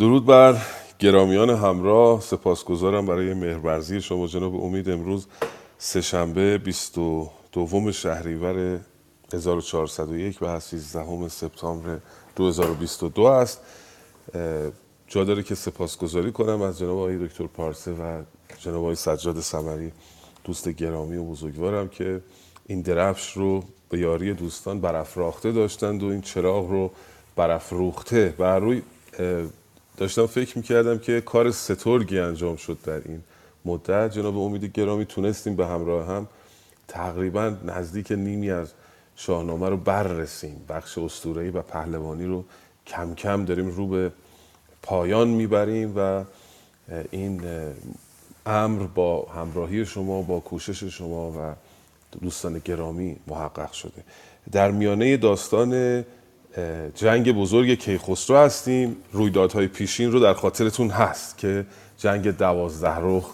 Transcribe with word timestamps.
درود 0.00 0.26
بر 0.26 0.56
گرامیان 0.98 1.50
همراه. 1.50 2.20
سپاسگزارم 2.20 3.06
برای 3.06 3.34
مهرورزی 3.34 4.00
شما 4.00 4.26
جناب 4.26 4.54
امید. 4.54 4.90
امروز 4.90 5.26
سهشنبه 5.78 6.58
22 6.58 7.92
شهریور 7.92 8.80
1401 9.32 10.38
و 10.42 10.60
13 10.60 11.28
سپتامبر 11.28 11.98
2022 12.36 13.22
است. 13.22 13.60
جا 15.06 15.24
داره 15.24 15.42
که 15.42 15.54
سپاسگزاری 15.54 16.32
کنم 16.32 16.62
از 16.62 16.78
جناب 16.78 16.98
آقای 16.98 17.26
دکتر 17.26 17.46
پارسه 17.46 17.92
و 17.92 18.22
جناب 18.58 18.78
آقای 18.78 18.94
سجاد 18.94 19.40
سمری 19.40 19.92
دوست 20.44 20.68
گرامی 20.68 21.16
و 21.16 21.24
بزرگوارم 21.24 21.88
که 21.88 22.22
این 22.66 22.82
درفش 22.82 23.32
رو 23.32 23.64
به 23.88 23.98
یاری 23.98 24.34
دوستان 24.34 24.80
برافراخته 24.80 25.52
داشتند 25.52 26.02
و 26.02 26.06
این 26.06 26.20
چراغ 26.20 26.70
رو 26.70 26.90
برافروخته 27.36 28.34
بر 28.38 28.58
روی 28.58 28.82
داشتم 29.96 30.26
فکر 30.26 30.58
می‌کردم 30.58 30.98
که 30.98 31.20
کار 31.20 31.50
سترگی 31.50 32.18
انجام 32.18 32.56
شد 32.56 32.78
در 32.84 33.00
این 33.04 33.22
مدت. 33.64 34.12
جناب 34.12 34.38
امید 34.38 34.64
گرامی 34.64 35.04
تونستیم 35.04 35.56
به 35.56 35.66
همراه 35.66 36.06
هم 36.06 36.26
تقریبا 36.88 37.56
نزدیک 37.64 38.12
نیمی 38.12 38.50
از 38.50 38.72
شاهنامه 39.16 39.68
رو 39.68 39.76
بررسیم. 39.76 40.64
بخش 40.68 40.98
استورهی 40.98 41.50
و 41.50 41.62
پهلوانی 41.62 42.26
رو 42.26 42.44
کم 42.86 43.14
کم 43.14 43.44
داریم 43.44 43.68
رو 43.68 43.86
به 43.86 44.12
پایان 44.82 45.28
می‌بریم 45.28 45.92
و 45.96 46.24
این 47.10 47.42
امر 48.46 48.82
با 48.82 49.22
همراهی 49.22 49.86
شما 49.86 50.22
با 50.22 50.40
کوشش 50.40 50.84
شما 50.84 51.30
و 51.30 51.54
دوستان 52.20 52.62
گرامی 52.64 53.16
محقق 53.26 53.72
شده. 53.72 54.04
در 54.52 54.70
میانه 54.70 55.16
داستان 55.16 56.04
جنگ 56.94 57.32
بزرگ 57.32 57.74
کیخسرو 57.74 58.36
هستیم. 58.36 58.96
رویدادهای 59.12 59.66
پیشین 59.66 60.12
رو 60.12 60.20
در 60.20 60.34
خاطرتون 60.34 60.90
هست 60.90 61.38
که 61.38 61.66
جنگ 61.98 62.36
دوازده 62.36 62.96
رخ. 63.00 63.30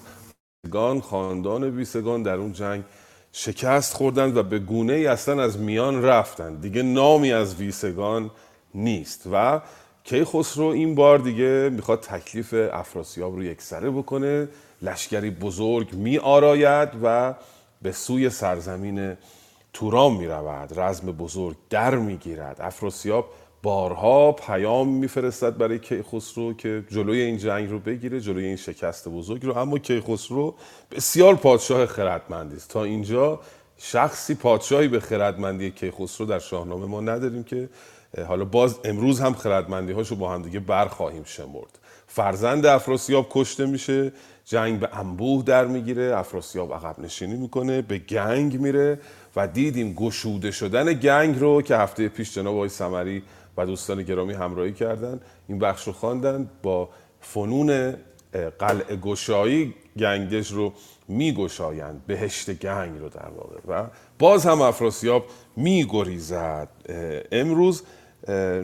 خاندان 1.02 1.64
ویسگان 1.64 2.22
در 2.22 2.34
اون 2.34 2.52
جنگ 2.52 2.84
شکست 3.32 3.94
خوردند 3.94 4.36
و 4.36 4.42
به 4.42 4.58
گونه 4.58 4.92
ای 4.92 5.06
اصلا 5.06 5.42
از 5.42 5.58
میان 5.58 6.02
رفتند. 6.02 6.60
دیگه 6.60 6.82
نامی 6.82 7.32
از 7.32 7.54
ویسگان 7.54 8.30
نیست 8.74 9.28
و 9.32 9.60
کیخسرو 10.04 10.64
این 10.64 10.94
بار 10.94 11.18
دیگه 11.18 11.70
می‌خواد 11.72 12.00
تکلیف 12.00 12.54
افراسیاب 12.72 13.34
رو 13.34 13.44
یکسره 13.44 13.90
بکنه. 13.90 14.48
لشکری 14.82 15.30
بزرگ 15.30 15.94
می 15.94 16.18
آراید 16.18 16.88
و 17.02 17.34
به 17.82 17.92
سوی 17.92 18.30
سرزمین 18.30 19.16
توران 19.76 20.12
می 20.12 20.26
رود 20.26 20.78
رزم 20.80 21.12
بزرگ 21.12 21.56
در 21.70 21.94
می 21.94 22.16
گیرد 22.16 22.56
افراسیاب 22.60 23.28
بارها 23.62 24.32
پیام 24.32 24.88
میفرستد 24.88 25.56
برای 25.56 25.78
کیخسرو 25.78 26.54
که 26.54 26.84
جلوی 26.90 27.20
این 27.20 27.38
جنگ 27.38 27.70
رو 27.70 27.78
بگیره 27.78 28.20
جلوی 28.20 28.44
این 28.44 28.56
شکست 28.56 29.08
بزرگ 29.08 29.46
رو. 29.46 29.58
اما 29.58 29.78
کیخسرو 29.78 30.54
بسیار 30.90 31.34
پادشاه 31.34 31.86
خردمندی 31.86 32.56
است. 32.56 32.70
تا 32.70 32.84
اینجا 32.84 33.40
شخصی 33.76 34.34
پادشاهی 34.34 34.88
به 34.88 35.00
خردمندی 35.00 35.70
کیخسرو 35.70 36.26
در 36.26 36.38
شاهنامه 36.38 36.86
ما 36.86 37.00
نداریم 37.00 37.44
که 37.44 37.68
حالا 38.28 38.44
باز 38.44 38.78
امروز 38.84 39.20
هم 39.20 39.34
خردمندی 39.34 39.92
هاشو 39.92 40.16
با 40.16 40.32
هم 40.32 40.42
دیگه 40.42 40.60
برخواهیم 40.60 41.24
شمرد. 41.24 41.78
فرزند 42.06 42.66
افراسیاب 42.66 43.26
کشته 43.30 43.66
میشه 43.66 44.12
جنگ 44.44 44.80
به 44.80 44.98
انبوه 44.98 45.44
در 45.44 45.64
می‌گیره 45.64 46.18
افراسیاب 46.18 46.74
عقب 46.74 46.98
نشینی 46.98 47.36
می‌کنه 47.36 47.82
به 47.82 47.98
گنگ 47.98 48.60
میره. 48.60 49.00
و 49.36 49.48
دیدیم 49.48 49.92
گشوده 49.92 50.50
شدن 50.50 50.92
گنگ 50.92 51.38
رو 51.38 51.62
که 51.62 51.76
هفته 51.76 52.08
پیش 52.08 52.34
جناب 52.34 52.54
آقای 52.54 52.68
سمری 52.68 53.22
و 53.56 53.66
دوستان 53.66 54.02
گرامی 54.02 54.32
همراهی 54.32 54.72
کردن. 54.72 55.20
این 55.48 55.58
بخش 55.58 55.86
رو 55.86 55.92
خواندن 55.92 56.50
با 56.62 56.88
فنون 57.20 57.94
قلع 58.58 58.96
گشایی 58.96 59.74
گنگش 59.98 60.52
رو 60.52 60.72
میگشایند. 61.08 62.02
بهشت 62.06 62.50
گنگ 62.50 62.98
رو 62.98 63.08
در 63.08 63.28
واقع. 63.36 63.56
و 63.68 63.86
باز 64.18 64.46
هم 64.46 64.62
افراسیاب 64.62 65.26
میگریزد. 65.56 66.68
امروز 67.32 67.82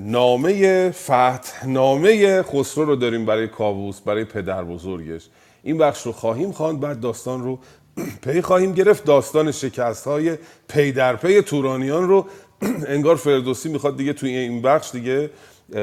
نامه 0.01 0.91
فتح 0.91 1.67
نامه 1.67 2.43
خسرو 2.43 2.85
رو 2.85 2.97
داریم 2.97 3.27
برای 3.27 3.49
کاووس 3.49 4.01
برای 4.01 4.25
پدر 4.25 4.65
بزرگش. 4.65 5.29
این 5.63 5.79
بخش 5.79 6.07
رو 6.07 6.13
خواهیم 6.13 6.53
خواند 6.53 6.81
بعد 6.81 7.01
داستان 7.01 7.43
رو 7.43 7.59
پی 8.25 8.43
خواهیم 8.43 8.73
گرفت. 8.73 9.05
داستان 9.05 9.53
شکست 9.53 10.07
های 10.07 10.39
پی 10.69 10.93
در 10.93 11.17
پی 11.17 11.41
تورانیان 11.41 12.09
رو 12.09 12.27
انگار 12.87 13.17
فردوسی 13.17 13.69
می‌خواد 13.69 13.97
دیگه 13.97 14.13
توی 14.13 14.37
این 14.37 14.63
بخش 14.63 14.91
دیگه 14.91 15.31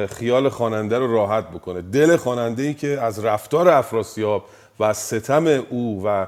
خیال 0.09 0.49
خواننده 0.49 0.99
رو 0.99 1.13
راحت 1.13 1.49
بکنه. 1.49 1.81
دل 1.81 2.17
خواننده 2.17 2.63
ای 2.63 2.73
که 2.73 2.87
از 3.01 3.25
رفتار 3.25 3.69
افراسیاب 3.69 4.45
و 4.79 4.93
ستم 4.93 5.47
او 5.47 6.01
و 6.05 6.27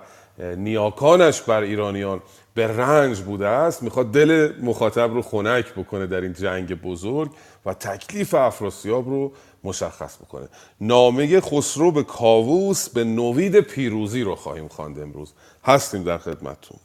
نیاکانش 0.58 1.42
بر 1.42 1.62
ایرانیان 1.62 2.22
به 2.54 2.68
رنج 2.68 3.20
بوده 3.20 3.48
است 3.48 3.84
می‌خواد 3.84 4.12
دل 4.12 4.54
مخاطب 4.62 5.14
رو 5.14 5.22
خنک 5.22 5.74
بکنه 5.74 6.08
در 6.08 6.22
این 6.22 6.34
جنگ 6.34 6.82
بزرگ 6.82 7.32
و 7.66 7.74
تکلیف 7.74 8.34
افراسیاب 8.34 9.10
رو 9.10 9.32
مشخص 9.64 10.18
بکنه. 10.18 10.48
نامه 10.82 11.42
خسرو 11.42 11.92
به 11.92 12.04
کاووس 12.04 12.90
به 12.90 13.04
نوید 13.04 13.60
پیروزی 13.60 14.22
رو 14.22 14.36
خواهیم 14.36 14.68
خواند 14.68 15.00
امروز. 15.00 15.34
هستیم 15.66 16.04
در 16.04 16.18
خدمتتون. 16.18 16.78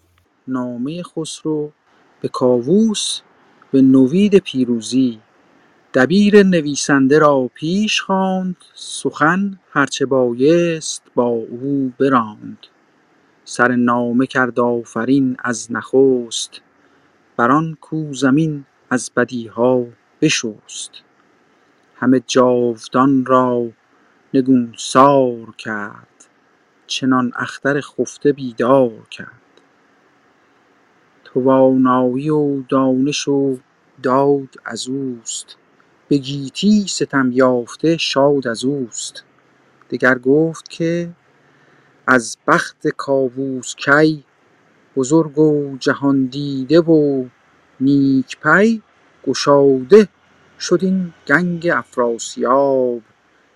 نامه 0.49 1.03
خسرو 1.03 1.71
به 2.21 2.29
کاووس 2.29 3.21
به 3.73 3.83
نوید 3.83 4.39
پیروزی. 4.39 5.21
دبیر 5.95 6.43
نویسنده 6.43 7.19
را 7.19 7.51
پیش 7.55 8.01
خواند. 8.01 8.57
سخن 8.75 9.61
هرچه 9.71 10.07
بایست 10.07 11.03
با 11.15 11.27
او 11.27 11.93
براند. 12.01 12.59
سر 13.45 13.69
نامه 13.69 14.27
کرد 14.27 14.61
آفرین 14.61 15.37
از 15.45 15.73
نخست. 15.73 16.51
بر 17.37 17.51
آن 17.51 17.77
کو 17.81 18.15
زمین 18.15 18.65
از 18.91 19.11
بدیها 19.17 19.87
بشست. 20.21 21.06
همه 21.99 22.23
جاودان 22.27 23.27
را 23.27 23.69
نگونسار 24.35 25.55
کرد 25.59 26.29
چنان 26.87 27.33
اختر 27.37 27.81
خفته 27.81 28.33
بیدار 28.33 29.07
کرد. 29.11 29.43
توانایی 31.25 32.31
و 32.31 32.63
دانش 32.63 33.29
و 33.29 33.59
داد 34.03 34.49
از 34.65 34.89
اوست 34.89 35.57
به 36.09 36.17
گیتی 36.17 36.87
ستم 36.89 37.33
یافته 37.33 37.97
شاد 37.97 38.49
از 38.49 38.65
اوست. 38.65 39.25
دگر 39.91 40.19
گفت 40.19 40.69
که 40.69 41.11
از 42.07 42.37
بخت 42.47 42.89
کاووس 42.89 43.75
کی 43.75 44.25
بزرگ 44.97 45.39
و 45.39 45.77
جهاندیده 45.81 46.81
و 46.81 47.25
نیک 47.81 48.37
پی 48.41 48.83
گشاده 49.27 50.09
شد 50.61 50.79
این 50.83 51.13
گنگ 51.27 51.69
افراسیاب. 51.69 53.03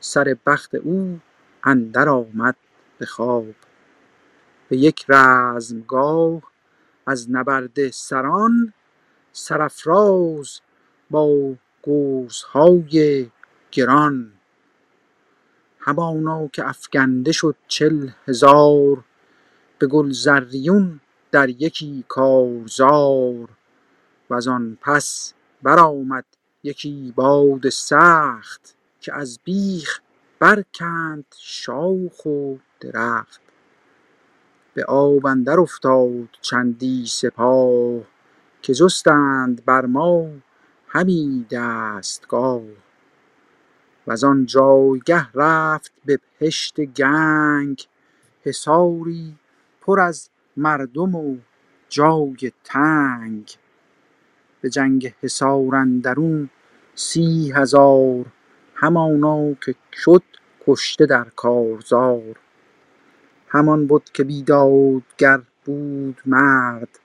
سر 0.00 0.36
بخت 0.46 0.74
او 0.74 1.20
اندر 1.64 2.08
آمد 2.08 2.56
به 2.98 3.06
خواب. 3.06 3.54
به 4.68 4.76
یک 4.76 5.04
رزمگاه 5.08 6.42
از 7.06 7.30
نبرد 7.30 7.90
سران 7.90 8.72
سرافراز 9.32 10.60
با 11.10 11.54
گرزهای 11.82 13.30
گران. 13.72 14.32
همانا 15.80 16.48
که 16.48 16.68
افگنده 16.68 17.32
شد 17.32 17.56
چل 17.68 18.08
هزار 18.26 19.04
به 19.78 19.86
گلزریون 19.86 21.00
در 21.30 21.48
یکی 21.48 22.04
کارزار. 22.08 23.48
وزان 24.30 24.78
پس 24.80 25.34
برآمد 25.62 26.24
یکی 26.62 27.12
باد 27.16 27.68
سخت 27.68 28.74
که 29.00 29.14
از 29.14 29.38
بیخ 29.44 30.00
برکند 30.38 31.24
شاخ 31.38 32.26
و 32.26 32.56
درخت. 32.80 33.40
به 34.74 34.84
آب 34.84 35.26
اندر 35.26 35.60
افتاد 35.60 36.28
چندی 36.40 37.06
سپاه 37.06 38.02
که 38.62 38.74
جستند 38.74 39.64
بر 39.64 39.86
ما 39.86 40.30
همی 40.88 41.46
دستگاه. 41.50 42.62
وزان 44.06 44.46
جایگه 44.46 45.28
رفت 45.34 45.92
به 46.04 46.20
پشت 46.40 46.80
گنگ 46.80 47.88
حصاری 48.44 49.34
پر 49.80 50.00
از 50.00 50.30
مردم 50.56 51.14
و 51.14 51.36
جای 51.88 52.52
تنگ. 52.64 53.56
به 54.60 54.70
جنگ 54.70 55.14
حصار 55.22 55.74
اندرون 55.74 56.50
سی 56.94 57.52
هزار 57.56 58.26
همانا 58.74 59.54
که 59.54 59.74
شد 59.92 60.22
کشته 60.66 61.06
در 61.06 61.26
کارزار. 61.36 62.36
همان 63.48 63.86
بد 63.86 64.02
که 64.14 64.24
بیدادگر 64.24 65.40
بود 65.64 66.20
مرد 66.26 66.98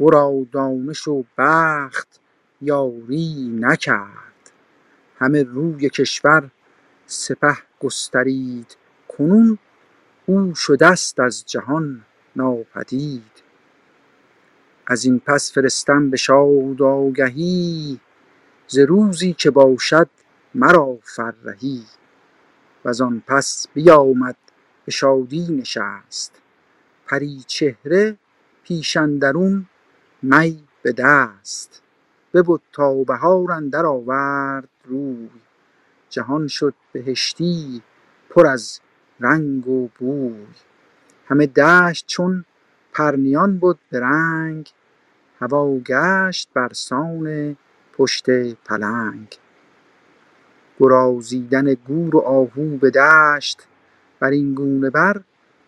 ورا 0.00 0.46
دانش 0.52 1.08
و 1.08 1.24
بخت 1.38 2.20
یاری 2.62 3.56
نکرد. 3.60 4.50
همه 5.18 5.42
روی 5.42 5.90
کشور 5.90 6.50
سپه 7.06 7.56
گسترید 7.80 8.76
کنون 9.08 9.58
او 10.26 10.54
شدست 10.54 11.20
از 11.20 11.44
جهان 11.46 12.04
ناپدید. 12.36 13.47
از 14.90 15.04
این 15.04 15.20
پس 15.26 15.52
فرستم 15.52 16.10
به 16.10 16.16
شاد 16.16 16.82
آگهی 16.82 18.00
ز 18.68 18.78
روزی 18.78 19.32
که 19.32 19.50
باشد 19.50 20.08
مرا 20.54 20.98
فرهی. 21.02 21.84
وزان 22.84 23.22
پس 23.26 23.66
بیامد 23.74 24.36
به 24.84 24.92
شادی 24.92 25.46
نشست. 25.50 26.40
پریچهره 27.06 28.16
پیش 28.64 28.96
اندرون 28.96 29.66
می 30.22 30.64
به 30.82 30.92
دست. 30.92 31.82
ببد 32.34 32.60
تا 32.72 33.04
بهار 33.04 33.52
اندر 33.52 33.86
آورد 33.86 34.68
روی. 34.84 35.28
جهان 36.10 36.48
شد 36.48 36.74
بهشتی 36.92 37.82
پر 38.30 38.46
از 38.46 38.80
رنگ 39.20 39.68
و 39.68 39.88
بوی. 39.98 40.46
همه 41.26 41.46
دشت 41.46 42.06
چون 42.06 42.44
پرنیان 42.92 43.58
بد 43.58 43.76
به 43.90 44.00
رنگ. 44.00 44.70
هوا 45.40 45.78
گشت 45.78 46.48
برسان 46.54 47.56
پشت 47.92 48.30
پلنگ. 48.54 49.36
گرازیدن 50.80 51.74
گور 51.74 52.16
و 52.16 52.18
آهو 52.18 52.76
به 52.76 52.90
دشت 52.90 53.66
بر 54.20 54.30
این 54.30 54.54
گونه 54.54 54.90
بر 54.90 55.20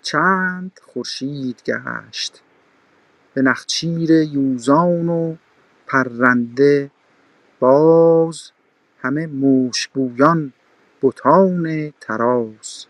چند 0.03 0.81
خورشید 0.83 1.63
گشت. 1.67 2.43
به 3.35 3.43
نخچیر 3.43 4.11
یوزان 4.11 5.09
و 5.09 5.37
پرنده 5.87 6.91
باز 7.61 8.51
همه 8.99 9.27
مشکبویان 9.27 10.53
بتان 11.03 11.93
طراز 12.01 12.87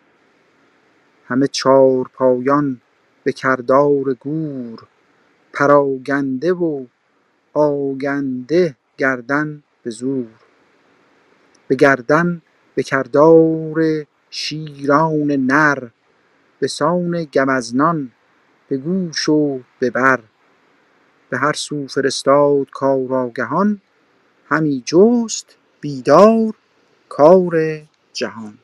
همه 1.27 1.47
چارپایان 1.47 2.81
به 3.25 3.33
کردار 3.33 4.15
گور 4.15 4.87
پراگنده 5.53 6.53
و 6.53 6.87
آگنده 7.53 8.77
گردن 8.99 9.63
به 9.83 9.91
زور. 9.91 10.27
به 11.69 11.75
گردن 11.75 12.43
به 12.75 12.83
کردار 12.83 14.07
شیران 14.31 15.33
نر 15.33 15.89
به 16.59 16.69
سان 16.69 17.25
گوزنان 17.25 18.13
به 18.69 18.77
گوش 18.77 19.29
و 19.29 19.61
به 19.79 19.91
بر. 19.91 20.21
به 21.31 21.39
هر 21.39 21.53
سو 21.53 21.87
فرستاد 21.87 22.71
کارآگهان 22.71 23.81
همی 24.47 24.83
جست 24.87 25.57
بیدار 25.81 26.55
کار 27.09 27.83
جهان. 28.13 28.59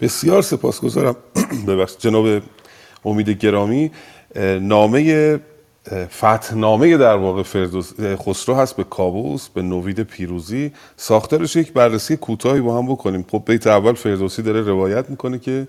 بسیار 0.00 0.42
سپاسگزارم. 0.42 1.16
ببخشید 1.68 1.98
جناب 2.00 2.42
امید 3.04 3.28
گرامی. 3.28 3.90
نامه 4.60 5.40
فتحنامه 6.10 6.96
در 6.96 7.14
واقع 7.14 7.42
فردوس 7.42 7.92
خسرو 8.00 8.54
هست 8.54 8.76
به 8.76 8.84
کابوس 8.84 9.48
به 9.48 9.62
نوید 9.62 10.00
پیروزی. 10.00 10.72
ساختارش 10.96 11.56
یک 11.56 11.72
بررسی 11.72 12.16
کوتاهی 12.16 12.60
با 12.60 12.78
هم 12.78 12.86
بکنیم. 12.86 13.24
خب 13.30 13.42
بیت 13.46 13.66
اول 13.66 13.92
فردوسی 13.92 14.42
داره 14.42 14.60
روایت 14.60 15.10
می‌کنه 15.10 15.38
که 15.38 15.68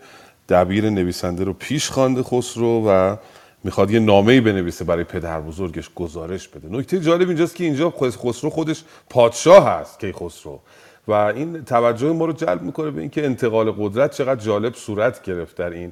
دبیر 0.49 0.89
نویسنده 0.89 1.43
رو 1.43 1.53
پیش 1.53 1.89
خوانده 1.89 2.23
خسرو 2.23 2.83
و 2.87 3.15
می‌خواد 3.63 3.91
یه 3.91 3.99
نامه‌ای 3.99 4.41
بنویسه 4.41 4.85
برای 4.85 5.03
پدر 5.03 5.41
بزرگش 5.41 5.89
گزارش 5.95 6.47
بده. 6.47 6.77
نکته 6.77 6.99
جالب 6.99 7.27
اینجاست 7.27 7.55
که 7.55 7.63
اینجا 7.63 7.89
خسرو 7.89 8.49
خودش 8.49 8.83
پادشاه 9.09 9.69
هست 9.69 9.99
که 9.99 10.13
خسرو. 10.13 10.59
و 11.07 11.11
این 11.11 11.63
توجه 11.63 12.13
ما 12.13 12.25
رو 12.25 12.33
جلب 12.33 12.61
می‌کنه 12.61 12.91
به 12.91 13.01
اینکه 13.01 13.25
انتقال 13.25 13.71
قدرت 13.71 14.11
چقدر 14.11 14.41
جالب 14.41 14.73
صورت 14.73 15.23
گرفت 15.23 15.57
در 15.57 15.69
این 15.69 15.91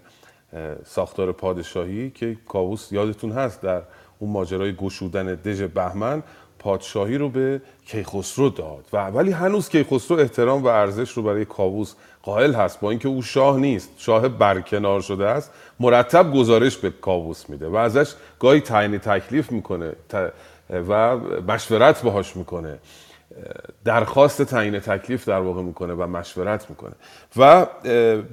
ساختار 0.85 1.31
پادشاهی 1.31 2.09
که 2.09 2.37
کاووس 2.47 2.91
یادتون 2.91 3.31
هست 3.31 3.61
در 3.61 3.81
اون 4.19 4.31
ماجرای 4.31 4.75
گشودن 4.75 5.35
دژ 5.35 5.61
بهمن 5.61 6.23
پادشاهی 6.59 7.17
رو 7.17 7.29
به 7.29 7.61
کیخسرو 7.85 8.49
داد 8.49 8.85
و 8.93 9.07
ولی 9.07 9.31
هنوز 9.31 9.69
کیخسرو 9.69 10.19
احترام 10.19 10.63
و 10.63 10.67
ارزش 10.67 11.11
رو 11.11 11.23
برای 11.23 11.45
کاووس 11.45 11.93
قائل 12.23 12.53
هست 12.53 12.79
با 12.79 12.89
اینکه 12.89 13.07
او 13.07 13.21
شاه 13.21 13.57
نیست 13.57 13.89
شاه 13.97 14.27
برکنار 14.27 15.01
شده 15.01 15.27
است 15.27 15.51
مرتب 15.79 16.33
گزارش 16.33 16.77
به 16.77 16.89
کاووس 16.89 17.49
میده 17.49 17.67
و 17.67 17.75
ازش 17.75 18.13
گاهی 18.39 18.61
تعیین 18.61 18.97
تکلیف 18.97 19.51
می‌کنه 19.51 19.93
و 20.69 21.17
مشورت 21.47 22.01
باهاش 22.03 22.37
می‌کنه. 22.37 22.79
درخواست 23.85 24.41
تعیین 24.41 24.79
تکلیف 24.79 25.27
در 25.27 25.39
واقع 25.39 25.61
می‌کنه 25.61 25.93
و 25.93 26.07
مشورت 26.07 26.69
می‌کنه. 26.69 26.93
و 27.37 27.67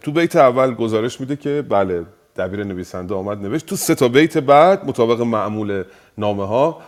تو 0.00 0.12
بیت 0.12 0.36
اول 0.36 0.74
گزارش 0.74 1.20
میده 1.20 1.36
که 1.36 1.64
بله 1.68 2.04
دبیر 2.36 2.64
نویسنده 2.64 3.14
آمد 3.14 3.42
نوشت 3.42 3.66
تو 3.66 3.76
سه 3.76 3.94
تا 3.94 4.08
بیت 4.08 4.38
بعد 4.38 4.84
مطابق 4.86 5.20
معمول 5.20 5.84
نامه 6.18 6.46
ها 6.46 6.80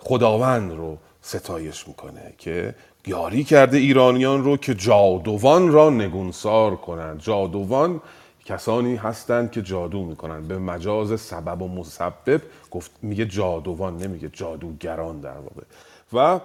خداوند 0.00 0.72
رو 0.72 0.98
ستایش 1.22 1.88
می‌کنه 1.88 2.34
که 2.38 2.74
یاری 3.06 3.44
کرده 3.44 3.76
ایرانیان 3.76 4.44
رو 4.44 4.56
که 4.56 4.74
جادوان 4.74 5.72
را 5.72 5.90
نگونسار 5.90 6.76
کنند. 6.76 7.20
جادوان 7.20 8.00
کسانی 8.44 8.96
هستند 8.96 9.50
که 9.50 9.62
جادو 9.62 10.04
می‌کنند. 10.04 10.48
به 10.48 10.58
مجاز 10.58 11.20
سبب 11.20 11.62
و 11.62 11.68
مسبب 11.68 12.40
گفت 12.70 12.90
میگه 13.02 13.26
جادوان 13.26 13.96
نمیگه 13.96 14.28
جادوگران 14.32 15.20
در 15.20 15.38
واقع. 15.38 15.62
و 16.12 16.40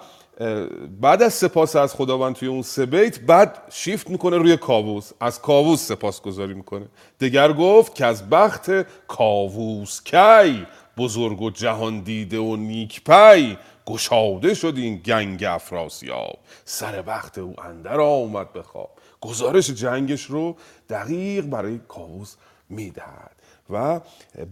بعد 1.02 1.24
از 1.24 1.34
سپاس 1.34 1.76
از 1.76 1.94
خداوند 1.94 2.36
توی 2.36 2.48
اون 2.48 2.62
سه 2.62 2.86
بیت 2.86 3.20
بعد 3.20 3.62
شیفت 3.70 4.10
می‌کنه 4.10 4.38
روی 4.38 4.58
کاووس. 4.58 5.12
از 5.20 5.42
کاووس 5.42 5.88
سپاس 5.88 6.22
گذاری 6.22 6.54
می‌کنه. 6.54 6.86
دگر 7.20 7.54
گفت 7.54 7.96
که 7.96 8.06
از 8.06 8.30
بخت 8.30 8.72
کاووس 9.08 10.02
کی؟ 10.04 10.66
بزرگ 10.98 11.42
و 11.42 11.50
جهان 11.50 12.00
دیده 12.00 12.40
و 12.40 12.56
نیک 12.56 13.04
پی. 13.04 13.58
گشاده 13.86 14.54
شد 14.54 14.74
این 14.78 14.98
گنگ 14.98 15.44
افراسیاب. 15.44 16.38
سر 16.66 17.02
بخت 17.02 17.38
او 17.38 17.56
اندر 17.64 18.00
آمد 18.00 18.54
بخواب. 18.54 18.90
گزارش 19.22 19.70
جنگش 19.70 20.24
رو 20.24 20.56
دقیق 20.90 21.46
برای 21.46 21.80
کاووس 21.88 22.36
می‌دهد. 22.70 23.33
و 23.70 24.02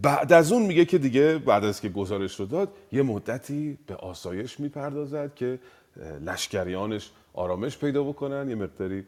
بعد 0.02 0.32
از 0.32 0.52
اون 0.52 0.62
میگه 0.62 0.84
که 0.84 0.98
دیگه 0.98 1.38
بعد 1.38 1.64
از 1.64 1.80
که 1.80 1.88
گزارش 1.88 2.40
رو 2.40 2.46
داد 2.46 2.68
یه 2.92 3.02
مدتی 3.02 3.78
به 3.86 3.94
آسایش 3.94 4.60
می‌پردازد 4.60 5.34
که 5.34 5.58
لشکریانش 6.20 7.10
آرامش 7.34 7.78
پیدا 7.78 8.02
بکنن 8.04 8.48
یه 8.48 8.54
مقداری 8.54 9.04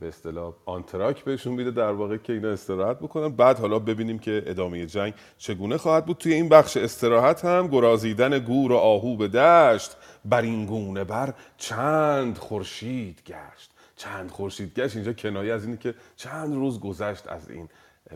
به 0.00 0.08
اصطلاح 0.08 0.54
آنتراک 0.64 1.24
بهشون 1.24 1.52
میده 1.52 1.70
در 1.70 1.92
واقع 1.92 2.16
که 2.16 2.32
اینا 2.32 2.48
استراحت 2.48 2.98
بکنن. 2.98 3.28
بعد 3.28 3.58
حالا 3.58 3.78
ببینیم 3.78 4.18
که 4.18 4.42
ادامه 4.46 4.86
جنگ 4.86 5.14
چگونه 5.38 5.76
خواهد 5.76 6.06
بود. 6.06 6.16
توی 6.16 6.32
این 6.34 6.48
بخش 6.48 6.76
استراحت 6.76 7.44
هم 7.44 7.68
گرازیدن 7.68 8.38
گور 8.38 8.72
و 8.72 8.76
آهو 8.76 9.16
به 9.16 9.28
دشت 9.28 9.96
بر 10.24 10.42
این 10.42 10.66
گونه 10.66 11.04
بر 11.04 11.34
چند 11.58 12.38
خورشید 12.38 13.22
گشت. 13.26 13.70
چند 13.96 14.30
خورشید 14.30 14.74
گشت. 14.74 14.96
اینجا 14.96 15.12
کنایه 15.12 15.52
از 15.52 15.64
اینه 15.64 15.76
که 15.76 15.94
چند 16.16 16.54
روز 16.54 16.80
گذشت 16.80 17.28
از 17.28 17.50
این 17.50 17.68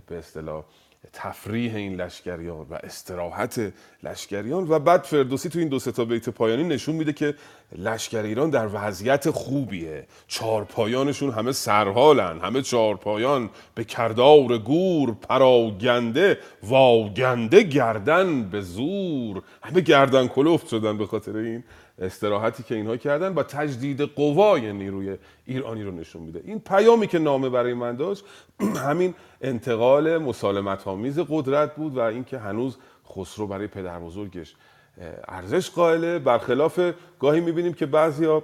به 0.06 0.18
اصطلاح 0.18 0.64
تفریح 1.12 1.74
این 1.74 2.00
لشکریان 2.00 2.66
و 2.70 2.78
استراحت 2.82 3.72
لشکریان. 4.02 4.66
و 4.68 4.78
بعد 4.78 5.02
فردوسی 5.02 5.48
تو 5.48 5.58
این 5.58 5.68
دو 5.68 5.78
تا 5.78 6.04
بیت 6.04 6.28
پایانی 6.28 6.64
نشون 6.64 6.94
میده 6.94 7.12
که 7.12 7.34
لشکر 7.78 8.22
ایران 8.22 8.50
در 8.50 8.68
وضعیت 8.72 9.30
خوبیه. 9.30 10.06
چارپایانشون 10.28 11.30
همه 11.30 11.52
سرحالن 11.52 12.38
همه 12.40 12.62
چارپایان 12.62 13.50
به 13.74 13.84
کردار 13.84 14.58
گور 14.58 15.12
پراگنده 15.12 16.38
واگنده 16.62 17.62
گردن 17.62 18.42
به 18.42 18.60
زور. 18.60 19.42
همه 19.62 19.80
گردن 19.80 20.28
کلفت 20.28 20.68
شدن 20.68 20.98
به 20.98 21.06
خاطر 21.06 21.36
این 21.36 21.64
استراحتی 21.98 22.62
که 22.62 22.74
اینها 22.74 22.96
کردن 22.96 23.34
و 23.34 23.42
تجدید 23.42 24.00
قوای 24.00 24.72
نیروی 24.72 25.16
ایرانی 25.46 25.82
رو 25.82 25.90
نشون 25.90 26.22
میده. 26.22 26.42
این 26.44 26.60
پیامی 26.60 27.06
که 27.06 27.18
نامه 27.18 27.48
برای 27.48 27.74
من 27.74 27.96
داشت 27.96 28.24
همین 28.86 29.14
انتقال 29.40 30.18
مسالمت 30.18 30.88
آمیز 30.88 31.18
قدرت 31.18 31.74
بود 31.74 31.96
و 31.96 32.00
اینکه 32.00 32.38
هنوز 32.38 32.76
خسرو 33.08 33.46
برای 33.46 33.66
پدر 33.66 33.98
بزرگش 33.98 34.54
ارزش 35.28 35.70
قائله. 35.70 36.18
برخلاف 36.18 36.80
گاهی 37.20 37.40
می‌بینیم 37.40 37.72
که 37.72 37.86
بعضیا 37.86 38.42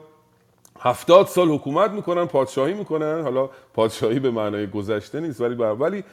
هفتاد 0.80 1.26
سال 1.26 1.48
حکومت 1.48 1.90
می‌کنن 1.90 2.24
پادشاهی 2.24 2.74
می‌کنن. 2.74 3.22
حالا 3.22 3.50
پادشاهی 3.74 4.20
به 4.20 4.30
معنای 4.30 4.66
گذشته 4.66 5.20
نیست 5.20 5.40
ولی 5.40 5.54
ولی 5.54 6.04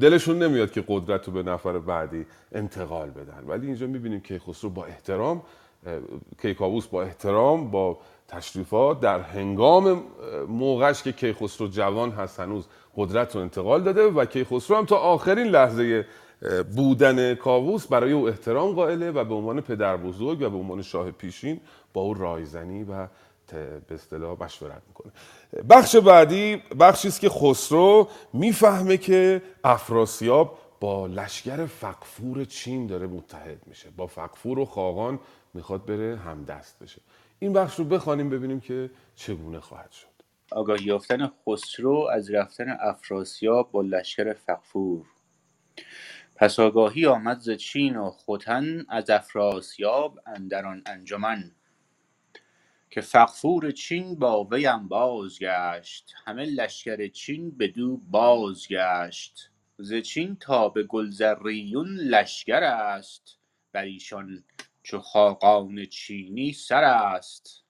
دلشون 0.00 0.42
نمیاد 0.42 0.70
که 0.70 0.84
قدرت 0.88 1.26
رو 1.26 1.32
به 1.32 1.42
نفر 1.42 1.78
بعدی 1.78 2.26
انتقال 2.52 3.10
بدن. 3.10 3.44
ولی 3.46 3.66
اینجا 3.66 3.86
می‌بینیم 3.86 4.20
که 4.20 4.38
خسرو 4.38 4.70
با 4.70 4.84
احترام 4.84 5.42
کیکاووس 6.42 6.86
با 6.86 7.02
احترام 7.02 7.70
با 7.70 7.98
تشریفات 8.28 9.00
در 9.00 9.20
هنگام 9.20 10.02
موقعش 10.48 11.02
که 11.02 11.12
کیخسرو 11.12 11.68
جوان 11.68 12.10
هست 12.10 12.40
هنوز 12.40 12.66
قدرت 12.96 13.34
رو 13.36 13.42
انتقال 13.42 13.82
داده 13.82 14.02
و 14.02 14.24
کیخسرو 14.24 14.76
هم 14.76 14.86
تا 14.86 14.96
آخرین 14.96 15.46
لحظه 15.46 16.06
بودن 16.76 17.34
کاووس 17.34 17.86
برای 17.86 18.12
او 18.12 18.28
احترام 18.28 18.72
قائله 18.72 19.10
و 19.10 19.24
به 19.24 19.34
عنوان 19.34 19.60
پدر 19.60 19.96
بزرگ 19.96 20.42
و 20.42 20.50
به 20.50 20.56
عنوان 20.56 20.82
شاه 20.82 21.10
پیشین 21.10 21.60
با 21.92 22.00
او 22.00 22.14
رایزنی 22.14 22.84
و 22.84 23.06
به 23.88 23.94
اصطلاح 23.94 24.42
مشورت 24.44 24.82
می‌کنه. 24.88 25.12
بخش 25.68 25.96
بعدی 25.96 26.62
بخشی 26.80 27.08
است 27.08 27.20
که 27.20 27.28
خسرو 27.28 28.08
می‌فهمه 28.32 28.96
که 28.96 29.42
افراسیاب 29.64 30.58
با 30.80 31.06
لشکر 31.06 31.66
فقفور 31.66 32.44
چین 32.44 32.86
داره 32.86 33.06
متحد 33.06 33.58
میشه. 33.66 33.90
با 33.96 34.06
فقفور 34.06 34.58
و 34.58 34.64
خاقان 34.64 35.18
می‌خواد 35.54 35.84
بره 35.84 36.16
همدست 36.16 36.78
بشه. 36.82 37.00
این 37.38 37.52
بخش 37.52 37.78
رو 37.78 37.84
بخوانیم 37.84 38.30
ببینیم 38.30 38.60
که 38.60 38.90
چگونه 39.16 39.60
خواهد 39.60 39.90
شد. 39.92 40.09
آگاهی 40.52 40.84
یافتن 40.84 41.26
خسرو 41.26 42.08
از 42.12 42.30
رفتن 42.30 42.76
افراسیاب 42.80 43.72
با 43.72 43.82
لشکر 43.82 44.32
فقفور. 44.32 45.06
پس 46.36 46.60
آگاهی 46.60 47.06
آمد 47.06 47.38
ز 47.38 47.50
چین 47.50 47.96
و 47.96 48.10
ختن 48.10 48.86
از 48.88 49.10
افراسیاب 49.10 50.20
اندر 50.26 50.66
آن 50.66 50.82
انجمن 50.86 51.52
که 52.90 53.00
فغفور 53.00 53.70
چین 53.70 54.14
با 54.14 54.44
وی 54.44 54.68
بازگشت 54.88 56.14
همه 56.26 56.44
لشکر 56.44 57.08
چین 57.08 57.50
بدو 57.58 57.96
بازگشت. 57.96 59.50
ز 59.78 59.94
چین 59.94 60.36
تا 60.36 60.68
به 60.68 60.82
گلزریون 60.82 61.88
لشکر 61.96 62.62
است 62.62 63.38
بر 63.72 63.82
ایشان 63.82 64.44
چو 64.82 64.98
خاقان 64.98 65.86
چینی 65.86 66.52
سر 66.52 66.84
است. 66.84 67.64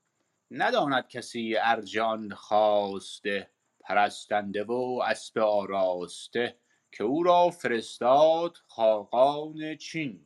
نداند 0.51 1.09
کسی 1.09 1.57
ارج 1.57 1.99
آن 1.99 2.35
خواسته 2.35 3.51
پرستنده 3.81 4.65
و 4.65 5.01
اسب 5.07 5.39
آراسته 5.39 6.57
که 6.93 7.05
او 7.05 7.23
را 7.23 7.51
فرستاد 7.51 8.57
خاقان 8.67 9.77
چین. 9.77 10.21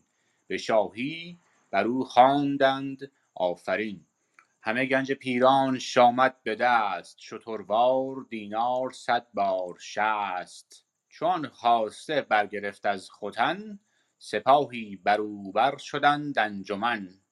به 0.47 0.57
شاهی 0.57 1.41
بر 1.71 1.85
او 1.85 2.05
خواندند 2.05 3.13
آفرین. 3.35 4.07
همه 4.63 4.87
گنج 4.87 5.13
پیران 5.13 5.79
شامد 5.79 6.37
به 6.43 6.55
دست 6.55 7.21
شتروار 7.21 8.27
دینار 8.31 8.91
صد 8.91 9.27
بار 9.35 9.79
شست. 9.81 10.87
چون 11.09 11.49
خواسته 11.49 12.21
برگرفت 12.21 12.87
از 12.87 13.11
ختن 13.11 13.79
سپاهی 14.19 14.97
بر 14.97 15.21
او 15.21 15.53
بر 15.53 15.77
شدند 15.77 16.39
انجمن. 16.39 17.24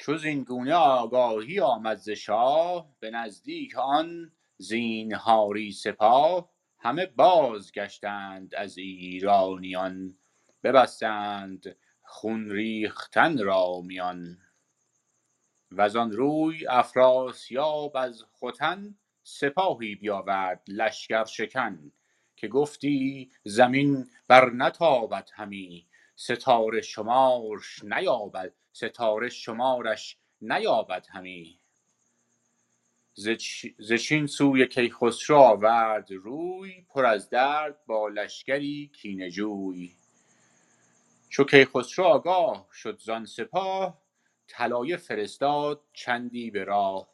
چو 0.00 0.16
زین 0.16 0.42
گونه 0.44 0.74
آگاهی 0.74 1.60
آمد 1.60 1.96
ز 1.96 2.10
شاه 2.10 2.90
به 3.00 3.10
نزدیک 3.10 3.76
آن 3.78 4.32
زینهاری 4.58 5.72
سپاه. 5.72 6.50
همه 6.78 7.06
بازگشتند 7.06 8.54
از 8.54 8.78
ایرانیان 8.78 10.18
ببستند 10.62 11.76
خون 12.04 12.50
ریختن 12.50 13.38
را 13.38 13.80
میان. 13.80 14.38
وزان 15.72 16.12
روی 16.12 16.66
افراسیاب 16.66 17.96
از 17.96 18.24
ختن 18.36 18.94
سپاهی 19.22 19.94
بیاورد 19.94 20.62
لشکر 20.68 21.24
شکن 21.24 21.92
که 22.36 22.48
گفتی 22.48 23.30
زمین 23.44 24.06
بر 24.28 24.50
نتابد 24.50 25.30
همی. 25.34 25.87
ستاره 26.20 26.80
شمارش 26.80 27.84
نیابد 27.84 28.52
ستاره 28.72 29.28
شمارش 29.28 30.16
نیابد 30.40 31.06
همی. 31.10 31.58
ز 33.78 33.92
چین 33.92 34.26
سوی 34.26 34.66
کیخسرو 34.66 35.36
آورد 35.36 36.12
روی 36.12 36.82
پر 36.88 37.06
از 37.06 37.30
درد 37.30 37.86
با 37.86 38.08
لشکری 38.08 38.90
کینه 38.94 39.30
جوی. 39.30 39.96
چو 41.28 41.44
کیخسرو 41.44 42.04
آگاه 42.04 42.68
شد 42.72 42.98
زان 42.98 43.26
سپاه 43.26 44.02
طلایه 44.46 44.96
فرستاد 44.96 45.80
چندی 45.92 46.50
به 46.50 46.64
راه. 46.64 47.08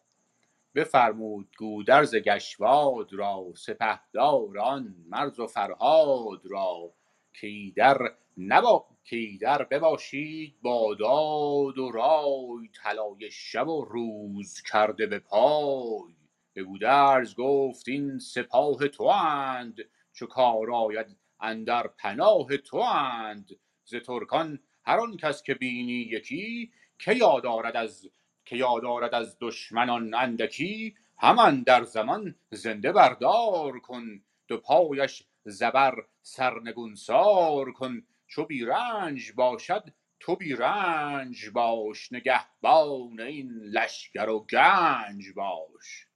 بفرمود 0.75 1.49
گودرز 1.59 2.15
گشواد 2.15 3.13
را 3.13 3.45
سپهدار 3.57 4.59
آن 4.59 4.95
مرز 5.09 5.41
و 5.41 5.47
فرهاد 5.47 6.47
را 6.47 6.93
که 7.33 7.47
ایدر 7.47 7.99
نبا 8.39 8.94
که 9.05 9.17
ایدر 9.17 9.63
بباشید 9.65 10.55
با 10.63 10.95
داد 10.95 11.79
و 11.79 11.91
رای 11.91 12.69
طلایه 12.83 13.31
شب 13.31 13.69
و 13.69 13.85
روز 13.85 14.63
کرده 14.63 15.07
به 15.07 15.19
پای. 15.19 16.15
به 16.55 16.63
گودرز 16.63 17.35
گفت 17.35 17.89
این 17.89 18.19
سپاه 18.19 18.89
تواند 18.89 19.81
چو 20.13 20.27
کار 20.27 20.71
آید 20.73 21.17
اندر 21.41 21.87
پناه 21.87 22.57
تواند 22.57 23.51
ز 23.85 23.95
ترکان 23.95 24.59
هر 24.85 25.01
آن 25.01 25.17
کس 25.17 25.43
که 25.43 25.55
بینی 25.55 25.93
یکی 25.93 26.73
که 26.99 27.13
یاد 27.13 27.47
آرد 27.47 27.77
از 27.77 28.09
که 28.45 28.57
یاد 28.57 28.85
آرد 28.85 29.15
از 29.15 29.37
دشمنان 29.41 30.15
اندکی. 30.15 30.95
هم 31.19 31.39
اندر 31.39 31.85
زمان 31.85 32.35
زنده 32.51 32.93
بردار 32.93 33.79
کن 33.79 34.23
دو 34.49 34.59
پایش 34.59 35.23
زبر 35.45 35.95
سرنگونسار 36.23 37.73
کن. 37.73 38.03
چو 38.35 38.45
بی 38.45 38.65
رنج 38.65 39.33
باشد 39.33 39.85
تو 40.21 40.37
بی 40.37 40.55
رنج 40.55 41.51
باش 41.51 42.13
نگهبان 42.13 43.21
این 43.21 43.51
لشکر 43.51 44.29
و 44.29 44.47
گنج 44.51 45.33
باش. 45.37 46.07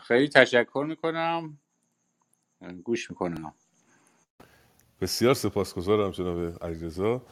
خیلی 0.00 0.28
تشکر 0.28 0.84
می‌کنم. 0.88 1.58
گوش 2.84 3.10
می‌کنم. 3.10 3.54
بسیار 5.00 5.34
سپاسگزارم 5.34 6.10
جناب 6.10 6.64
علیرضا. 6.64 7.22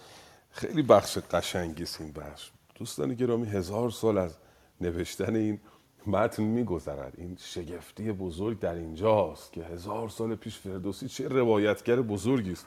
خیلی 0.51 0.83
بخش 0.83 1.19
قشنگی 1.19 1.83
است 1.83 2.01
این 2.01 2.13
بخش. 2.13 2.51
دوستان 2.75 3.15
گرامی 3.15 3.49
هزار 3.49 3.91
سال 3.91 4.19
از 4.19 4.39
نوشتن 4.81 5.37
این 5.37 5.61
متن 6.07 6.43
میگذرد. 6.43 7.15
این 7.19 7.37
شگفتی 7.41 8.13
بزرگ 8.13 8.59
در 8.59 8.75
اینجاست 8.75 9.53
که 9.53 9.65
هزار 9.65 10.09
سال 10.09 10.35
پیش 10.37 10.59
فردوسی 10.59 11.09
چه 11.09 11.29
روایتگر 11.29 11.97
بزرگی 11.97 12.53
است. 12.53 12.67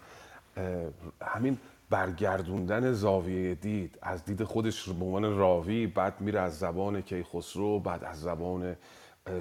همین 1.21 1.57
برگردوندن 1.89 2.93
زاویه 2.93 3.55
دید. 3.55 3.97
از 4.01 4.25
دید 4.25 4.43
خودش 4.43 4.89
به 4.89 5.05
عنوان 5.05 5.37
راوی 5.37 5.87
بعد 5.87 6.21
میره 6.21 6.39
از 6.39 6.59
زبان 6.59 7.01
کیخسرو 7.01 7.79
بعد 7.79 8.03
از 8.03 8.21
زبان 8.21 8.75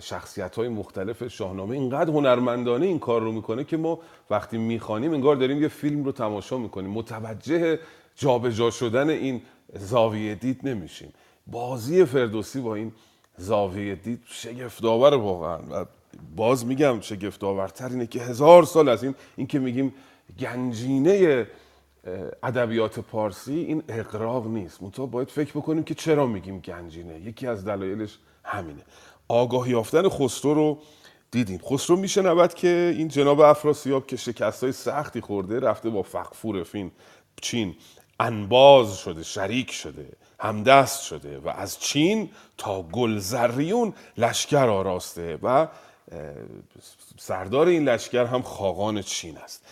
شخصیت 0.00 0.56
های 0.56 0.68
مختلف 0.68 1.28
شاهنامه. 1.28 1.76
اینقدر 1.76 2.10
هنرمندانه 2.10 2.86
این 2.86 2.98
کار 2.98 3.20
رو 3.20 3.32
می‌کنه 3.32 3.64
که 3.64 3.76
ما 3.76 3.98
وقتی 4.30 4.58
می‌خوانیم 4.58 5.12
انگار 5.12 5.36
داریم 5.36 5.62
یه 5.62 5.68
فیلم 5.68 6.04
رو 6.04 6.12
تماشا 6.12 6.58
می‌کنیم. 6.58 6.90
متوجه 6.90 7.78
جابجا 8.16 8.70
شدن 8.70 9.10
این 9.10 9.42
زاویه 9.74 10.34
دید 10.34 10.68
نمیشیم. 10.68 11.12
بازی 11.46 12.04
فردوسی 12.04 12.60
با 12.60 12.74
این 12.74 12.92
زاویه 13.36 13.94
دید 13.94 14.20
شگفت‌آور 14.24 15.14
واقعا. 15.14 15.86
باز 16.36 16.66
میگم 16.66 17.00
شگفت‌آورتر 17.00 17.88
اینه 17.88 18.06
که 18.06 18.20
هزار 18.20 18.64
سال 18.64 18.88
از 18.88 19.04
این 19.04 19.14
این 19.36 19.46
که 19.46 19.58
میگیم 19.58 19.94
گنجینه 20.38 21.46
ادبیات 22.42 23.00
پارسی 23.00 23.54
این 23.54 23.82
اقراق 23.88 24.46
نیست. 24.46 24.82
منتها 24.82 25.06
باید 25.06 25.30
فکر 25.30 25.50
بکنیم 25.50 25.84
که 25.84 25.94
چرا 25.94 26.26
میگیم 26.26 26.58
گنجینه. 26.58 27.20
یکی 27.20 27.46
از 27.46 27.64
دلایلش 27.64 28.18
همینه. 28.44 28.82
آگاهی 29.28 29.70
یافتن 29.70 30.08
خسرو 30.08 30.54
رو 30.54 30.78
دیدیم. 31.30 31.58
خسرو 31.58 31.96
میشنود 31.96 32.54
که 32.54 32.94
این 32.96 33.08
جناب 33.08 33.40
افراسیاب 33.40 34.06
که 34.06 34.16
شکست 34.16 34.62
های 34.62 34.72
سختی 34.72 35.20
خورده 35.20 35.60
رفته 35.60 35.90
با 35.90 36.02
فقفور 36.02 36.62
فین 36.62 36.90
چین 37.42 37.74
انباز 38.20 38.98
شده 38.98 39.22
شریک 39.22 39.70
شده 39.70 40.08
همدست 40.40 41.02
شده 41.02 41.38
و 41.38 41.48
از 41.48 41.78
چین 41.78 42.30
تا 42.58 42.82
گلزریون 42.82 43.94
لشکر 44.18 44.68
آراسته 44.68 45.38
و 45.42 45.68
سردار 47.18 47.66
این 47.66 47.88
لشکر 47.88 48.24
هم 48.24 48.42
خاقان 48.42 49.02
چین 49.02 49.38
است. 49.38 49.64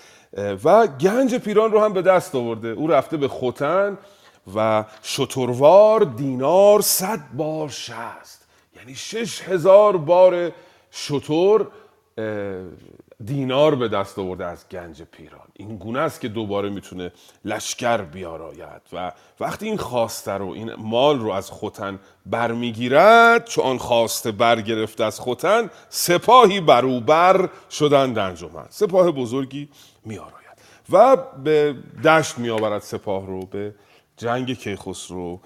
و 0.64 0.86
گنج 0.86 1.34
پیران 1.34 1.72
رو 1.72 1.80
هم 1.80 1.92
به 1.92 2.02
دست 2.02 2.34
آورده. 2.34 2.68
او 2.68 2.86
رفته 2.86 3.16
به 3.16 3.28
خوتن 3.28 3.98
و 4.54 4.84
شتروار 5.02 6.00
دینار 6.00 6.80
صد 6.80 7.20
بار 7.36 7.68
شست. 7.68 8.48
یعنی 8.76 8.94
شش 8.94 9.42
هزار 9.42 9.96
بار 9.96 10.52
شتر 10.92 11.66
دینار 13.24 13.74
به 13.74 13.88
دست 13.88 14.18
آورده 14.18 14.46
از 14.46 14.68
گنج 14.68 15.02
پیران. 15.02 15.46
این 15.54 15.76
گونه 15.76 15.98
است 15.98 16.20
که 16.20 16.28
دوباره 16.28 16.70
می‌تونه 16.70 17.12
لشکر 17.44 17.96
بیاراید. 17.96 18.82
و 18.92 19.12
وقتی 19.40 19.66
این 19.66 19.76
خواسته 19.76 20.32
رو 20.32 20.48
این 20.48 20.74
مال 20.74 21.18
رو 21.18 21.30
از 21.30 21.50
خوتن 21.50 21.98
برمیگیرد 22.26 23.44
چون 23.44 23.64
آن 23.64 23.78
خواسته 23.78 24.32
برگرفته 24.32 25.04
از 25.04 25.20
خوتن 25.20 25.70
سپاهی 25.88 26.60
بروبر 26.60 27.48
شدن 27.70 28.18
انجمن 28.18 28.66
سپاه 28.68 29.10
بزرگی 29.10 29.68
میآراید. 30.04 30.40
و 30.90 31.16
به 31.44 31.74
دشت 32.04 32.38
میآورد 32.38 32.82
سپاه 32.82 33.26
رو 33.26 33.46
به 33.46 33.74
جنگ 34.16 34.54
کیخسرو 34.54 35.40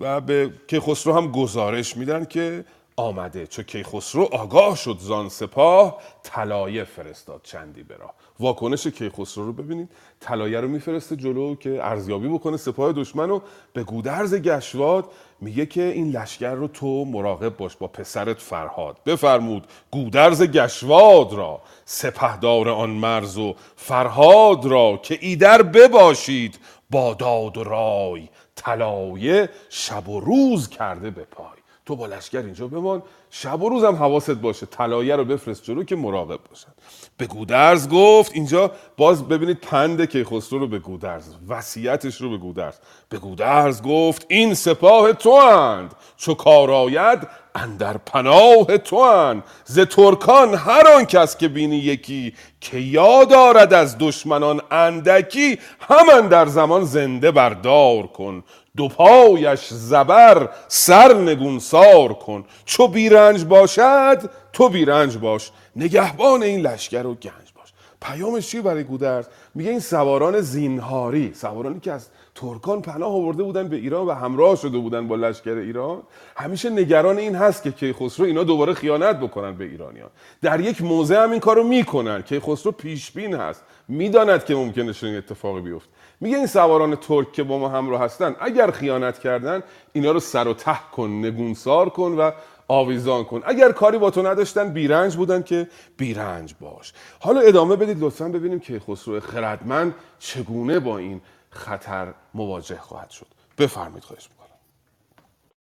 و 0.00 0.20
به 0.20 0.52
کیخسرو 0.66 1.12
هم 1.12 1.32
گزارش 1.32 1.96
میدن 1.96 2.24
که 2.24 2.64
آمده. 2.96 3.46
چو 3.46 3.62
کیخسرو 3.62 4.28
آگاه 4.32 4.76
شد 4.76 4.98
زان 5.00 5.28
سپاه 5.28 6.00
طلایه 6.22 6.84
فرستاد 6.84 7.40
چندی 7.42 7.82
برا 7.82 8.10
واکنش 8.40 8.86
کیخسرو 8.86 9.46
رو 9.46 9.52
ببینید. 9.52 9.88
طلایه 10.20 10.60
رو 10.60 10.68
میفرسته 10.68 11.16
جلو 11.16 11.54
که 11.54 11.84
ارزیابی 11.84 12.28
بکنه 12.28 12.56
سپاه 12.56 12.92
دشمن 12.92 13.28
رو 13.28 13.42
به 13.72 13.84
گودرز 13.84 14.34
گشواد. 14.34 15.04
میگه 15.44 15.66
که 15.66 15.82
این 15.82 16.10
لشکر 16.10 16.54
رو 16.54 16.68
تو 16.68 17.04
مراقب 17.04 17.56
باش 17.56 17.76
با 17.76 17.88
پسرت 17.88 18.38
فرهاد. 18.38 18.96
بفرمود 19.06 19.66
گودرز 19.90 20.42
گشواد 20.42 21.32
را 21.32 21.60
سپهدار 21.84 22.68
آن 22.68 22.90
مرز 22.90 23.38
و 23.38 23.54
فرهاد 23.76 24.64
را 24.64 25.00
که 25.02 25.18
ایدر 25.20 25.62
بباشید 25.62 26.58
با 26.90 27.14
داد 27.14 27.56
و 27.56 27.64
رای 27.64 28.28
طلایه 28.56 29.48
شب 29.70 30.08
و 30.08 30.20
روز 30.20 30.68
کرده 30.68 31.10
به 31.10 31.22
پای. 31.24 31.58
تو 31.86 31.96
با 31.96 32.06
لشکر 32.06 32.38
اینجا 32.38 32.68
بمان. 32.68 33.02
شب 33.36 33.62
و 33.62 33.68
روز 33.68 33.84
هم 33.84 33.94
حواست 33.94 34.30
باشه. 34.30 34.66
طلایه 34.66 35.16
رو 35.16 35.24
بفرست 35.24 35.64
جلو 35.64 35.84
که 35.84 35.96
مراقب 35.96 36.38
باشن. 36.48 36.68
به 37.16 37.26
گودرز 37.26 37.88
گفت. 37.88 38.32
اینجا 38.34 38.70
باز 38.96 39.28
ببینید 39.28 39.60
پند 39.60 40.04
کیخسرو 40.04 40.58
رو 40.58 40.68
به 40.68 40.78
گودرز 40.78 41.34
وصیتش 41.48 42.20
رو 42.20 42.30
به 42.30 42.36
گودرز. 42.36 42.74
به 43.08 43.18
گودرز 43.18 43.82
گفت 43.82 44.26
این 44.28 44.54
سپاه 44.54 45.12
تو 45.12 45.30
اند 45.30 45.94
چو 46.16 46.34
کار 46.34 46.70
آید 46.70 47.18
اندر 47.54 47.96
پناه 47.96 48.78
تو 48.78 48.96
اند 48.96 49.42
ز 49.64 49.80
ترکان 49.80 50.54
هر 50.54 50.88
آن 50.96 51.04
کس 51.04 51.36
که 51.36 51.48
بینی 51.48 51.76
یکی 51.76 52.34
که 52.60 52.78
یاد 52.78 53.30
دارد 53.30 53.72
از 53.74 53.96
دشمنان 53.98 54.60
اندکی 54.70 55.58
همان 55.80 56.28
در 56.28 56.46
زمان 56.46 56.84
زنده 56.84 57.30
بردار 57.30 58.06
کن. 58.06 58.44
دو 58.76 58.88
پایش 58.88 59.68
زبر 59.72 60.48
سر 60.68 61.14
نگونسار 61.14 62.12
کن. 62.12 62.44
چو 62.64 62.88
بیرنج 62.88 63.44
باشد 63.44 64.30
تو 64.52 64.68
بیرنج 64.68 65.18
باش. 65.18 65.50
نگهبان 65.76 66.42
این 66.42 66.60
لشکر 66.60 67.06
و 67.06 67.14
گنج 67.14 67.52
باش. 67.56 67.72
پیامش 68.02 68.50
چی 68.50 68.60
برای 68.60 68.84
گودرز؟ 68.84 69.26
میگه 69.54 69.70
این 69.70 69.80
سواران 69.80 70.40
زینهاری 70.40 71.34
سوارانی 71.34 71.80
که 71.80 71.92
از 71.92 72.08
ترکان 72.34 72.82
پناه 72.82 73.12
آورده 73.12 73.42
بودن 73.42 73.68
به 73.68 73.76
ایران 73.76 74.06
و 74.06 74.12
همراه 74.12 74.56
شده 74.56 74.78
بودن 74.78 75.08
با 75.08 75.16
لشکر 75.16 75.54
ایران 75.54 76.02
همیشه 76.36 76.70
نگران 76.70 77.18
این 77.18 77.34
هست 77.34 77.62
که 77.62 77.72
کیخسرو 77.72 78.26
اینا 78.26 78.44
دوباره 78.44 78.74
خیانت 78.74 79.16
بکنن 79.20 79.54
به 79.54 79.64
ایرانیان. 79.64 80.10
در 80.42 80.60
یک 80.60 80.82
موضع 80.82 81.22
هم 81.22 81.30
این 81.30 81.40
کارو 81.40 81.64
می‌کنن. 81.64 82.22
کیخسرو 82.22 82.72
پیشبین 82.72 83.34
هست. 83.34 83.62
می‌داند 83.88 84.44
که 84.44 84.54
ممکنه 84.54 84.92
چنین 84.92 85.16
اتفاقی 85.16 85.60
بیفته. 85.60 85.90
میگه 86.20 86.36
این 86.36 86.46
سواران 86.46 86.96
ترک 86.96 87.32
که 87.32 87.42
با 87.42 87.58
ما 87.58 87.68
همراه 87.68 88.00
هستن 88.00 88.36
اگر 88.40 88.70
خیانت 88.70 89.18
کردن 89.18 89.62
اینا 89.92 90.10
رو 90.10 90.20
سر 90.20 90.48
و 90.48 90.54
ته 90.54 90.78
کن 90.92 91.10
نگونسار 91.10 91.88
کن 91.88 92.12
و 92.12 92.30
آویزان 92.68 93.24
کن. 93.24 93.42
اگر 93.44 93.72
کاری 93.72 93.98
با 93.98 94.10
تو 94.10 94.22
نداشتن 94.22 94.72
بیرنج 94.72 95.16
بودن 95.16 95.42
که 95.42 95.68
بیرنج 95.96 96.54
باش. 96.60 96.92
حالا 97.20 97.40
ادامه 97.40 97.76
بدید 97.76 98.00
لطفا 98.00 98.28
ببینیم 98.28 98.60
که 98.60 98.80
خسرو 98.80 99.20
خردمند 99.20 99.94
چگونه 100.18 100.78
با 100.80 100.98
این 100.98 101.20
خطر 101.50 102.14
مواجه 102.34 102.78
خواهد 102.78 103.10
شد. 103.10 103.26
بفرمایید 103.58 104.04
خواهش 104.04 104.28
می‌کنم. 104.30 104.44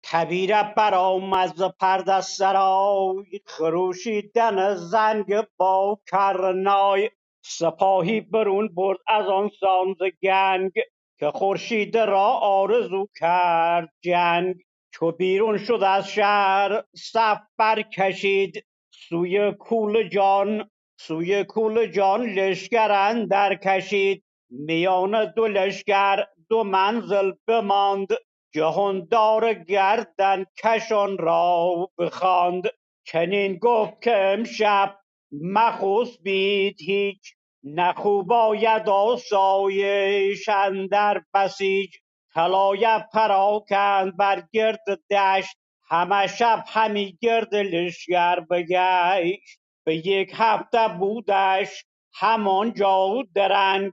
تبیره 0.03 0.75
برآمد 0.77 1.55
ز 1.57 1.63
پرده 1.81 2.21
سرای 2.21 3.41
خروشیدن 3.47 4.75
زنگ 4.75 5.41
با 5.57 5.99
کرنای 6.11 7.11
سپاهی 7.49 8.21
برون 8.21 8.69
برد 8.75 8.99
از 9.09 9.27
آن 9.27 9.51
سان 9.61 9.95
ز 9.99 10.03
گنگ 10.23 10.73
که 11.19 11.31
خورشید 11.31 11.97
را 11.99 12.29
آرزو 12.31 13.07
کرد 13.19 13.89
جنگ. 14.01 14.55
چو 14.93 15.13
بیرون 15.13 15.59
شد 15.59 15.83
از 15.87 16.09
شهر 16.11 16.83
صف 16.97 17.39
برکشید. 17.59 18.65
سوی 18.91 19.53
کوی 19.53 20.09
جان 20.09 20.71
سوی 21.01 21.45
کوی 21.45 21.89
جان 21.89 22.23
لشکر 22.27 22.93
اندر 22.93 23.55
کشید 23.55 24.25
میان 24.51 25.33
دو 25.37 25.47
لشکر 25.47 26.25
دو 26.49 26.65
منزل 26.65 27.33
بماند. 27.47 28.09
جهاندار 28.55 29.55
گردن 29.55 30.45
کشان 30.65 31.19
را 31.19 31.91
بخواند. 31.99 32.63
چنین 33.05 33.57
گفت 33.57 34.03
که 34.03 34.17
امشب 34.17 34.99
مخسب 35.33 36.23
بید 36.23 36.81
هیچ 36.83 37.35
نه 37.65 37.93
خوب 37.93 38.33
آید 38.33 38.89
آسایش 38.89 40.49
اندر 40.49 41.23
بسیج. 41.35 41.91
طلایه 42.35 43.07
پراکند 43.13 44.17
بر 44.17 44.43
گرد 44.53 44.85
دشت 45.11 45.57
همه 45.91 46.27
شب 46.27 46.65
همی 46.69 47.19
گرد 47.23 47.55
لشکر 47.55 48.41
بگشت. 48.41 49.61
به 49.85 49.97
یک 49.97 50.33
هفته 50.35 50.89
بودش 50.89 51.85
همانجا 52.15 53.25
درنگ 53.35 53.93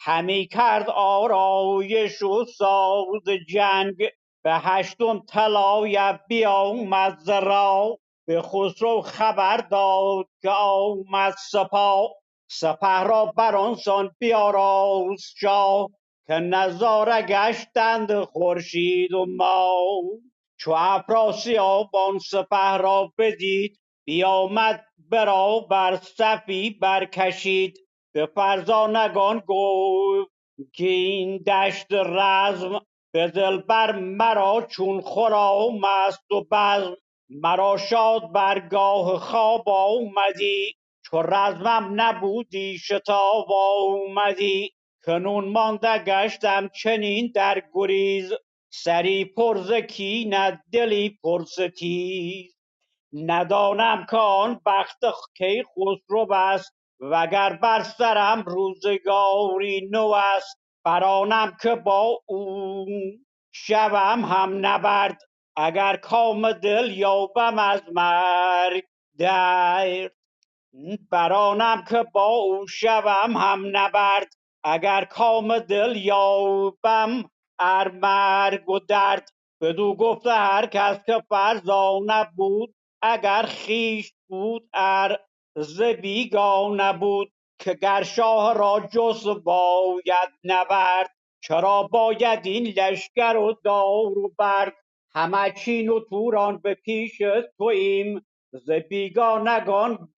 همی 0.00 0.46
کرد 0.46 0.90
آرایش 0.90 2.22
و 2.22 2.44
ساز 2.58 3.22
جنگ. 3.48 3.96
به 4.44 4.54
هشتم 4.54 5.20
طلایه 5.20 6.20
بیامد 6.28 7.18
ز 7.18 7.30
به 8.26 8.42
خسرو 8.42 9.00
خبر 9.02 9.56
داد 9.56 10.26
که 10.42 10.50
آمد 10.50 11.34
سپاه 11.50 12.10
سپه 12.50 13.02
را 13.02 13.26
برانسان 13.36 14.10
بیاراست 14.18 15.34
شاه 15.36 15.88
که 16.26 16.34
نظاره 16.34 17.22
گشتند 17.22 18.24
خورشید 18.24 19.12
و 19.12 19.26
ماه. 19.26 20.02
چو 20.60 20.72
افراسیاب 20.76 21.96
آن 21.96 22.18
سپه 22.18 22.76
را 22.76 23.12
بدید 23.18 23.80
بیامد 24.06 24.84
برابر 25.10 25.96
صفی 25.96 26.70
برکشید. 26.70 27.78
به 28.14 28.26
فرزانگان 28.26 29.42
گفت 29.46 30.30
که 30.72 30.86
این 30.86 31.38
دشت 31.38 31.86
رزم 31.92 32.80
به 33.12 33.28
دلبر 33.28 33.92
مرا 33.98 34.66
چون 34.70 35.00
خرام 35.00 35.84
است 35.84 36.32
و 36.32 36.44
بزم. 36.50 36.96
مرا 37.30 37.76
شاد 37.76 38.32
برگاه 38.32 39.18
خواب 39.18 39.68
آمدی 39.68 40.74
چو 41.04 41.22
رزمم 41.22 42.00
نبودی 42.00 42.78
شتاب 42.78 43.46
آمدی 43.52 44.70
کنون 45.06 45.48
مانده 45.48 45.98
گشتم 45.98 46.68
چنین 46.68 47.32
در 47.34 47.62
گریز 47.74 48.32
سری 48.70 49.24
پر 49.24 49.58
ز 49.58 49.72
کینه 49.72 50.62
دلی 50.72 51.18
پر 51.22 51.44
ز 51.44 51.60
تیز. 51.60 52.56
ندانم 53.12 54.06
که 54.10 54.16
آن 54.16 54.60
بخت 54.66 54.98
کی 55.38 55.62
خسرو 55.62 56.32
است 56.32 56.74
وگر 57.00 57.52
بر 57.62 57.82
سرم 57.82 58.42
روزگاری 58.46 59.88
نو 59.92 60.12
است. 60.36 60.60
برآنم 60.84 61.56
که 61.62 61.74
با 61.74 62.20
او 62.26 62.86
شوم 63.52 64.24
هم 64.24 64.66
نبرد 64.66 65.18
اگر 65.56 65.96
کام 65.96 66.52
دل 66.52 66.90
یابم 66.90 67.58
از 67.58 67.82
مرگ 67.92 68.84
درد 69.18 70.12
برآنم 71.10 71.84
که 71.90 72.04
با 72.12 72.26
او 72.26 72.66
شوم 72.66 73.36
هم 73.36 73.76
نبرد. 73.76 74.34
اگر 74.64 75.04
کام 75.04 75.58
دل 75.58 75.96
یابم 75.96 77.30
ار 77.58 77.90
مرگ 77.90 78.68
و 78.68 78.78
درد. 78.78 79.28
بدو 79.60 79.94
گفته 79.94 80.30
هر 80.30 80.66
کس 80.66 80.98
که 81.06 81.22
فرزانه 81.28 82.28
بود 82.36 82.74
اگر 83.02 83.42
خویش 83.42 84.12
بود 84.28 84.68
ار 84.74 85.20
ز 85.56 85.82
بیگانه 85.82 86.92
بود 86.92 87.32
که 87.58 87.74
گر 87.74 88.02
شاه 88.02 88.54
را 88.54 88.88
جز 88.92 89.28
باید 89.44 90.30
نبرد 90.44 91.10
چرا 91.42 91.82
باید 91.82 92.46
این 92.46 92.66
لشکر 92.66 93.36
و 93.36 93.52
دار 93.64 94.18
و 94.18 94.34
برد؟ 94.38 94.74
همه 95.14 95.50
چین 95.50 95.88
و 95.88 96.00
توران 96.00 96.58
به 96.58 96.74
پیش 96.74 97.22
توییم 97.58 98.26
ز 98.52 98.70
بیگانگان 98.70 100.08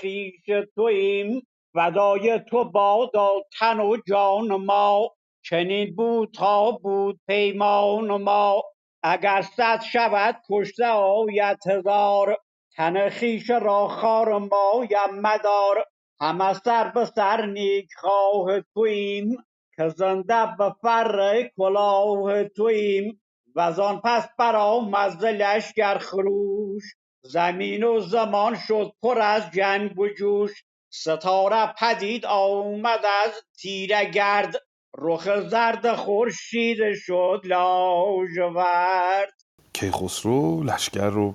خویش 0.00 0.44
توییم 0.74 1.46
فدای 1.74 2.40
تو 2.50 2.64
بادا 2.64 3.30
تن 3.58 3.80
و 3.80 3.96
جان 4.08 4.56
ما 4.56 5.10
چنین 5.42 5.94
بود 5.94 6.34
تا 6.34 6.70
بود 6.70 7.20
پیمان 7.26 8.22
ما. 8.22 8.62
اگر 9.02 9.42
صد 9.42 9.80
شود 9.92 10.36
کشته 10.50 10.86
آید 10.86 11.58
هزار 11.66 12.36
تن 12.76 13.10
خویش 13.10 13.50
را 13.50 13.88
خار 13.88 14.38
مایم 14.38 15.20
مدار. 15.22 15.84
همه 16.20 16.52
سر 16.54 16.88
به 16.88 17.04
سر 17.04 17.46
نیک 17.46 17.88
خواه 18.00 18.60
توییم 18.74 19.36
که 19.76 19.88
زنده 19.88 20.56
به 20.58 20.74
فر 20.82 21.50
کلاه 21.56 22.44
توییم 22.44 23.19
وزان 23.56 24.00
پس 24.04 24.28
برآمد 24.38 25.18
ز 25.20 25.24
لشکر 25.24 25.98
خروش 25.98 26.82
زمین 27.22 27.84
و 27.84 28.00
زمان 28.00 28.56
شد 28.68 28.92
پر 29.02 29.18
از 29.18 29.42
جنگ 29.50 29.98
و 29.98 30.08
جوش. 30.08 30.64
ستاره 30.92 31.74
پدید 31.78 32.26
آمد 32.26 33.00
از 33.24 33.32
تیره 33.58 34.10
گرد 34.10 34.54
رخ 34.98 35.40
زرد 35.40 35.94
خورشید 35.94 36.78
شد 36.94 37.40
لاژورد. 37.44 39.32
کیخسرو 39.72 40.62
لشکر 40.62 41.10
رو 41.10 41.34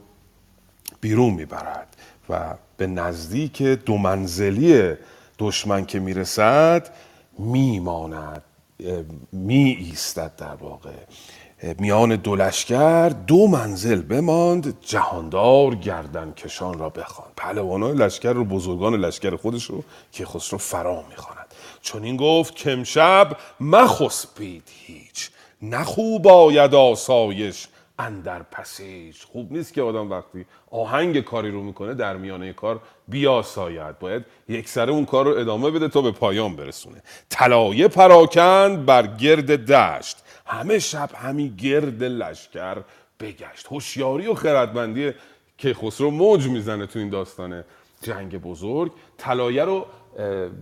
بیرون 1.02 1.34
می‌برد 1.34 1.96
و 2.30 2.56
به 2.78 2.88
نزدیک 2.88 3.62
دو 3.62 3.98
منزلی 3.98 4.94
دشمن 5.40 5.86
که 5.86 6.00
می‌رسد 6.00 6.96
میماند 7.40 8.44
می 9.32 9.78
ایستد 9.80 10.36
در 10.38 10.56
واقع. 10.56 10.90
میان 11.80 12.16
دو 12.16 12.36
لشکر 12.36 13.10
دو 13.10 13.48
منزل 13.48 14.02
بماند 14.02 14.78
جهاندار 14.82 15.76
گردن 15.76 16.32
کشان 16.32 16.80
را 16.80 16.90
بخوان 16.90 17.28
پهلوانان 17.38 17.96
لشکر 17.96 18.34
رو 18.34 18.46
بزرگان 18.46 18.96
لشکر 18.96 19.36
خودش 19.36 19.64
رو 19.64 19.84
که 20.12 20.26
خسرو 20.26 20.58
فرا 20.58 21.04
می‌خواند. 21.10 21.46
چون 21.82 22.04
این 22.04 22.18
گفت 22.18 22.56
کمشب 22.56 23.38
مخسبید 23.60 24.70
هیچ. 24.86 25.30
نخوب 25.62 26.28
آید 26.28 26.76
آسایش 26.76 27.68
اندر 28.00 28.44
پسیج. 28.44 29.16
خوب 29.24 29.52
نیست 29.52 29.74
که 29.74 29.82
آدم 29.82 30.12
وقتی 30.12 30.46
آهنگ 30.72 31.20
کاری 31.22 31.52
رو 31.52 31.64
می‌کنه 31.64 31.94
در 31.94 32.18
میانه 32.18 32.54
کار 32.54 32.80
بیاساید. 33.08 34.00
باید 34.00 34.26
یک 34.50 34.70
سره 34.70 34.92
اون 34.92 35.06
کار 35.06 35.26
رو 35.26 35.40
ادامه 35.40 35.72
بده 35.72 35.88
تا 35.88 36.02
به 36.02 36.12
پایان 36.12 36.56
برسونه. 36.56 37.02
طلایه 37.30 37.88
پراکند 37.88 38.86
بر 38.86 39.08
گرد 39.08 39.72
دشت. 39.72 40.18
همه 40.46 40.80
شب 40.80 41.10
همین 41.16 41.56
گرد 41.56 42.04
لشکر 42.04 42.78
بگشت. 43.20 43.68
هوشیاری 43.72 44.28
و 44.28 44.34
خردمندی 44.34 45.12
که 45.58 45.74
خسرو 45.74 46.12
موج 46.12 46.48
می‌زنه 46.48 46.86
تو 46.86 47.00
این 47.00 47.10
داستان 47.10 47.64
جنگ 48.02 48.42
بزرگ 48.42 48.92
طلایه 49.18 49.64
رو 49.64 49.86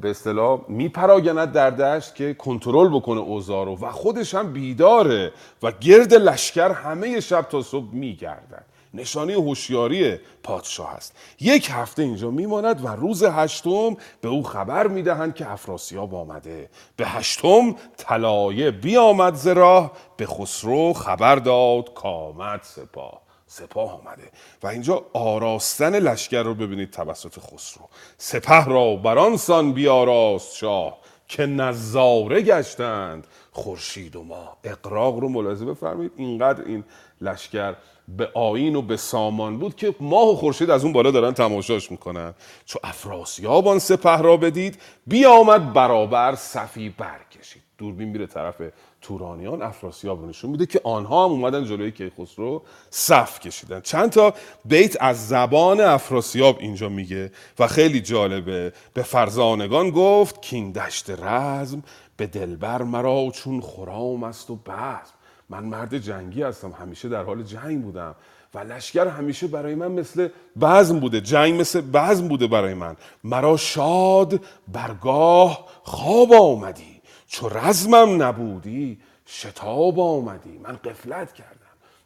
به 0.02 0.10
اصطلاح 0.10 0.62
میپراگند 0.68 1.52
در 1.52 1.70
دشت 1.70 2.16
که 2.16 2.34
کنترل 2.34 2.90
بکنه 2.90 3.20
اوضاع 3.20 3.66
رو. 3.66 3.78
و 3.82 3.92
خودش 3.92 4.36
هم 4.36 4.54
بیداره 4.54 5.32
و 5.64 5.72
گرد 5.72 6.14
لشکر 6.14 6.72
همه 6.72 7.20
شب 7.20 7.42
تا 7.42 7.62
صبح 7.62 7.94
میگردد 7.94 8.66
نشانی 8.94 9.34
هوشیاری 9.34 10.20
پادشاه 10.44 10.94
است. 10.94 11.16
یک 11.40 11.70
هفته 11.72 12.04
اینجا 12.04 12.32
میماند 12.32 12.86
و 12.86 12.88
روز 12.88 13.24
هشتم 13.24 13.98
به 14.22 14.28
او 14.28 14.44
خبر 14.44 14.88
می‌دهند 14.88 15.36
که 15.36 15.52
افراسیاب 15.52 16.16
آمده. 16.16 16.70
به 16.96 17.06
هشتم 17.06 17.76
طلایه 17.98 18.72
بیامد 18.72 19.36
ز 19.36 19.48
راه 19.48 19.92
به 20.18 20.26
خسرو 20.26 20.94
خبر 20.94 21.36
داد 21.36 21.94
کامد 21.94 22.62
سپاه. 22.64 23.22
سپاه 23.48 24.02
آمده. 24.02 24.32
و 24.64 24.68
اینجا 24.68 25.06
آراستن 25.14 26.00
لشکر 26.00 26.44
رو 26.44 26.54
ببینید 26.54 26.92
توسط 26.92 27.40
خسرو. 27.40 27.90
سپه 28.18 28.66
را 28.66 28.96
برانسان 28.96 29.74
بیاراست 29.74 30.56
شاه 30.56 30.98
که 31.28 31.46
نظاره 31.46 32.42
گشتند. 32.42 33.28
خورشید 33.52 34.16
و 34.16 34.24
ما 34.24 34.58
اقراق 34.64 35.20
رو 35.20 35.30
ملاحظه 35.30 35.66
بفرمایید. 35.66 36.12
اینقدر 36.16 36.64
این 36.66 36.84
لشکر 37.22 37.76
به 38.08 38.30
آین 38.34 38.76
و 38.76 38.82
به 38.82 38.98
سامان 38.98 39.58
بود 39.58 39.76
که 39.76 39.96
ماه 40.00 40.30
و 40.30 40.36
خورشید 40.36 40.70
از 40.70 40.84
اون 40.84 40.94
بالا 40.94 41.12
دارن 41.12 41.32
تماشاش 41.32 41.92
می‌کنن. 41.92 42.34
چو 42.66 42.80
افراسیاب 42.84 43.78
سپه 43.78 44.18
را 44.18 44.38
بدید 44.38 44.82
بیامد 45.08 45.74
برابر 45.74 46.36
صفی 46.36 46.90
برکشید. 46.90 47.62
دوربین 47.78 48.08
میره 48.08 48.28
طرف 48.28 48.62
تورانیان 49.02 49.62
افراسیاب 49.62 50.26
نشون 50.26 50.52
میده 50.52 50.66
که 50.66 50.82
آنها 50.84 51.26
هم 51.26 51.32
اومدن 51.32 51.66
جلوی 51.66 51.92
کیخسرو 51.92 52.64
صف 52.90 53.40
کشیدن. 53.40 53.82
چند 53.82 54.10
تا 54.10 54.34
بیت 54.66 54.98
از 55.02 55.28
زبان 55.28 55.82
افراسیاب 55.82 56.58
اینجا 56.60 56.90
میگه 56.90 57.32
و 57.60 57.68
خیلی 57.68 58.02
جالبه. 58.02 58.74
به 58.94 59.04
فرزانگان 59.04 59.90
گفت 59.90 60.42
کین 60.42 60.72
دشت 60.72 61.10
رزم 61.10 61.84
به 62.18 62.28
دلبر 62.28 62.82
مرا 62.82 63.32
چون 63.34 63.62
خرام 63.62 64.24
است 64.24 64.50
و 64.50 64.56
بزم. 64.56 65.14
من 65.54 65.64
مرد 65.64 65.98
جنگی 65.98 66.44
هستم 66.44 66.72
همیشه 66.72 67.10
در 67.10 67.24
حال 67.24 67.44
جنگ 67.44 67.84
بودم 67.84 68.16
و 68.54 68.60
لشکر 68.60 69.08
همیشه 69.08 69.48
برای 69.48 69.76
من 69.76 69.92
مثل 69.92 70.30
بزم 70.62 71.00
بوده 71.00 71.22
جنگ 71.22 71.60
مثل 71.62 71.82
بزم 71.82 72.28
بوده 72.28 72.48
برای 72.48 72.74
من. 72.74 72.96
مرا 73.24 73.58
شاد 73.58 74.40
برگاه 74.68 75.68
خواب 75.84 76.34
آمدی 76.34 77.02
چو 77.28 77.50
رزمم 77.50 78.24
نبودی 78.24 79.00
شتاب 79.26 80.00
آمدی. 80.00 80.60
من 80.64 80.76
قفلت 80.76 81.34
کردم. 81.34 81.53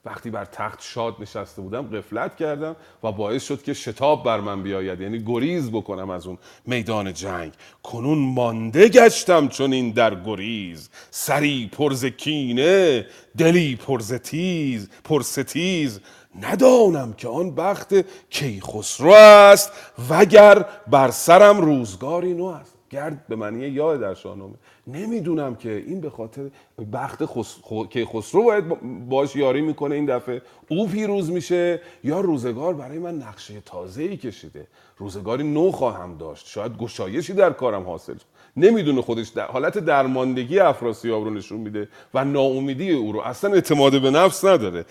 وقتی 0.08 0.30
بر 0.30 0.46
تخت 0.46 0.82
شاد 0.82 1.16
نشسته 1.20 1.62
بودم 1.62 1.82
قفلت 1.82 2.36
کردم 2.36 2.76
و 3.04 3.12
باعث 3.12 3.44
شد 3.44 3.62
که 3.64 3.74
شتاب 3.74 4.24
بر 4.24 4.40
من 4.40 4.64
بیاید. 4.64 5.02
یعنی 5.02 5.24
گریز 5.26 5.72
بکنم 5.72 6.10
از 6.10 6.28
اون 6.28 6.38
میدان 6.66 7.14
جنگ. 7.14 7.52
کنون 7.84 8.18
مانده 8.18 8.90
گشتم 8.90 9.48
چون 9.48 9.74
این 9.74 9.92
در 9.92 10.16
گریز. 10.16 10.90
سری 11.12 11.70
پرز 11.72 12.06
کینه 12.06 13.06
دلی 13.38 13.76
پرز 13.76 14.14
تیز 14.14 14.90
پرستیز 15.04 16.00
ندانم 16.42 17.14
که 17.14 17.28
آن 17.28 17.56
بخت 17.56 17.94
کیخسرو 18.30 19.12
است 19.12 19.72
وگر 20.10 20.66
بر 20.88 21.12
سرم 21.12 21.62
روزگاری 21.62 22.34
نو 22.34 22.46
است. 22.46 22.77
گرد 22.90 23.28
به 23.28 23.36
معنی 23.36 23.68
یا 23.68 23.98
در 23.98 24.14
شاهنامه. 24.14 24.54
نمی‌دونم 24.88 25.56
که 25.56 25.84
این 25.88 26.02
به 26.02 26.10
خاطر 26.10 26.50
بخت 26.94 27.26
خس... 27.26 27.56
که 27.90 28.06
خسرو 28.06 28.44
باید 28.44 28.64
باش 29.10 29.36
یاری 29.36 29.62
می‌کنه 29.62 29.96
این 29.96 30.06
دفعه. 30.06 30.42
او 30.70 30.88
پیروز 30.88 31.32
میشه 31.32 31.82
یا 32.04 32.20
روزگار 32.20 32.74
برای 32.74 33.00
من 33.00 33.16
نقشه 33.16 33.62
تازه 33.66 34.04
ای 34.04 34.18
کشیده. 34.18 34.68
روزگاری 34.98 35.44
نو 35.44 35.72
خواهم 35.72 36.18
داشت. 36.18 36.48
شاید 36.48 36.78
گشایشی 36.78 37.34
در 37.34 37.54
کارم 37.54 37.84
حاصل 37.84 38.16
نمی‌دونه 38.58 39.02
خودش 39.02 39.28
در 39.28 39.46
حالت 39.46 39.78
درماندگی 39.78 40.60
افراسیاب 40.60 41.24
رو 41.24 41.30
نشون 41.30 41.60
میده 41.60 41.90
و 42.14 42.26
ناامیدی 42.26 42.92
او 42.92 43.12
رو. 43.12 43.20
اصلا 43.20 43.54
اعتماد 43.54 44.02
به 44.02 44.12
نفس 44.12 44.46
نداره. 44.46 44.86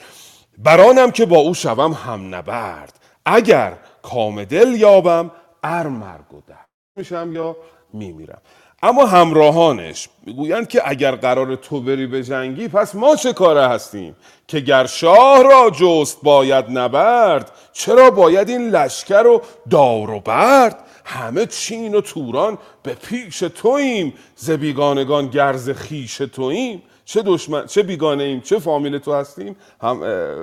برانم 0.58 1.10
که 1.10 1.26
با 1.26 1.36
او 1.36 1.54
شوم 1.54 1.92
هم 1.92 2.34
نبرد. 2.34 3.00
اگر 3.24 3.78
کام 4.02 4.44
دل 4.44 4.68
یابم 4.68 5.30
ار 5.62 5.88
مرگ 5.88 6.34
و 6.34 6.40
میشم 6.96 7.30
یا 7.32 7.56
میمیرم. 7.96 8.38
اما 8.82 9.06
همراهانش 9.06 10.08
می‌گویند 10.26 10.68
که 10.68 10.82
اگر 10.84 11.14
قرار 11.14 11.56
تو 11.56 11.80
بری 11.80 12.06
به 12.06 12.22
جنگی 12.22 12.68
پس 12.68 12.94
ما 12.94 13.16
چه 13.16 13.32
کاره 13.32 13.68
هستیم؟ 13.68 14.16
که 14.48 14.60
گر 14.60 14.86
شاه 14.86 15.42
را 15.42 15.70
جست 15.70 16.18
باید 16.22 16.64
نبرد 16.70 17.52
چرا 17.72 18.10
باید 18.10 18.48
این 18.48 18.70
لشکر 18.70 19.22
رو 19.22 19.42
دار 19.70 20.10
و 20.10 20.20
برد؟ 20.20 20.82
همه 21.04 21.46
چین 21.46 21.94
و 21.94 22.00
توران 22.00 22.58
به 22.82 22.94
پیش 22.94 23.38
توییم 23.38 24.14
ز 24.36 24.50
بیگانگان 24.50 25.26
گرز 25.26 25.70
خیش 25.70 26.16
توییم 26.16 26.82
چه 27.04 27.22
دشمن 27.22 27.66
چه 27.66 27.82
بیگانه 27.82 28.24
ایم 28.24 28.40
چه 28.40 28.58
فامیل 28.58 28.98
تو 28.98 29.14
هستیم؟ 29.14 29.56
هم 29.82 30.02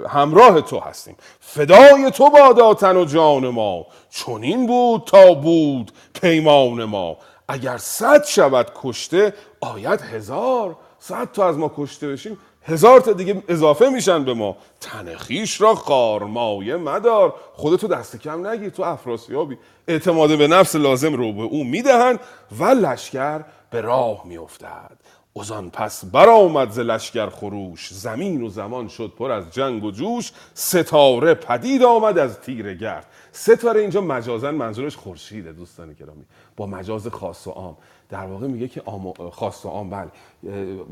همراه 0.09 0.61
تو 0.61 0.79
هستیم. 0.79 1.15
فدای 1.39 2.11
تو 2.11 2.29
باداتن 2.29 2.97
و 2.97 3.05
جان 3.05 3.47
ما. 3.47 3.85
چنین 4.09 4.67
بود 4.67 5.03
تا 5.05 5.33
بود 5.33 5.91
پیمان 6.21 6.83
ما. 6.83 7.17
اگر 7.47 7.77
صد 7.77 8.25
شود 8.25 8.71
کشته 8.75 9.33
آید 9.59 10.01
هزار. 10.01 10.75
صد 10.99 11.31
تا 11.31 11.47
از 11.47 11.57
ما 11.57 11.71
کشته 11.77 12.07
بشیم 12.07 12.37
هزار 12.65 12.99
تا 12.99 13.13
دیگه 13.13 13.43
اضافه 13.47 13.89
میشن 13.89 14.23
به 14.23 14.33
ما. 14.33 14.57
تنخیش 14.81 15.61
را 15.61 15.75
خارمایه 15.75 16.75
مدار. 16.75 17.35
خودتو 17.53 17.87
دست 17.87 18.15
کم 18.15 18.47
نگیر 18.47 18.69
تو 18.69 18.83
افراسیابی. 18.83 19.57
اعتماد 19.87 20.37
به 20.37 20.47
نفس 20.47 20.75
لازم 20.75 21.13
رو 21.13 21.33
به 21.33 21.41
او 21.41 21.63
می‌دهند 21.63 22.19
و 22.59 22.63
لشکر 22.63 23.43
به 23.69 23.81
راه 23.81 24.27
میافتد. 24.27 24.97
اوزان 25.33 25.69
پس 25.69 26.05
برآمد 26.05 26.71
ز 26.71 26.79
لشکر 26.79 27.29
خروش. 27.29 27.93
زمین 27.93 28.41
و 28.41 28.49
زمان 28.49 28.87
شد 28.87 29.13
پر 29.17 29.31
از 29.31 29.51
جنگ 29.51 29.83
و 29.83 29.91
جوش. 29.91 30.31
ستاره 30.53 31.33
پدید 31.33 31.83
آمد 31.83 32.17
از 32.17 32.39
تیر 32.39 32.73
گرد. 32.73 33.05
ستاره 33.31 33.81
اینجا 33.81 34.01
مجازن 34.01 34.55
منظورش 34.55 34.95
خورشیده 34.95 35.51
دوستان 35.51 35.93
گرامی 35.93 36.25
با 36.57 36.65
مجاز 36.65 37.07
خاص 37.07 37.47
و 37.47 37.51
عام. 37.51 37.77
در 38.09 38.25
واقع 38.25 38.47
میگه 38.47 38.67
که 38.67 38.83
خاص 39.31 39.65
و 39.65 39.69
عام 39.69 39.89
بله. 39.89 40.11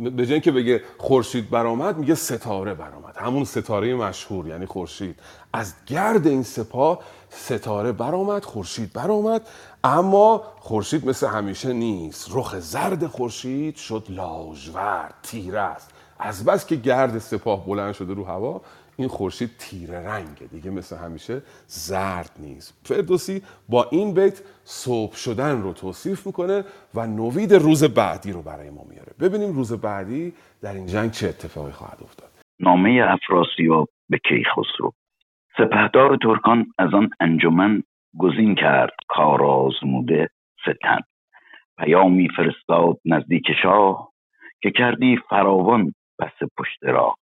به 0.10 0.26
جای 0.26 0.42
که 0.42 0.52
بگه 0.52 0.82
خورشید 0.98 1.50
برآمد 1.50 1.98
میگه 1.98 2.16
ستاره 2.16 2.74
برآمد. 2.74 3.18
همون 3.18 3.44
ستاره 3.44 3.96
مشهور 3.96 4.48
یعنی 4.48 4.66
خورشید. 4.66 5.20
از 5.54 5.74
گرد 5.88 6.28
این 6.28 6.44
سپاه 6.44 7.00
ستاره 7.30 7.92
برآمد 7.92 8.46
خورشید 8.46 8.94
برآمد 8.94 9.48
اما 9.84 10.44
خورشید 10.60 11.08
مثل 11.08 11.28
همیشه 11.28 11.74
نیست. 11.74 12.28
رخ 12.32 12.60
زرد 12.60 13.08
خورشید 13.08 13.76
شد 13.76 14.06
لاژورد 14.10 15.14
تیره 15.24 15.60
است. 15.60 15.90
از 16.20 16.46
بس 16.46 16.66
که 16.66 16.76
گرد 16.76 17.20
سپاه 17.20 17.66
بلند 17.66 17.94
شده 17.94 18.14
رو 18.14 18.26
هوا 18.26 18.62
این 19.02 19.10
خورشید 19.10 19.50
تیره 19.60 20.00
رنگه. 20.00 20.48
دیگه 20.52 20.72
مثل 20.72 20.98
همیشه 20.98 21.42
زرد 21.68 22.32
نیست. 22.40 22.82
فردوسی 22.84 23.42
با 23.70 23.88
این 23.92 24.14
بیت 24.14 24.42
صبح 24.64 25.16
شدن 25.16 25.62
رو 25.62 25.74
توصیف 25.74 26.28
می‌کنه 26.28 26.64
و 26.96 27.08
نوید 27.08 27.54
روز 27.54 27.84
بعدی 27.84 28.32
رو 28.32 28.42
برای 28.42 28.70
ما 28.70 28.84
میاره. 28.90 29.14
ببینیم 29.20 29.56
روز 29.56 29.82
بعدی 29.82 30.34
در 30.62 30.74
این 30.74 30.86
جنگ 30.86 31.12
چه 31.12 31.28
اتفاقی 31.28 31.72
خواهد 31.72 31.98
افتاد. 32.02 32.30
نامه 32.60 33.04
افراسیاب 33.08 33.90
به 34.10 34.18
کیخسرو. 34.18 34.94
سپهدار 35.58 36.18
ترکان 36.24 36.66
از 36.78 36.94
آن 36.94 37.10
انجمن 37.20 37.84
گزین 38.18 38.56
کرد 38.56 38.94
کار 39.08 39.44
آزموده 39.44 40.30
ستن 40.62 41.00
پیامی 41.78 42.30
فرستاد 42.38 42.98
نزدیک 43.06 43.46
شاه 43.64 44.12
که 44.62 44.72
کردی 44.72 45.18
فراوان 45.30 45.94
پس 46.20 46.50
پشت 46.58 46.84
راه. 46.84 47.18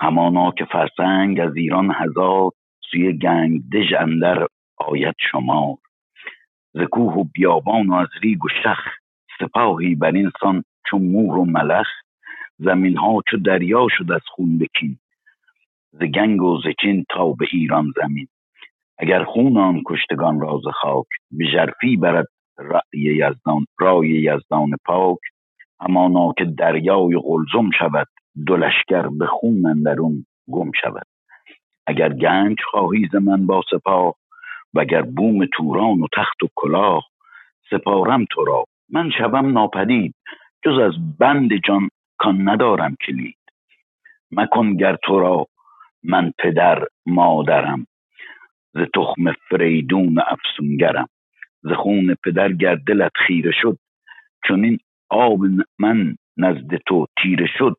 همانا 0.00 0.50
که 0.50 0.64
فرسنگ 0.64 1.40
از 1.40 1.56
ایران 1.56 1.92
هزار 1.94 2.50
سوی 2.90 3.18
گنگ 3.18 3.62
دژ 3.72 3.92
اندر 3.92 4.46
آید 4.76 5.14
شمار. 5.30 5.76
ز 6.72 6.80
کوه 6.80 7.14
و 7.14 7.24
بیابان 7.24 7.86
و 7.86 7.94
از 7.94 8.08
ریگ 8.22 8.44
و 8.44 8.48
شخ 8.62 8.78
سپاهی 9.38 9.94
بر 9.94 10.12
این 10.12 10.30
سان 10.40 10.64
چون 10.86 11.02
مور 11.02 11.38
و 11.38 11.44
ملخ 11.44 11.88
زمین 12.58 12.96
ها 12.96 13.20
چو 13.30 13.36
دریا 13.36 13.86
شد 13.90 14.12
از 14.12 14.22
خون 14.26 14.58
بکین 14.58 14.98
ز 15.92 16.02
گنگ 16.02 16.42
و 16.42 16.60
ز 16.60 16.66
چین 16.80 17.04
تا 17.08 17.32
به 17.32 17.46
ایران 17.52 17.92
زمین. 17.96 18.26
اگر 18.98 19.24
خون 19.24 19.56
آن 19.56 19.82
کشتگان 19.86 20.40
را 20.40 20.60
ز 20.64 20.66
خاک 20.68 21.06
به 21.30 21.44
ژرفی 21.52 21.96
برد 21.96 22.28
رأی 22.58 23.00
یزدان 23.00 23.66
رای 23.78 24.08
یزدان 24.08 24.70
پاک. 24.84 25.18
همانا 25.80 26.32
که 26.38 26.44
دریای 26.44 27.20
قلزم 27.24 27.70
شود 27.78 28.08
دو 28.46 28.56
لشکر 28.56 29.08
به 29.08 29.26
خون 29.26 29.66
اندرون 29.66 30.26
گم 30.52 30.70
شود. 30.82 31.06
اگر 31.86 32.12
گنج 32.12 32.58
خواهی 32.70 33.08
ز 33.12 33.14
من 33.14 33.46
با 33.46 33.62
سپاه 33.70 34.14
وگر 34.74 35.02
بوم 35.02 35.46
توران 35.46 36.00
و 36.00 36.06
تخت 36.16 36.42
و 36.42 36.48
کلاه 36.54 37.04
سپارم 37.70 38.24
تو 38.30 38.44
را. 38.44 38.64
من 38.90 39.10
شوم 39.10 39.52
ناپدید 39.52 40.14
جز 40.64 40.78
از 40.78 41.18
بند 41.18 41.50
جان 41.66 41.88
کان 42.18 42.48
ندارم 42.48 42.96
کلید. 43.06 43.38
مکن 44.30 44.76
گر 44.76 44.96
تو 44.96 45.20
را 45.20 45.46
من 46.02 46.32
پدر 46.38 46.86
مادرم 47.06 47.86
ز 48.74 48.78
تخم 48.94 49.32
فریدون 49.32 50.18
افسونگرم. 50.26 51.08
ز 51.62 51.72
خون 51.72 52.16
پدر 52.24 52.52
گر 52.52 52.74
دلت 52.74 53.12
خیره 53.26 53.50
شد 53.54 53.78
چون 54.46 54.78
آب 55.10 55.40
من 55.78 56.16
نزد 56.36 56.76
تو 56.86 57.06
تیره 57.22 57.46
شد. 57.58 57.76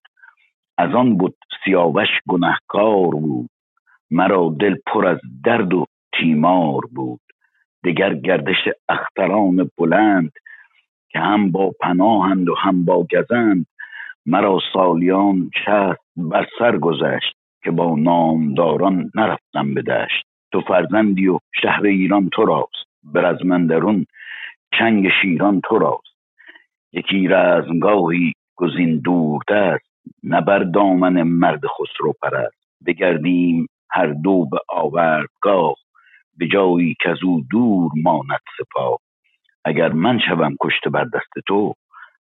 از 0.78 0.96
آن 0.96 1.18
بود 1.18 1.36
سیاوش 1.66 2.08
گنهکار 2.28 3.12
بود. 3.12 3.50
مرا 4.12 4.56
دل 4.60 4.76
پر 4.88 5.08
از 5.08 5.20
درد 5.44 5.74
و 5.74 5.86
تیمار 6.14 6.82
بود. 6.96 7.20
دگر 7.84 8.14
گردش 8.14 8.70
اختران 8.90 9.70
بلند 9.78 10.32
که 11.10 11.20
هم 11.20 11.52
با 11.52 11.72
پناهند 11.82 12.50
و 12.50 12.56
هم 12.56 12.86
با 12.86 13.08
گزند 13.12 13.66
مرا 14.26 14.60
سالیان 14.74 15.52
شهر 15.66 15.96
بر 16.18 16.48
سر 16.60 16.78
گذشت 16.78 17.36
که 17.64 17.72
با 17.72 17.96
نامداران 17.96 19.12
نرفتم 19.16 19.74
به 19.74 19.82
دشت. 19.82 20.26
تو 20.52 20.62
فرزندی 20.62 21.28
و 21.28 21.40
شهر 21.62 21.86
ایران 21.86 22.30
تو 22.30 22.46
راست 22.46 22.86
بر 23.04 23.26
از 23.26 23.46
من 23.46 23.68
درون 23.68 24.06
چنگ 24.80 25.10
شیران 25.22 25.62
تو 25.62 25.78
راست. 25.80 26.16
یکی 26.94 27.28
رزمگاهی 27.28 28.34
گزین 28.56 29.00
دور 29.00 29.42
دست 29.50 29.95
نه 30.24 30.42
بر 30.42 30.60
دامن 30.60 31.22
مرد 31.22 31.62
خسرو 31.68 32.14
پرست 32.22 32.56
بگردیم 32.86 33.68
هر 33.90 34.08
دو 34.08 34.46
به 34.46 34.58
آوردگاه 34.70 35.76
به 36.38 36.48
جایی 36.48 36.96
که 37.02 37.10
از 37.10 37.18
او 37.24 37.44
دور 37.52 37.92
ماند 38.04 38.40
سپاه. 38.58 39.00
اگر 39.66 39.92
من 39.92 40.20
شوم 40.28 40.56
کشته 40.62 40.90
بر 40.90 41.04
دست 41.04 41.46
تو 41.48 41.74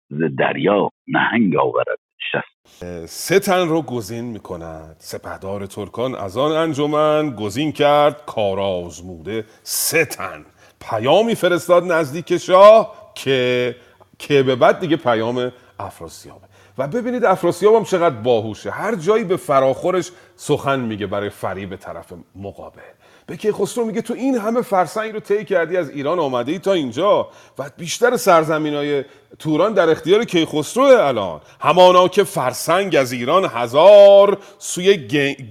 ز 0.10 0.22
دریا 0.38 0.90
نهنگ 1.08 1.56
آورد 1.56 2.00
شست. 2.32 3.06
سه 3.06 3.40
تن 3.40 3.68
رو 3.68 3.82
گزین 3.82 4.26
می 4.26 4.40
کند 4.40 4.96
سپهدار 5.00 5.66
ترکان 5.66 6.16
از 6.16 6.38
آن 6.38 6.52
انجمن 6.52 7.36
گزین 7.36 7.72
کرد. 7.72 8.26
کارآزموده 8.26 9.46
سه 9.64 10.06
تن. 10.06 10.46
پیامی 10.90 11.36
فرستاد 11.36 11.92
نزدیک 11.92 12.38
شاه 12.38 12.96
که 13.16 13.76
که 14.20 14.44
به 14.44 14.56
بعد 14.56 14.80
دیگه 14.80 14.98
پیام 14.98 15.52
افراسیابه. 15.80 16.48
و 16.78 16.88
ببینید 16.88 17.26
افراسیاب 17.26 17.76
هم 17.76 17.84
چقدر 17.84 18.16
باهوشه. 18.16 18.72
هر 18.72 18.96
جایی 18.96 19.24
به 19.24 19.38
فراخورش 19.38 20.12
سخن 20.36 20.80
میگه 20.80 21.08
برای 21.08 21.30
فریب 21.30 21.76
طرف 21.76 22.14
مقابل. 22.36 22.82
به 23.26 23.38
کیخسرو 23.38 23.86
میگه 23.86 24.02
تو 24.02 24.14
این 24.14 24.38
همه 24.38 24.62
فرسنگ 24.62 25.14
رو 25.14 25.20
طی 25.20 25.46
کردی 25.46 25.78
از 25.78 25.90
ایران 25.90 26.20
آمده 26.20 26.52
ای 26.52 26.60
تا 26.60 26.74
اینجا؟ 26.74 27.30
و 27.60 27.70
بیشتر 27.78 28.18
سرزمین 28.18 28.74
های 28.74 29.04
توران 29.40 29.74
در 29.74 29.90
اختیار 29.90 30.24
کیخسرو 30.24 30.84
الان. 30.84 31.42
همانا 31.62 32.08
که 32.08 32.24
فرسنگ 32.24 32.96
از 32.96 33.12
ایران 33.12 33.46
هزار 33.46 34.38
سوی 34.60 34.98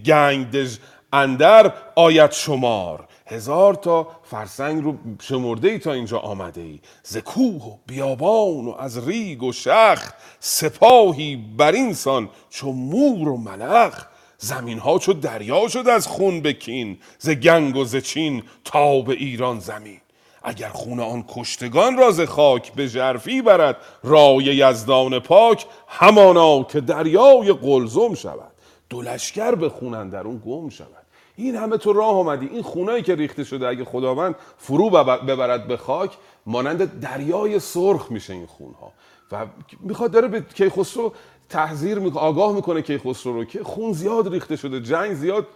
گنگدژ 0.07 0.77
اندر 1.13 1.73
آیت 1.95 2.33
شمار. 2.33 3.09
هزار 3.27 3.75
تا 3.75 4.09
فرسنگ 4.25 4.85
رو 4.85 4.95
شمرده 5.21 5.69
ای 5.69 5.79
تا 5.79 5.93
اینجا 5.93 6.19
آمده 6.19 6.61
ای 6.61 6.81
ز 7.03 7.17
کوه 7.17 7.67
و 7.67 7.77
بیابان 7.87 8.69
و 8.69 8.75
از 8.79 9.09
ریگ 9.09 9.43
و 9.43 9.53
شخ 9.53 10.13
سپاهی 10.41 11.37
بر 11.57 11.73
اینسان 11.73 12.29
چو 12.51 12.73
مور 12.73 13.29
و 13.29 13.37
ملخ. 13.37 14.07
زمین 14.39 14.79
ها 14.79 14.99
چو 14.99 15.13
دریا 15.13 15.69
شد 15.69 15.89
از 15.89 16.07
خون 16.07 16.41
بکین 16.41 16.99
ز 17.19 17.31
گنگ 17.31 17.77
و 17.77 17.85
ز 17.85 17.97
چین 17.97 18.43
تا 18.65 19.01
به 19.01 19.13
ایران 19.13 19.61
زمین. 19.61 20.01
اگر 20.43 20.69
خون 20.69 21.01
آن 21.01 21.25
کشتگان 21.29 21.97
را 21.97 22.11
ز 22.11 22.21
خاک 22.21 22.73
به 22.73 22.87
ژرفی 22.87 23.43
برد 23.43 23.77
رای 24.03 24.45
یزدان 24.45 25.19
پاک 25.19 25.67
همانا 25.89 26.63
که 26.63 26.81
دریای 26.81 27.53
قلزم 27.53 28.15
شود. 28.15 28.53
دو 28.91 29.03
لشکر 29.03 29.55
به 29.55 29.69
خون 29.69 29.95
اندرون 29.95 30.43
گم 30.47 30.69
شود. 30.69 31.02
این 31.37 31.57
همه 31.57 31.77
تو 31.77 31.93
راه 31.93 32.15
آمدی 32.15 32.47
این 32.47 32.63
خونایی 32.63 33.03
که 33.03 33.15
ریخته 33.15 33.45
شده 33.45 33.69
اگه 33.69 33.85
خداوند 33.85 34.35
فرو 34.59 34.91
ببرد 34.91 35.67
به 35.67 35.77
خاک 35.77 36.17
مانند 36.47 37.01
دریای 37.01 37.59
سرخ 37.59 38.11
میشه 38.11 38.33
این 38.33 38.47
خونها. 38.47 38.93
و 39.33 39.47
می‌خواد 39.81 40.11
داره 40.11 40.29
به 40.29 40.41
کیخسرو 40.41 41.13
تحذیر 41.49 41.99
می‌کنه 41.99 42.23
آگاه 42.23 42.55
می‌کنه 42.55 42.83
کیخسرو 42.83 43.33
رو 43.33 43.45
که 43.45 43.65
خون 43.65 43.93
زیاد 43.93 44.33
ریخته 44.33 44.57
شده 44.57 44.81
جنگ 44.81 45.15
زیاد 45.15 45.47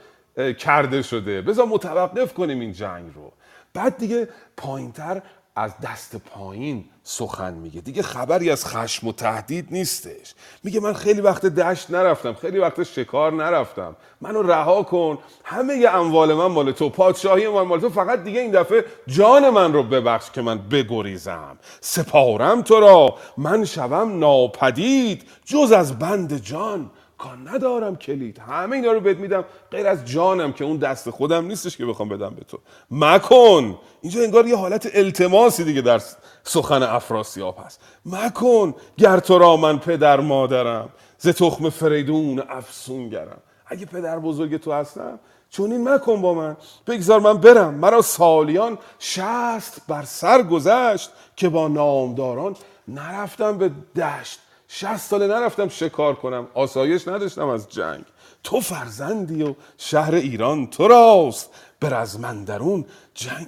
کرده 0.58 1.02
شده. 1.02 1.42
بذار 1.42 1.66
متوقف 1.66 2.34
کنیم 2.34 2.60
این 2.60 2.72
جنگ 2.72 3.14
رو. 3.14 3.32
بعد 3.74 3.96
دیگه 3.96 4.28
پایینتر 4.56 5.22
از 5.56 5.74
دست 5.80 6.16
پایین 6.16 6.84
سخن 7.08 7.54
میگه. 7.54 7.80
دیگه 7.80 8.02
خبری 8.02 8.50
از 8.50 8.66
خشم 8.66 9.08
و 9.08 9.12
تهدید 9.12 9.68
نیستش. 9.70 10.34
میگه 10.64 10.80
من 10.80 10.92
خیلی 10.92 11.20
وقت 11.20 11.46
دشت 11.46 11.90
نرفتم 11.90 12.34
خیلی 12.34 12.58
وقت 12.58 12.82
شکار 12.82 13.32
نرفتم. 13.32 13.96
منو 14.20 14.42
رها 14.42 14.82
کن. 14.82 15.18
همه 15.44 15.76
ی 15.76 15.86
اموال 15.86 16.34
من 16.34 16.46
مال 16.46 16.72
تو 16.72 16.88
پادشاهی 16.88 17.48
من 17.48 17.62
مال 17.62 17.80
تو 17.80 17.90
فقط 17.90 18.24
دیگه 18.24 18.40
این 18.40 18.50
دفعه 18.50 18.84
جان 19.06 19.50
من 19.50 19.72
رو 19.72 19.82
ببخش 19.82 20.30
که 20.30 20.42
من 20.42 20.58
بگریزم. 20.58 21.58
سپارم 21.80 22.62
تو 22.62 22.80
را. 22.80 23.14
من 23.36 23.64
شوم 23.64 24.18
ناپدید 24.18 25.22
جز 25.44 25.72
از 25.72 25.98
بند 25.98 26.38
جان. 26.38 26.90
کار 27.18 27.38
ندارم 27.44 27.96
کلید. 27.96 28.38
همه 28.38 28.76
اینا 28.76 28.92
رو 28.92 29.00
بهت 29.00 29.16
میدم. 29.16 29.44
غیر 29.70 29.86
از 29.86 30.04
جانم 30.04 30.52
که 30.52 30.64
اون 30.64 30.76
دست 30.76 31.10
خودم 31.10 31.46
نیستش 31.46 31.76
که 31.76 31.86
بخوام 31.86 32.08
بدم 32.08 32.30
به 32.30 32.44
تو. 32.44 32.58
مکن! 32.90 33.78
اینجا 34.00 34.22
انگار 34.22 34.46
یه 34.46 34.56
حالت 34.56 34.90
التماسی 34.94 35.64
دیگه 35.64 35.80
در 35.80 36.00
سخن 36.44 36.82
افراسیاب 36.82 37.58
هست. 37.66 37.80
مکن! 38.06 38.74
گر 38.96 39.18
تو 39.18 39.38
را 39.38 39.56
من 39.56 39.78
پدر 39.78 40.20
مادرم 40.20 40.88
ز 41.18 41.28
تخم 41.28 41.70
فریدون 41.70 42.42
افسونگرم. 42.48 43.38
اگه 43.66 43.86
پدر 43.86 44.18
بزرگ 44.18 44.56
تو 44.56 44.72
هستم 44.72 45.18
چون 45.50 45.72
این 45.72 45.88
مکن 45.88 46.22
با 46.22 46.34
من. 46.34 46.56
بگذار 46.86 47.20
من 47.20 47.38
برم. 47.38 47.74
مرا 47.74 48.02
سالیان 48.02 48.78
شست 48.98 49.82
بر 49.88 50.02
سر 50.02 50.42
گذشت 50.42 51.10
که 51.36 51.48
با 51.48 51.68
نامداران 51.68 52.56
نرفتم 52.88 53.58
به 53.58 53.70
دشت. 53.96 54.40
شست 54.68 55.10
ساله 55.10 55.26
نرفتم 55.26 55.68
شکار 55.68 56.14
کنم. 56.14 56.48
آسایش 56.54 57.08
نداشتم 57.08 57.48
از 57.48 57.68
جنگ. 57.68 58.04
تو 58.44 58.60
فرزندی 58.60 59.42
و 59.42 59.54
شهر 59.78 60.14
ایران 60.14 60.66
تو 60.66 60.88
راست. 60.88 61.50
بر 61.80 61.94
از 61.94 62.20
من 62.20 62.44
درون 62.44 62.84
جنگ 63.14 63.46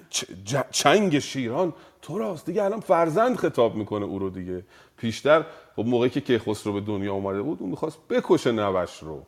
چنگ 0.71 1.19
شیران 1.19 1.73
تو 2.03 2.19
راست. 2.19 2.47
دیگه 2.47 2.65
الان 2.65 2.81
فرزند 2.81 3.37
خطاب 3.37 3.75
می‌کنه 3.75 4.05
او 4.05 4.19
رو 4.19 4.31
دیگه. 4.31 4.65
پیشتر 4.97 5.45
خب 5.77 5.87
موقعی 5.87 6.11
که 6.11 6.21
کیخسرو 6.21 6.73
به 6.73 6.81
دنیا 6.81 7.13
اومده 7.13 7.43
بود 7.43 7.59
اون 7.61 7.71
می‌خواست 7.71 7.99
بکشه 8.11 8.53
نوش 8.53 8.99
رو. 8.99 9.23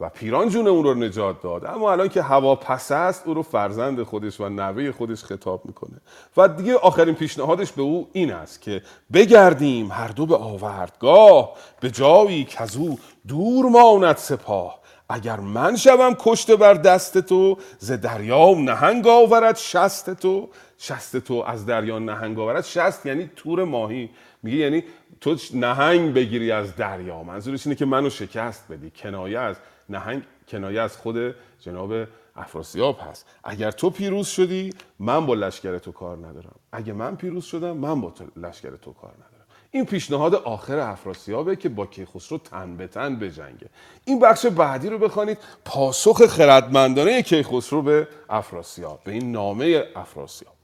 و 0.00 0.08
پیران 0.08 0.48
جون 0.48 0.66
اون 0.66 0.84
رو 0.84 0.94
نجات 0.94 1.42
داد. 1.42 1.64
اما 1.64 1.92
الان 1.92 2.08
که 2.08 2.22
هوا 2.22 2.54
پس 2.54 2.92
است 2.92 3.22
او 3.26 3.34
رو 3.34 3.42
فرزند 3.42 4.02
خودش 4.02 4.40
و 4.40 4.48
نوه 4.48 4.92
خودش 4.92 5.24
خطاب 5.24 5.66
می‌کنه. 5.66 6.00
و 6.36 6.48
دیگه 6.48 6.76
آخرین 6.76 7.14
پیشنهادش 7.14 7.72
به 7.72 7.82
او 7.82 8.08
این 8.12 8.32
است 8.32 8.60
که 8.60 8.82
بگردیم 9.12 9.90
هر 9.92 10.08
دو 10.08 10.26
به 10.26 10.36
آوردگاه 10.36 11.52
به 11.80 11.90
جایی 11.90 12.44
که 12.44 12.62
از 12.62 12.76
او 12.76 12.98
دور 13.28 13.66
ماند 13.66 14.16
سپاه. 14.16 14.80
اگر 15.08 15.40
من 15.40 15.76
شوم 15.76 16.16
کشته 16.18 16.56
بر 16.56 16.74
دست 16.74 17.18
تو 17.18 17.58
ز 17.78 17.92
دریا 17.92 18.54
نهنگ 18.54 19.06
آورد 19.06 19.56
شست 19.56 20.14
تو. 20.14 20.48
شست 20.78 21.16
تو 21.16 21.44
از 21.46 21.66
دریا 21.66 21.98
نهنگ 21.98 22.38
آورد 22.38 22.64
شست 22.64 23.06
یعنی 23.06 23.30
تور 23.36 23.64
ماهی. 23.64 24.10
میگه 24.42 24.56
یعنی 24.56 24.84
تو 25.20 25.36
نهنگ 25.54 26.14
بگیری 26.14 26.52
از 26.52 26.76
دریا. 26.76 27.22
منظورش 27.22 27.66
اینه 27.66 27.76
که 27.76 27.84
منو 27.84 28.10
شکست 28.10 28.64
بدی. 28.70 28.90
کنایه 28.90 29.38
از 29.38 29.56
نهنگ 29.90 30.22
کنایه 30.48 30.80
از 30.80 30.96
خود 30.96 31.36
جناب 31.60 31.92
افراسیاب 32.36 32.98
هست. 33.10 33.26
اگر 33.44 33.70
تو 33.70 33.90
پیروز 33.90 34.28
شدی 34.28 34.74
من 34.98 35.26
با 35.26 35.34
لشکر 35.34 35.78
تو 35.78 35.92
کار 35.92 36.16
ندارم. 36.16 36.56
اگه 36.72 36.92
من 36.92 37.16
پیروز 37.16 37.44
شدم 37.44 37.76
من 37.76 38.00
با 38.00 38.14
لشکر 38.36 38.76
تو 38.76 38.92
کار 38.92 39.14
ندارم. 39.14 39.46
این 39.70 39.84
پیشنهاد 39.86 40.34
آخر 40.34 40.78
افراسیابه 40.78 41.56
که 41.56 41.68
با 41.68 41.86
کیخسرو 41.86 42.38
تن 42.38 42.76
به 42.76 42.86
تن 42.86 43.18
بجنگه 43.18 43.70
این 44.04 44.20
بخش 44.20 44.46
بعدی 44.46 44.88
رو 44.90 44.98
بخوانید. 44.98 45.38
پاسخ 45.64 46.26
خردمندانه 46.26 47.22
کیخسرو 47.22 47.82
به 47.82 48.08
افراسیاب 48.30 49.00
به 49.04 49.12
این 49.12 49.32
نامه 49.32 49.84
افراسیاب. 49.96 50.54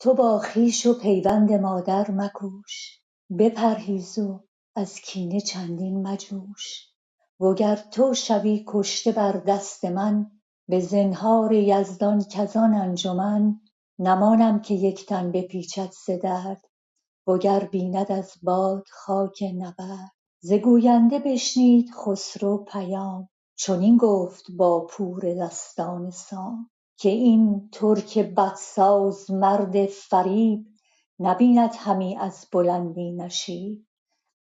تو 0.00 0.14
با 0.14 0.38
خویش 0.38 0.86
و 0.86 0.98
پیوند 1.00 1.52
مادر 1.52 2.10
مکوش 2.10 3.00
بپرهیز 3.38 4.18
و 4.18 4.44
از 4.76 5.00
کینه 5.00 5.40
چندین 5.40 6.08
مجوش. 6.08 6.88
وگر 7.40 7.76
تو 7.76 8.14
شوی 8.14 8.64
کشته 8.68 9.12
بر 9.12 9.32
دست 9.32 9.84
من 9.84 10.30
به 10.68 10.80
زنهار 10.80 11.52
یزدان 11.52 12.24
کز 12.24 12.56
آن 12.56 12.74
انجمن 12.74 13.60
نمانم 13.98 14.60
که 14.60 14.74
یک 14.74 15.06
تن 15.06 15.32
بپیچد 15.32 15.90
ز 16.06 16.10
درد. 16.10 16.62
وگر 17.26 17.60
بیند 17.60 18.12
از 18.12 18.32
باد 18.42 18.84
خاک 18.90 19.44
نبرد. 19.58 20.12
ز 20.40 20.52
گوینده 20.52 21.18
بشنید 21.18 21.90
خسرو 21.94 22.64
پیام. 22.64 23.28
چنین 23.56 23.96
گفت 23.96 24.44
با 24.56 24.86
پور 24.86 25.34
دستان 25.34 26.10
سام 26.10 26.70
که 26.98 27.08
این 27.08 27.68
ترک 27.72 28.18
بدساز 28.18 29.30
مرد 29.30 29.86
فریب 29.86 30.66
نبیند 31.20 31.70
همی 31.76 32.16
از 32.16 32.46
بلندی 32.52 33.12
نشیب. 33.12 33.86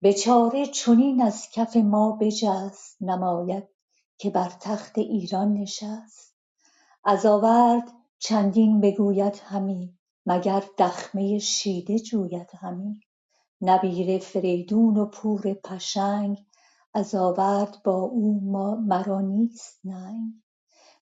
به 0.04 0.12
چاره 0.12 0.66
چنین 0.66 1.22
از 1.22 1.50
کف 1.52 1.76
ما 1.76 2.18
بجست 2.20 3.02
نماید 3.02 3.64
که 4.18 4.30
بر 4.30 4.52
تخت 4.60 4.98
ایران 4.98 5.52
نشست. 5.52 6.34
از 7.04 7.26
آورد 7.26 7.92
چندین 8.18 8.80
بگوید 8.80 9.40
همی 9.44 9.98
مگر 10.26 10.64
دخمه 10.78 11.38
شیده 11.38 11.98
جوید 11.98 12.50
همی. 12.58 13.00
نبیر 13.60 14.18
فریدون 14.18 14.96
و 14.96 15.06
پور 15.06 15.54
پشنگ 15.54 16.46
از 16.94 17.14
آورد 17.14 17.82
با 17.84 18.00
او 18.00 18.40
مرا 18.86 19.20
نیست 19.20 19.80
ننگ. 19.84 20.32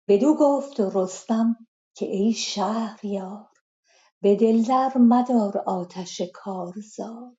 بدو 0.09 0.36
گفت 0.40 0.80
رستم 0.80 1.57
که 1.94 2.07
ای 2.07 2.32
شهریار 2.32 3.48
به 4.20 4.36
دل 4.36 4.64
مدار 4.96 5.59
آتش 5.59 6.22
کارزار. 6.34 7.36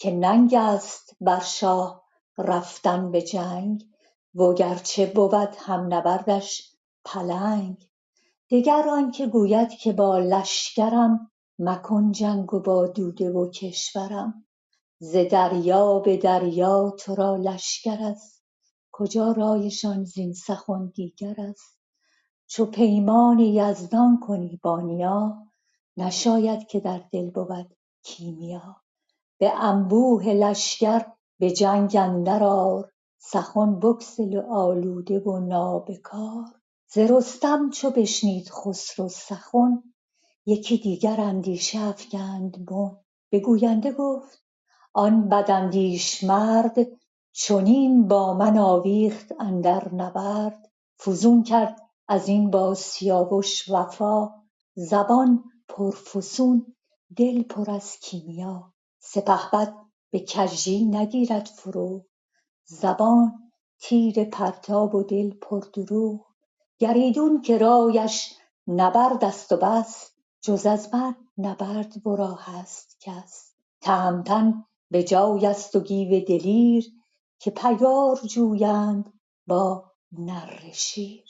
که 0.00 0.10
ننگ 0.10 0.54
است 0.54 1.16
بر 1.20 1.40
شاه 1.40 2.04
رفتن 2.38 3.10
به 3.10 3.22
جنگ 3.22 3.84
وگرچه 4.34 5.06
بود 5.06 5.56
هم 5.58 5.94
نبردش 5.94 6.76
پلنگ. 7.04 7.88
دگر 8.50 8.88
آنکه 8.88 9.26
گوید 9.26 9.70
که 9.70 9.92
با 9.92 10.18
لشکرم 10.18 11.30
مکن 11.58 12.12
جنگ 12.12 12.54
و 12.54 12.60
با 12.60 12.86
دوده 12.86 13.30
و 13.30 13.50
کشورم. 13.50 14.46
ز 14.98 15.16
دریا 15.30 15.98
به 15.98 16.16
دریا 16.16 16.90
ترا 16.98 17.36
لشکر 17.36 17.98
است. 18.00 18.44
کجا 18.92 19.32
رایشان 19.32 20.04
زین 20.04 20.32
سخن 20.32 20.92
دیگر 20.94 21.34
است؟ 21.38 21.78
چو 22.46 22.66
پیمان 22.66 23.38
یزدان 23.38 24.20
کنی 24.20 24.60
با 24.62 24.80
نیا 24.80 25.46
نشاید 25.96 26.66
که 26.66 26.80
در 26.80 27.04
دل 27.12 27.30
بود 27.30 27.76
کیمیا. 28.02 28.79
به 29.40 29.64
انبوه 29.64 30.24
لشکر 30.24 31.06
به 31.38 31.50
جنگ 31.50 31.96
اندر 31.96 32.44
آر 32.44 32.90
سخن 33.18 33.80
بگسل 33.80 34.36
و 34.36 34.52
آلوده 34.52 35.20
و 35.20 35.38
نابکار. 35.38 36.44
ز 36.92 36.98
رستم 36.98 37.70
چو 37.70 37.90
بشنید 37.90 38.50
خسرو 38.50 39.08
سخن 39.08 39.82
یکی 40.46 40.78
دیگر 40.78 41.20
اندیشه 41.20 41.80
افگند 41.80 42.66
بن. 42.66 42.96
به 43.30 43.40
گوینده 43.40 43.92
گفت 43.92 44.44
آن 44.94 45.28
بداندیش 45.28 46.24
مرد 46.24 46.76
چنین 47.32 48.08
با 48.08 48.34
من 48.34 48.58
آویخت 48.58 49.32
اندر 49.40 49.94
نبرد. 49.94 50.70
فزون 51.00 51.42
کرد 51.42 51.80
ازین 52.08 52.50
با 52.50 52.74
سیاوش 52.74 53.70
وفا 53.70 54.30
زبان 54.74 55.44
پرفسون 55.68 56.76
دل 57.16 57.42
پر 57.42 57.70
از 57.70 57.96
کیمیا. 58.02 58.69
سپهبد 59.00 59.74
به 60.10 60.20
کژی 60.20 60.84
نگیرد 60.84 61.46
فروغ 61.46 62.04
زبان 62.64 63.52
تیر 63.80 64.24
پرتاب 64.24 64.94
و 64.94 65.02
دل 65.02 65.30
پر 65.30 65.60
دروغ. 65.72 66.20
گر 66.78 66.94
ایدون 66.94 67.42
که 67.42 67.58
رایش 67.58 68.34
نبرد 68.66 69.24
است 69.24 69.52
و 69.52 69.56
بس 69.56 70.10
جز 70.40 70.66
از 70.66 70.94
من 70.94 71.14
نبرد 71.38 72.06
ورا 72.06 72.34
هست 72.34 72.96
کس. 73.00 73.52
تهمتن 73.80 74.64
به 74.90 75.02
جای 75.02 75.46
است 75.46 75.76
و 75.76 75.80
گیو 75.80 76.24
دلیر 76.24 76.86
که 77.38 77.50
پیگار 77.50 78.20
جویند 78.26 79.12
با 79.46 79.92
نره 80.12 80.72
شیر. 80.72 81.24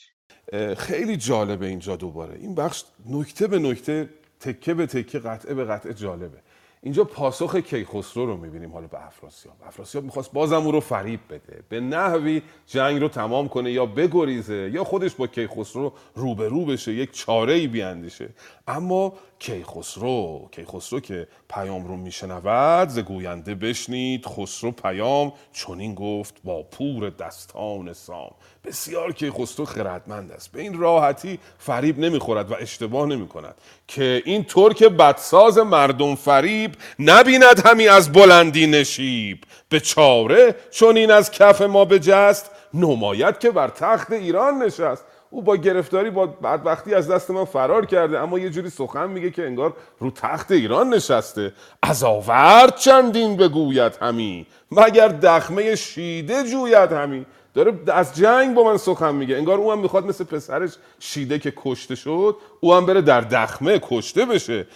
خیلی 0.76 1.16
جالبه 1.16 1.66
اینجا 1.66 1.96
دوباره. 1.96 2.38
این 2.38 2.54
بخش 2.54 2.84
نکته 3.06 3.46
به 3.46 3.58
نکته 3.58 4.10
تکه 4.40 4.74
به 4.74 4.86
تکه 4.86 5.18
قطعه 5.18 5.54
به 5.54 5.64
قطعه 5.64 5.94
جالبه. 5.94 6.42
اینجا 6.82 7.04
پاسخ 7.04 7.56
کیخسرو 7.56 8.26
رو 8.26 8.36
می‌بینیم 8.36 8.72
حالا 8.72 8.86
به 8.86 9.06
افراسیاب. 9.06 9.54
افراسیاب 9.66 10.04
می‌خواست 10.04 10.32
بازم 10.32 10.56
او 10.66 10.72
رو 10.72 10.80
فریب 10.80 11.20
بده. 11.30 11.62
به 11.68 11.80
نحوی 11.80 12.42
جنگ 12.66 13.00
رو 13.00 13.08
تمام 13.08 13.48
کنه 13.48 13.72
یا 13.72 13.86
بگریزه 13.86 14.70
یا 14.74 14.84
خودش 14.84 15.14
با 15.14 15.26
کیخسرو 15.26 15.92
روبرو 16.14 16.64
بشه 16.64 16.92
یک 16.92 17.12
چاره 17.12 17.52
ای 17.52 17.66
بیاندیشه. 17.66 18.28
اما 18.68 19.12
کیخسرو. 19.40 20.48
کیخسرو 20.52 21.00
که 21.00 21.28
پیام 21.48 21.86
رو 21.88 21.96
میشنود 21.96 22.88
ز 22.88 22.98
گوینده 22.98 23.54
بشنید. 23.54 24.26
خسرو 24.26 24.70
پیام 24.70 25.32
چنین 25.52 25.94
گفت 25.94 26.34
با 26.44 26.62
پور 26.62 27.10
دستان 27.10 27.92
سام. 27.92 28.30
بسیار 28.64 29.12
کیخسرو 29.12 29.64
خردمند 29.64 30.32
است. 30.32 30.52
به 30.52 30.60
این 30.60 30.78
راحتی 30.78 31.38
فریب 31.58 31.98
نمی‌خورد 31.98 32.50
و 32.50 32.54
اشتباه 32.60 33.06
نمی‌کند 33.06 33.54
که 33.88 34.22
این 34.24 34.44
ترک 34.44 34.84
بدساز 34.84 35.58
مردم 35.58 36.14
فریب 36.14 36.74
نبیند 36.98 37.66
همی 37.66 37.88
از 37.88 38.12
بلندی 38.12 38.66
نشیب. 38.66 39.44
به 39.68 39.80
چاره 39.80 40.54
چون 40.70 40.96
این 40.96 41.10
از 41.10 41.30
کف 41.30 41.62
ما 41.62 41.84
بجست 41.84 42.50
نماید 42.74 43.38
که 43.38 43.50
بر 43.50 43.68
تخت 43.68 44.12
ایران 44.12 44.62
نشست. 44.62 45.04
او 45.30 45.42
با 45.42 45.56
گرفتاری 45.56 46.10
با 46.10 46.26
بدبختی 46.26 46.94
از 46.94 47.10
دست 47.10 47.30
من 47.30 47.44
فرار 47.44 47.86
کرده 47.86 48.18
اما 48.18 48.38
یه 48.38 48.50
جوری 48.50 48.70
سخن 48.70 49.10
میگه 49.10 49.30
که 49.30 49.46
انگار 49.46 49.76
رو 49.98 50.10
تخت 50.10 50.50
ایران 50.50 50.94
نشسته. 50.94 51.52
از 51.82 52.04
آورد 52.04 52.76
چندین 52.76 53.36
بگوید 53.36 53.98
همی 54.02 54.46
مگر 54.72 55.08
دخمه 55.08 55.76
شیده 55.76 56.44
جوید 56.44 56.92
همی. 56.92 57.26
داره 57.54 57.72
از 57.86 58.16
جنگ 58.16 58.54
با 58.54 58.64
من 58.64 58.76
سخن 58.76 59.14
میگه. 59.14 59.36
انگار 59.36 59.58
او 59.58 59.72
هم 59.72 59.78
می‌خواد 59.78 60.06
مثل 60.06 60.24
پسرش 60.24 60.70
شیده 60.98 61.38
که 61.38 61.52
کشته 61.56 61.94
شد 61.94 62.36
او 62.60 62.74
هم 62.74 62.86
بره 62.86 63.02
در 63.02 63.20
دخمه 63.20 63.80
کشته 63.82 64.24
بشه. 64.24 64.66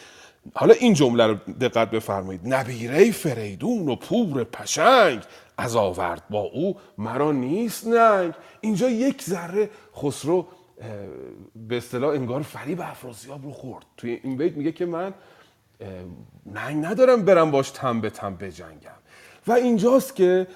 حالا 0.54 0.74
این 0.74 0.94
جمله 0.94 1.26
رو 1.26 1.34
دقت 1.60 1.90
بفرمایید. 1.90 2.40
نبیره 2.44 3.10
فریدون 3.10 3.88
و 3.88 3.96
پور 3.96 4.44
پشنگ. 4.44 5.22
از 5.58 5.76
آورد 5.76 6.22
با 6.30 6.40
او 6.40 6.76
مرا 6.98 7.32
نیست 7.32 7.86
ننگ. 7.86 8.34
اینجا 8.60 8.88
یک 8.88 9.22
ذره 9.22 9.70
خسرو 9.96 10.46
به 11.68 11.76
اصطلاح 11.76 12.14
انگار 12.14 12.42
فریب 12.42 12.80
افراسیاب 12.80 13.44
رو 13.44 13.52
خورد. 13.52 13.84
توی 13.96 14.20
این 14.22 14.36
بیت 14.36 14.56
میگه 14.56 14.72
که 14.72 14.86
من 14.86 15.14
ننگ 16.46 16.84
ندارم 16.84 17.24
برم 17.24 17.50
باش 17.50 17.70
تن 17.70 18.00
به 18.00 18.10
تن 18.10 18.36
بجنگم. 18.36 18.90
و 19.46 19.52
اینجاست 19.52 20.16
که 20.16 20.46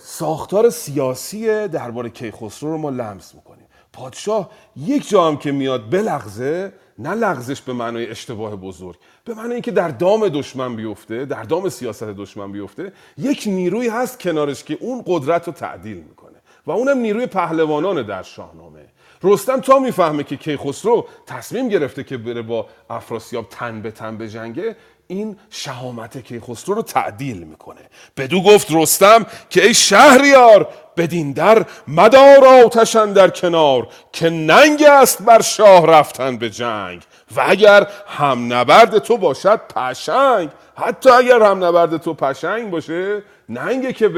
ساختار 0.00 0.70
سیاسی 0.70 1.68
درباره 1.68 2.10
کیخسرو 2.10 2.70
رو 2.70 2.78
ما 2.78 2.90
لمس 2.90 3.34
می‌کنیم. 3.34 3.66
پادشاه 3.92 4.50
یک 4.76 5.08
جا 5.08 5.28
هم 5.28 5.36
که 5.36 5.52
میاد 5.52 5.90
بلغزه 5.90 6.72
نه 7.00 7.10
لغزش 7.10 7.60
به 7.60 7.72
معنای 7.72 8.10
اشتباه 8.10 8.56
بزرگ 8.56 8.96
به 9.24 9.34
معنی 9.34 9.52
اینکه 9.52 9.70
در 9.70 9.88
دام 9.88 10.28
دشمن 10.28 10.76
بیفته 10.76 11.24
در 11.24 11.42
دام 11.42 11.68
سیاست 11.68 12.04
دشمن 12.04 12.52
بیفته 12.52 12.92
یک 13.18 13.42
نیروی 13.46 13.88
هست 13.88 14.20
کنارش 14.20 14.64
که 14.64 14.78
اون 14.80 15.02
قدرت 15.06 15.46
رو 15.46 15.52
تعدیل 15.52 15.96
می‌کنه 15.96 16.38
و 16.66 16.70
اونم 16.70 16.98
نیروی 16.98 17.26
پهلوانان 17.26 18.06
در 18.06 18.22
شاهنامه. 18.22 18.86
رستم 19.22 19.60
تا 19.60 19.78
می‌فهمه 19.78 20.24
که 20.24 20.36
کیخسرو 20.36 21.06
تصمیم 21.26 21.68
گرفته 21.68 22.04
که 22.04 22.16
بره 22.16 22.42
با 22.42 22.66
افراسیاب 22.90 23.46
تن 23.50 23.82
به 23.82 23.90
تن 23.90 24.18
بجنگه 24.18 24.76
این 25.06 25.36
شهامت 25.50 26.18
کیخسرو 26.18 26.74
رو 26.74 26.82
تعدیل 26.82 27.42
می‌کنه. 27.42 27.80
بدو 28.16 28.42
گفت 28.42 28.66
رستم 28.70 29.26
که 29.50 29.66
ای 29.66 29.74
شهریار 29.74 30.68
بدین 31.00 31.32
در 31.32 31.66
مدار 31.88 32.44
آتشن 32.64 33.12
در 33.12 33.28
کنار 33.28 33.88
که 34.12 34.30
ننگ 34.30 34.82
است 34.82 35.22
بر 35.22 35.42
شاه 35.42 35.86
رفتن 35.86 36.36
به 36.36 36.50
جنگ. 36.50 37.02
و 37.36 37.44
اگر 37.48 37.86
هم 38.06 38.52
نبرد 38.52 38.98
تو 38.98 39.16
باشد 39.16 39.60
پشنگ. 39.76 40.48
حتی 40.76 41.10
اگر 41.10 41.42
هم 41.42 41.64
نبرد 41.64 41.96
تو 41.96 42.14
پشنگ 42.14 42.70
باشه 42.70 43.22
ننگه 43.48 43.92
که 43.92 44.08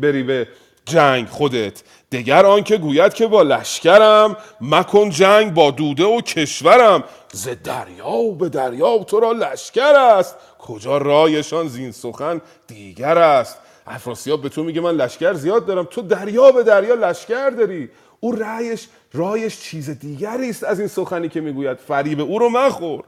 بری 0.00 0.22
به 0.22 0.48
جنگ 0.84 1.28
خودت. 1.28 1.82
دگر 2.12 2.46
آنکه 2.46 2.76
گوید 2.76 3.14
که 3.14 3.26
با 3.26 3.42
لشکرم 3.42 4.36
مکن 4.60 5.10
جنگ 5.10 5.54
با 5.54 5.70
دوده 5.70 6.04
و 6.04 6.20
کشورم. 6.20 7.04
ز 7.32 7.48
دریا 7.64 8.30
به 8.38 8.48
دریا 8.48 8.98
تو 8.98 9.20
را 9.20 9.32
لشکر 9.32 9.94
است. 9.96 10.36
کجا 10.58 10.98
رایشان 10.98 11.68
زین 11.68 11.92
سخن 11.92 12.40
دیگر 12.66 13.18
است؟ 13.18 13.58
افراسیاب 13.90 14.42
به 14.42 14.48
تو 14.48 14.62
میگه 14.62 14.80
من 14.80 14.94
لشکر 14.94 15.34
زیاد 15.34 15.66
دارم. 15.66 15.84
تو 15.84 16.02
دریا 16.02 16.52
به 16.52 16.62
دریا 16.62 16.94
لشکر 16.94 17.50
داری. 17.50 17.90
او 18.20 18.32
رایش 18.32 18.88
رایش 19.12 19.60
چیز 19.60 19.90
دیگری 19.90 20.50
است 20.50 20.64
از 20.64 20.78
این 20.78 20.88
سخنی 20.88 21.28
که 21.28 21.40
می‌گوید. 21.40 21.76
فریب 21.76 22.20
او 22.20 22.38
رو 22.38 22.48
مخور. 22.48 23.04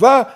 و 0.00 0.26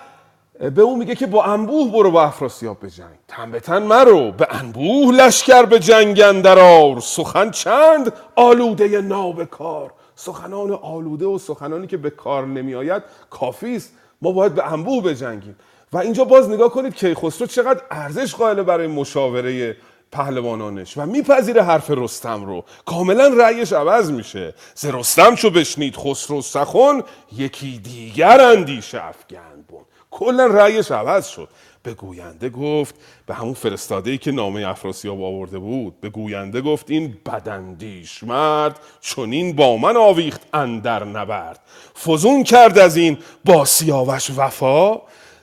به 0.59 0.81
او 0.81 0.97
میگه 0.97 1.15
که 1.15 1.27
با 1.27 1.43
انبوه 1.43 1.91
برو 1.91 2.11
با 2.11 2.23
افراسیاب 2.23 2.79
به 2.79 2.89
جنگ. 2.89 3.15
تن 3.27 3.51
به 3.51 3.59
تن 3.59 3.83
مرو. 3.83 4.31
به 4.31 4.47
انبوه 4.49 5.15
لشکر 5.15 5.65
به 5.65 5.79
جنگ 5.79 6.21
اندرار 6.21 6.99
سخن 6.99 7.51
چند؟ 7.51 8.13
آلوده 8.35 9.01
نابکار. 9.01 9.91
سخنان 10.15 10.71
آلوده 10.71 11.25
و 11.25 11.37
سخنانی 11.37 11.87
که 11.87 11.97
به 11.97 12.09
کار 12.09 12.45
نمی 12.45 12.75
آید 12.75 13.03
کافی 13.29 13.75
است. 13.75 13.93
ما 14.21 14.31
باید 14.31 14.55
به 14.55 14.73
انبوه 14.73 15.03
بجنگیم. 15.03 15.55
و 15.93 15.97
اینجا 15.97 16.23
باز 16.23 16.49
نگاه 16.49 16.69
کنید 16.69 16.95
کیخسرو 16.95 17.47
چقدر 17.47 17.81
ارزش 17.91 18.35
قائل 18.35 18.63
برای 18.63 18.87
مشاوره 18.87 19.75
پهلوانانش 20.11 20.97
و 20.97 21.05
میپذیره 21.05 21.63
حرف 21.63 21.91
رستم 21.91 22.45
رو. 22.45 22.63
کاملا 22.85 23.27
رأیش 23.27 23.73
عوض 23.73 24.11
میشه. 24.11 24.53
ز 24.75 24.85
رستم 24.85 25.35
چو 25.35 25.49
بشنید 25.49 25.95
خسرو 25.95 26.41
سخن 26.41 27.03
یکی 27.37 27.79
دیگر 27.79 28.41
اندیشه 28.41 29.05
افگند 29.05 29.67
بون 29.67 29.81
کلا 30.11 30.45
رأیش 30.45 30.91
عوض 30.91 31.27
شد. 31.27 31.49
به 31.83 31.93
گوینده 31.93 32.49
گفت 32.49 32.95
به 33.25 33.33
همون 33.33 33.53
فرستاده 33.53 34.11
ای 34.11 34.17
که 34.17 34.31
نامه 34.31 34.67
افراسیاب 34.67 35.23
آورده 35.23 35.59
بود. 35.59 36.01
به 36.01 36.09
گوینده 36.09 36.61
گفت 36.61 36.91
این 36.91 37.17
بدندیش 37.25 38.23
مرد 38.23 38.79
چونین 39.01 39.55
با 39.55 39.77
من 39.77 39.97
آویخت 39.97 40.41
اندر 40.53 41.03
نبرد. 41.03 41.59
فزون 42.05 42.43
کرد 42.43 42.79
از 42.79 42.97
این 42.97 43.17
با 43.45 43.65
سیاوش 43.65 44.31
وفا 44.37 45.01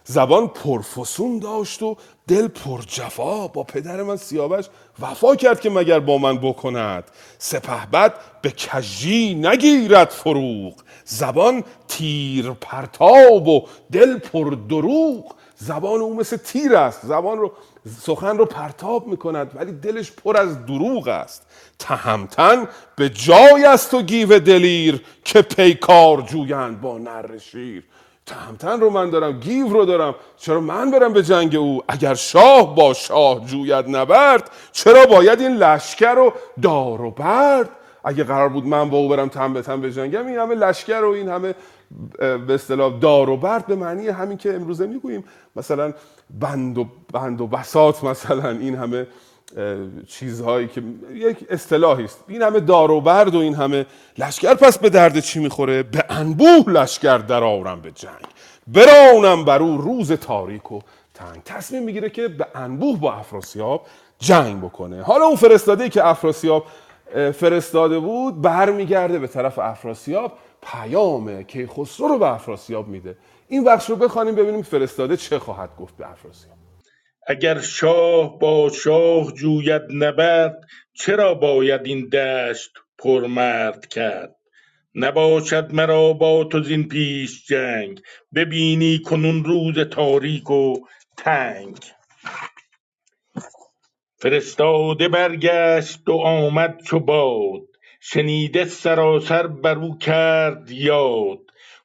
زبان 0.09 0.49
پرفسون 0.49 1.39
داشت 1.39 1.83
و 1.83 1.97
دل 2.29 2.49
پر 2.49 2.83
جفا 2.83 3.49
با 3.49 3.63
پدر 3.63 4.03
من 4.03 4.17
سیاوش 4.17 4.65
وفا 5.01 5.37
کرد 5.37 5.61
که 5.61 5.71
مگر 5.71 6.01
با 6.01 6.19
من 6.19 6.39
بکند. 6.39 7.05
سپهبد 7.39 8.15
به 8.43 8.51
کجی 8.51 9.35
نگیرد 9.35 10.09
فروغ. 10.09 10.75
زبان 11.05 11.65
تیر 11.89 12.51
پرتاب 12.51 13.49
و 13.49 13.67
دل 13.93 14.19
پر 14.19 14.57
دروغ 14.69 15.35
زبان 15.57 16.01
او 16.01 16.17
مثل 16.17 16.37
تیر 16.37 16.77
است. 16.77 17.07
زبان 17.07 17.39
رو 17.39 17.53
سخن 18.01 18.39
رو 18.39 18.45
پرتاب 18.45 19.07
می‌کند 19.07 19.51
ولی 19.55 19.73
دلش 19.73 20.13
پر 20.13 20.37
از 20.37 20.67
دروغ 20.67 21.09
است. 21.09 21.47
تهمتن 21.79 22.69
به 22.97 23.09
جای 23.09 23.65
است 23.65 23.95
و 23.95 24.03
گیو 24.03 24.39
دلیر 24.39 25.05
که 25.25 25.43
پیکار 25.43 26.23
جویند 26.23 26.81
با 26.81 26.99
نر 26.99 27.39
شیر. 27.39 27.85
تهمتن 28.27 28.81
رو 28.81 28.91
من 28.91 29.11
دارم 29.11 29.41
گیو 29.41 29.68
رو 29.68 29.85
دارم. 29.85 30.14
چرا 30.37 30.61
من 30.61 30.91
برم 30.91 31.12
به 31.12 31.22
جنگ 31.22 31.57
او؟ 31.57 31.83
اگر 31.89 32.14
شاه 32.14 32.74
با 32.74 32.95
شاه 32.95 33.47
جوید 33.47 33.97
نبرد 33.97 34.51
چرا 34.72 35.07
باید 35.07 35.41
این 35.41 35.57
لشکر 35.57 36.14
رو 36.14 36.33
دار 36.62 37.03
و 37.03 37.11
برد؟ 37.11 37.70
اگه 38.05 38.24
قرار 38.24 38.49
بود 38.49 38.66
من 38.66 38.91
با 38.91 38.99
او 38.99 39.09
برم 39.09 39.29
تن 39.29 39.53
به 39.53 39.62
تن 39.62 39.81
بجنگم 39.81 40.27
این 40.27 40.39
همه 40.39 40.55
لشکر 40.55 41.05
و 41.05 41.11
این 41.11 41.29
همه 41.29 41.55
به 42.18 42.55
اصطلاح 42.55 42.99
دار 43.01 43.31
و 43.31 43.37
برد 43.37 43.66
به 43.66 43.77
معنی 43.77 44.09
همین 44.09 44.39
که 44.39 44.55
امروزه 44.55 44.87
می‌گوییم. 44.87 45.24
مثلا 45.57 45.93
بند 46.41 46.79
و 46.79 46.87
بند 47.12 47.41
و 47.41 47.47
بساط 47.47 48.05
مثلا 48.05 48.51
این 48.51 48.74
همه 48.74 49.07
چیزهایی 50.09 50.68
که 50.68 50.82
یک 51.14 51.36
اصطلاحی 51.51 52.05
است. 52.05 52.24
این 52.28 52.42
همه 52.42 52.61
دار 52.61 52.90
و 52.90 53.01
برد 53.01 53.34
و 53.34 53.38
این 53.38 53.55
همه 53.55 53.86
لشکر 54.18 54.55
پس 54.55 54.78
به 54.78 54.90
درد 54.90 55.20
چی 55.20 55.40
می‌خوره؟ 55.40 55.82
به 55.82 56.05
انبوه 56.09 56.70
لشکر 56.70 57.18
درآورم 57.18 57.80
به 57.80 57.90
جنگ. 57.90 58.24
برانم 58.66 59.44
بر 59.44 59.62
او 59.62 59.76
روز 59.76 60.12
تاریک 60.12 60.72
و 60.72 60.80
تنگ. 61.14 61.42
تصمیم 61.44 61.82
می‌گیره 61.82 62.11
که 62.11 62.28
به 62.28 62.47
انبوه 62.55 62.99
با 62.99 63.12
افراسیاب 63.12 63.86
جنگ 64.18 64.61
بکنه. 64.61 65.03
حالا 65.03 65.24
اون 65.24 65.36
فرستاده 65.36 65.88
که 65.88 66.07
افراسیاب 66.07 66.66
فرستاده 67.14 67.99
بود 67.99 68.42
برمیگرده 68.42 69.18
به 69.18 69.26
طرف 69.26 69.59
افراسیاب 69.59 70.32
پیام 70.62 71.42
کیخسرو 71.42 72.09
رو 72.09 72.18
به 72.18 72.26
افراسیاب 72.26 72.88
میده. 72.88 73.16
این 73.49 73.64
بخش 73.64 73.90
رو 73.90 73.97
بخوانیم 73.97 74.34
ببینیم 74.34 74.62
فرستاده 74.62 75.16
چه 75.16 75.38
خواهد 75.38 75.70
گفت 75.80 75.97
به 75.97 76.11
افراسیاب. 76.11 76.56
اگر 77.27 77.61
شاه 77.61 78.39
با 78.39 78.70
شاه 78.70 79.33
جوید 79.33 79.83
نبرد 79.91 80.57
چرا 80.95 81.35
باید 81.35 81.87
این 81.87 82.09
دشت 82.09 82.70
پرمرد 82.99 83.87
کرد؟ 83.87 84.37
نباشد 84.95 85.72
مرا 85.72 86.12
با 86.12 86.45
تو 86.45 86.62
زین 86.62 86.89
پیش 86.89 87.47
جنگ 87.47 88.01
ببینی 88.35 88.99
کنون 88.99 89.45
روز 89.45 89.79
تاریک 89.79 90.51
و 90.51 90.74
تنگ. 91.16 91.77
فرستاده 94.18 95.09
برگشت 95.09 96.09
و 96.09 96.12
آمد 96.12 96.83
چو 96.85 97.01
باد 97.01 97.62
شنیده 98.01 98.64
سراسر 98.64 99.47
بر 99.47 99.79
او 99.79 99.99
کرد 99.99 100.70
یاد. 100.70 101.39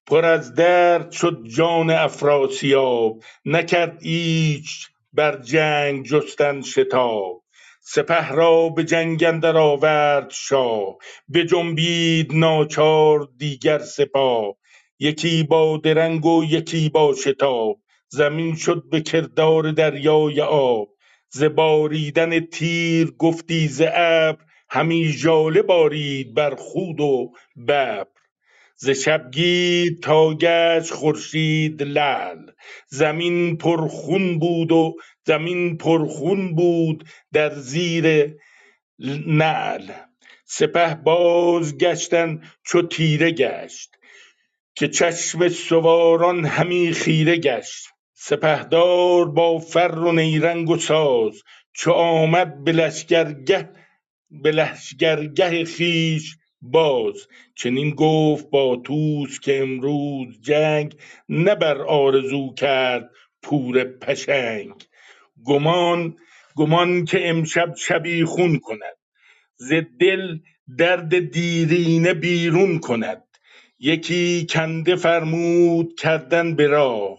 پر 0.08 0.26
از 0.26 0.56
درد 0.56 1.12
شد 1.12 1.44
جان 1.56 1.90
افراسیاب 1.90 3.24
نکرد 3.46 3.98
ایچ 4.02 4.91
بر 5.14 5.38
جنگ 5.42 6.06
جستن 6.06 6.62
شتاب 6.62 7.44
سپه 7.82 8.30
را 8.30 8.70
به 8.70 8.84
جنگ 8.84 9.24
اندر 9.24 9.58
آورد 9.58 10.32
شاه 10.32 10.98
بجنبید 11.34 12.34
ناچار 12.36 13.30
دیگر 13.38 13.80
سپاه. 13.80 14.56
یکی 15.00 15.44
با 15.44 15.78
درنگ 15.78 16.26
و 16.26 16.44
یکی 16.50 16.90
با 16.90 17.16
شتاب 17.16 17.82
زمین 18.10 18.56
شد 18.56 18.84
به 18.92 19.02
کردار 19.02 19.72
دریای 19.72 20.42
آب. 20.42 20.90
ز 21.30 21.44
باریدن 21.44 22.40
تیر 22.40 23.12
گفتی 23.20 23.68
ز 23.68 23.82
ابر 23.88 24.38
همی 24.70 25.06
ژاله 25.06 25.62
بارید 25.62 26.34
بر 26.36 26.56
خود 26.56 27.02
و 27.02 27.34
ببر. 27.68 28.21
ز 28.84 28.90
شبگیر 28.90 29.98
تا 30.04 30.34
گشت 30.34 30.94
خورشید 30.94 31.84
لعل. 31.84 32.52
زمین 32.88 33.58
پر 33.58 33.88
خون 33.88 34.40
بود 34.40 34.72
و 34.72 34.96
زمین 35.28 35.78
پر 35.78 36.06
خون 36.06 36.56
بود 36.56 37.04
در 37.34 37.56
زیر 37.56 38.36
نعل. 39.28 39.92
سپه 40.46 40.96
باز 40.96 41.78
گشتن 41.78 42.42
چو 42.66 42.82
تیره 42.82 43.32
گشت 43.32 43.98
که 44.76 44.88
چشم 44.88 45.48
سواران 45.48 46.46
همی 46.46 46.92
خیره 46.92 47.38
گشت. 47.38 47.88
سپهدار 48.14 49.26
با 49.26 49.60
فر 49.60 49.96
و 49.96 50.12
نیرنگ 50.12 50.70
و 50.70 50.78
ساز 50.78 51.42
چو 51.74 51.92
آمد 51.92 52.64
به 52.64 52.72
لشکرگه 52.72 53.70
به 54.32 54.52
لشکرگه 54.52 55.66
خویش 55.66 56.38
باز 56.62 57.28
چنین 57.56 57.90
گفت 57.96 58.50
با 58.50 58.76
طوس 58.76 59.40
که 59.40 59.62
امروز 59.62 60.42
جنگ 60.42 60.96
نه 61.30 61.56
بر 61.56 61.82
آرزو 61.82 62.54
کرد 62.54 63.10
پور 63.44 63.84
پشنگ. 63.84 64.74
گمان 65.46 66.18
گمان 66.56 67.06
که 67.06 67.30
امشب 67.30 67.76
شبیخون 67.76 68.60
کند. 68.60 68.98
ز 69.58 69.74
دل 70.00 70.40
درد 70.78 71.32
دیرینه 71.32 72.14
بیرون 72.14 72.80
کند. 72.80 73.24
یکی 73.80 74.48
کنده 74.50 74.96
فرمود 74.96 75.96
کردن 76.00 76.56
به 76.56 76.68
راه. 76.68 77.18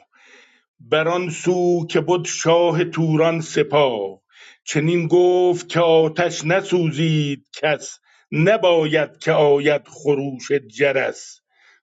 بر 0.81 1.09
آن 1.09 1.31
سو 1.31 1.87
که 1.87 2.01
بد 2.01 2.25
شاه 2.27 2.85
توران 2.85 3.41
سپاه. 3.41 4.23
چنین 4.65 5.09
گفت 5.09 5.69
که 5.69 5.81
آتش 5.81 6.45
نسوزید 6.45 7.47
کس. 7.63 8.01
نباید 8.33 9.19
که 9.19 9.33
آید 9.33 9.89
خروش 9.89 10.53
جرس. 10.53 11.41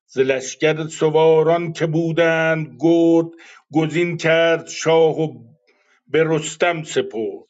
ز 0.07 0.19
لشکر 0.19 0.87
سواران 0.87 1.73
که 1.73 1.85
بودند 1.85 2.77
گرد 2.79 3.27
گزین 3.73 4.17
کرد 4.17 4.67
شاه 4.67 5.21
و 5.21 5.33
به 6.07 6.23
رستم 6.27 6.83
سپرد. 6.83 7.47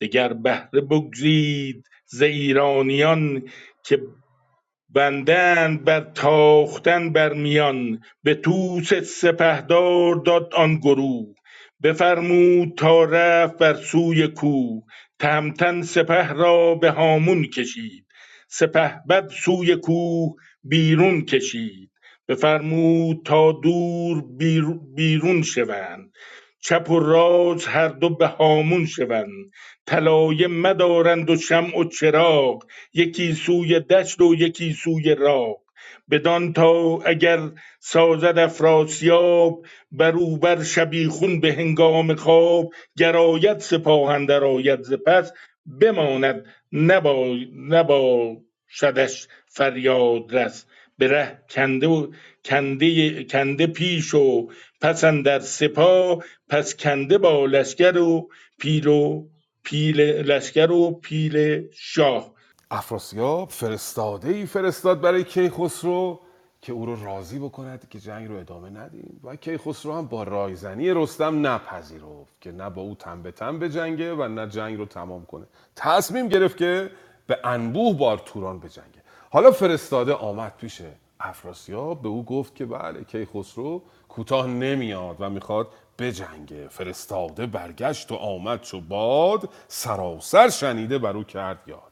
دگر 0.00 0.32
بهره 0.32 0.80
بگزید 0.80 1.84
ز 2.06 2.22
ایرانیان 2.22 3.42
که 3.86 4.02
بندند 4.88 5.84
بر 5.84 6.00
تاختن 6.00 7.12
بر 7.12 7.32
میان. 7.32 8.00
به 8.22 8.34
طوس 8.34 8.94
سپهدار 8.94 10.16
داد 10.16 10.54
آن 10.54 10.76
گروه. 10.78 11.34
بفرمود 11.82 12.74
تا 12.78 13.04
رفت 13.04 13.58
بر 13.58 13.74
سوی 13.74 14.28
کوه. 14.28 14.82
تهمتن 15.20 15.82
سپه 15.82 16.32
را 16.32 16.74
به 16.74 16.90
هامون 16.90 17.44
کشید. 17.44 18.06
سپهبد 18.48 19.28
سوی 19.28 19.76
کوه 19.76 20.34
بیرون 20.64 21.24
کشید. 21.24 21.90
بفرمود 22.28 23.22
تا 23.24 23.52
دور 23.52 24.24
بیرون 24.94 25.42
شوند. 25.42 26.12
چپ 26.60 26.90
و 26.90 26.98
راست 26.98 27.68
هر 27.68 27.88
دو 27.88 28.10
به 28.16 28.26
هامون 28.26 28.86
شوند. 28.86 29.50
طلایه 29.86 30.46
مدارند 30.46 31.30
و 31.30 31.36
شمع 31.36 31.78
و 31.78 31.84
چراغ. 31.84 32.64
یکی 32.94 33.32
سوی 33.32 33.80
دشت 33.80 34.20
و 34.20 34.34
یکی 34.34 34.72
سوی 34.72 35.14
راه 35.14 35.56
بدان 36.10 36.52
تا 36.52 36.98
اگر 37.04 37.40
سازد 37.80 38.38
افراسیاب 38.38 39.66
بروبر 39.92 40.62
شبیخون 40.62 41.40
به 41.40 41.52
هنگام 41.52 42.14
خواب 42.14 42.72
گراید 42.98 43.58
سپاه 43.58 44.10
اندر 44.10 44.44
آید 44.44 44.82
ز 44.82 44.92
پس 44.92 45.32
بماند 45.80 46.44
نبا 46.72 47.36
نباشدش 47.68 49.28
فریاد 49.46 50.36
رس. 50.36 50.66
به 50.98 51.08
ره 51.08 51.38
کنده 51.50 51.86
و 51.86 52.12
کنده, 52.44 53.24
کنده 53.24 53.66
پیش 53.66 54.14
و 54.14 54.48
پس 54.80 55.04
اندر 55.04 55.38
سپاه 55.38 56.24
پس 56.48 56.76
کنده 56.76 57.18
با 57.18 57.46
لشکر 57.46 57.98
و 57.98 58.30
پیل 58.58 58.86
و 58.86 59.28
پیل 59.64 60.00
لشکر 60.00 60.70
و 60.70 61.00
پیل 61.00 61.66
شاه. 61.72 62.34
افراسیاب 62.70 63.50
فرستاده 63.50 64.28
ای 64.28 64.46
فرستاد 64.46 65.00
برای 65.00 65.24
کیخسرو 65.24 66.20
که 66.62 66.72
او 66.72 66.86
رو 66.86 67.04
راضی 67.04 67.38
بکند 67.38 67.88
که 67.88 68.00
جنگ 68.00 68.28
رو 68.28 68.36
ادامه 68.36 68.70
ندیم. 68.70 69.20
و 69.24 69.36
کیخسرو 69.36 69.92
هم 69.92 70.06
با 70.06 70.22
رایزنی 70.22 70.90
رستم 70.90 71.46
نپذیرفت 71.46 72.40
که 72.40 72.52
نه 72.52 72.70
با 72.70 72.82
او 72.82 72.94
تن 72.94 73.22
به 73.22 73.32
تن 73.32 73.58
بجنگه 73.58 74.14
و 74.14 74.28
نه 74.28 74.46
جنگ 74.48 74.78
رو 74.78 74.86
تمام 74.86 75.26
کنه. 75.26 75.46
تصمیم 75.76 76.28
گرفت 76.28 76.56
که 76.56 76.90
به 77.26 77.38
انبوه 77.44 77.98
بار 77.98 78.18
توران 78.18 78.58
بجنگه 78.58 79.02
حالا 79.30 79.50
فرستاده 79.50 80.14
آمد 80.14 80.56
پیش 80.56 80.82
افراسیاب. 81.20 82.02
به 82.02 82.08
او 82.08 82.24
گفت 82.24 82.54
که 82.54 82.66
بله 82.66 83.04
کیخسرو 83.04 83.82
کوتاه 84.08 84.46
نمیاد 84.46 85.16
و 85.20 85.30
می‌خواد 85.30 85.68
بجنگه 85.98 86.68
فرستاده 86.68 87.46
برگشت 87.46 88.12
و 88.12 88.14
آمد 88.14 88.60
چو 88.60 88.80
باد 88.80 89.48
سراسر 89.68 90.48
شنیده 90.48 90.98
بر 90.98 91.16
او 91.16 91.24
کرد 91.24 91.58
یاد. 91.66 91.89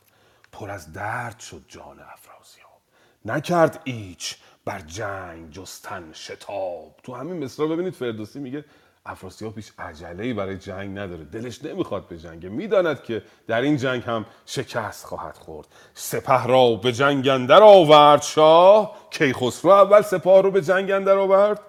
پر 0.59 0.70
از 0.70 0.92
درد 0.92 1.40
شد 1.40 1.62
جان 1.68 2.00
افراسیاب. 2.00 2.80
نکرد 3.24 3.80
ایچ 3.84 4.36
بر 4.64 4.80
جنگ 4.80 5.50
جستن 5.50 6.12
شتاب. 6.12 6.96
تو 7.02 7.14
همین 7.14 7.44
مصرا 7.44 7.66
ببینید 7.66 7.94
فردوسی 7.94 8.38
میگه 8.38 8.64
افراسیاب 9.06 9.56
هیچ 9.56 9.72
عجله 9.78 10.34
برای 10.34 10.59
جنگ 10.59 10.98
نداره. 10.98 11.24
دلش 11.24 11.64
نمی‌خواد 11.64 12.09
به 12.09 12.18
جنگ. 12.18 12.46
می‌داند 12.46 13.02
که 13.02 13.22
در 13.46 13.61
این 13.61 13.76
جنگ 13.76 14.02
هم 14.02 14.26
شکست 14.46 15.04
خواهد 15.04 15.36
خورد. 15.36 15.66
سپه 15.94 16.46
را 16.46 16.74
به 16.74 16.92
جنگ 16.92 17.28
اندر 17.28 17.62
آورد. 17.62 18.22
شاه 18.22 18.96
کیخسرو 19.11 19.70
اول 19.70 20.02
سپاه 20.02 20.42
رو 20.42 20.50
به 20.50 20.62
جنگ 20.62 20.90
اندر 20.90 21.18
آورد. 21.18 21.61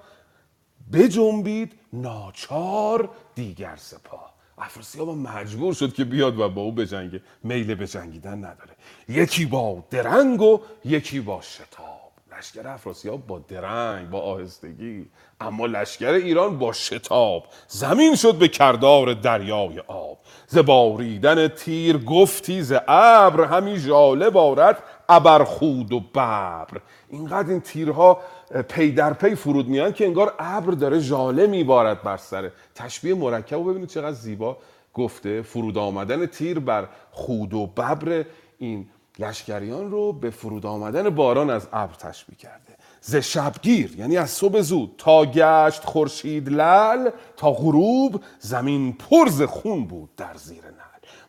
بجنبید 0.93 1.79
ناچار 1.93 3.09
دیگر 3.35 3.75
سپاه. 3.75 4.28
افراسیاب 4.59 5.09
مجبور 5.09 5.73
شد 5.73 5.93
که 5.93 6.03
بیاد 6.03 6.39
و 6.39 6.49
با 6.49 6.61
او 6.61 6.71
بجنگه 6.71 7.21
میل 7.43 7.75
به 7.75 7.87
جنگیدن 7.87 8.37
نداره. 8.37 8.71
یکی 9.09 9.45
با 9.45 9.83
درنگ 9.89 10.41
و 10.41 10.59
یکی 10.85 11.19
با 11.19 11.41
شتاب. 11.41 11.99
لشکر 12.37 12.67
افراسیاب 12.67 13.27
با 13.27 13.39
درنگ 13.39 14.09
با 14.09 14.19
آهستگی. 14.19 15.07
اما 15.41 15.65
لشکر 15.65 16.11
ایران 16.11 16.59
با 16.59 16.73
شتاب. 16.73 17.43
زمین 17.67 18.15
شد 18.15 18.35
به 18.35 18.47
کردار 18.47 19.13
دریای 19.13 19.79
آب. 19.79 20.17
ز 20.47 20.57
باریدن 20.57 21.47
تیر 21.47 21.97
گفتی 21.97 22.61
ز 22.61 22.73
ابر 22.87 23.43
همی 23.43 23.77
ژاله 23.77 24.29
بارد 24.29 24.83
ابرخود 25.09 25.93
و 25.93 25.99
ببر. 25.99 26.67
اینقدر 27.09 27.49
این 27.49 27.61
تیرها 27.61 28.21
پی 28.69 28.91
در 28.91 29.13
پی 29.13 29.35
فرود 29.35 29.67
میان 29.67 29.93
که 29.93 30.05
انگار 30.05 30.33
ابر 30.39 30.71
داره 30.71 30.99
ژاله 30.99 31.47
میبارد 31.47 32.03
بر 32.03 32.17
سره 32.17 32.51
تشبیه 32.75 33.13
مرکب 33.13 33.59
و 33.59 33.63
ببینید 33.63 33.89
چقدر 33.89 34.11
زیبا 34.11 34.57
گفته 34.93 35.41
فرود 35.41 35.77
آمدن 35.77 36.25
تیر 36.25 36.59
بر 36.59 36.87
خود 37.11 37.53
و 37.53 37.67
ببر 37.67 38.25
این 38.57 38.89
لشکریان 39.19 39.91
رو 39.91 40.13
به 40.13 40.29
فرود 40.29 40.65
آمدن 40.65 41.09
باران 41.09 41.49
از 41.49 41.67
ابر 41.73 41.93
تشبیه 41.93 42.37
کرده. 42.37 42.79
ز 43.01 43.15
شبگیر 43.15 43.95
یعنی 43.97 44.17
از 44.17 44.29
صبح 44.29 44.61
زود 44.61 44.95
تا 44.97 45.25
گشت 45.25 45.85
خورشید 45.85 46.49
لل 46.49 47.09
تا 47.37 47.51
غروب 47.51 48.23
زمین 48.39 48.93
پرز 48.93 49.41
خون 49.41 49.85
بود 49.85 50.09
در 50.17 50.35
زیر 50.35 50.63
نل 50.63 50.79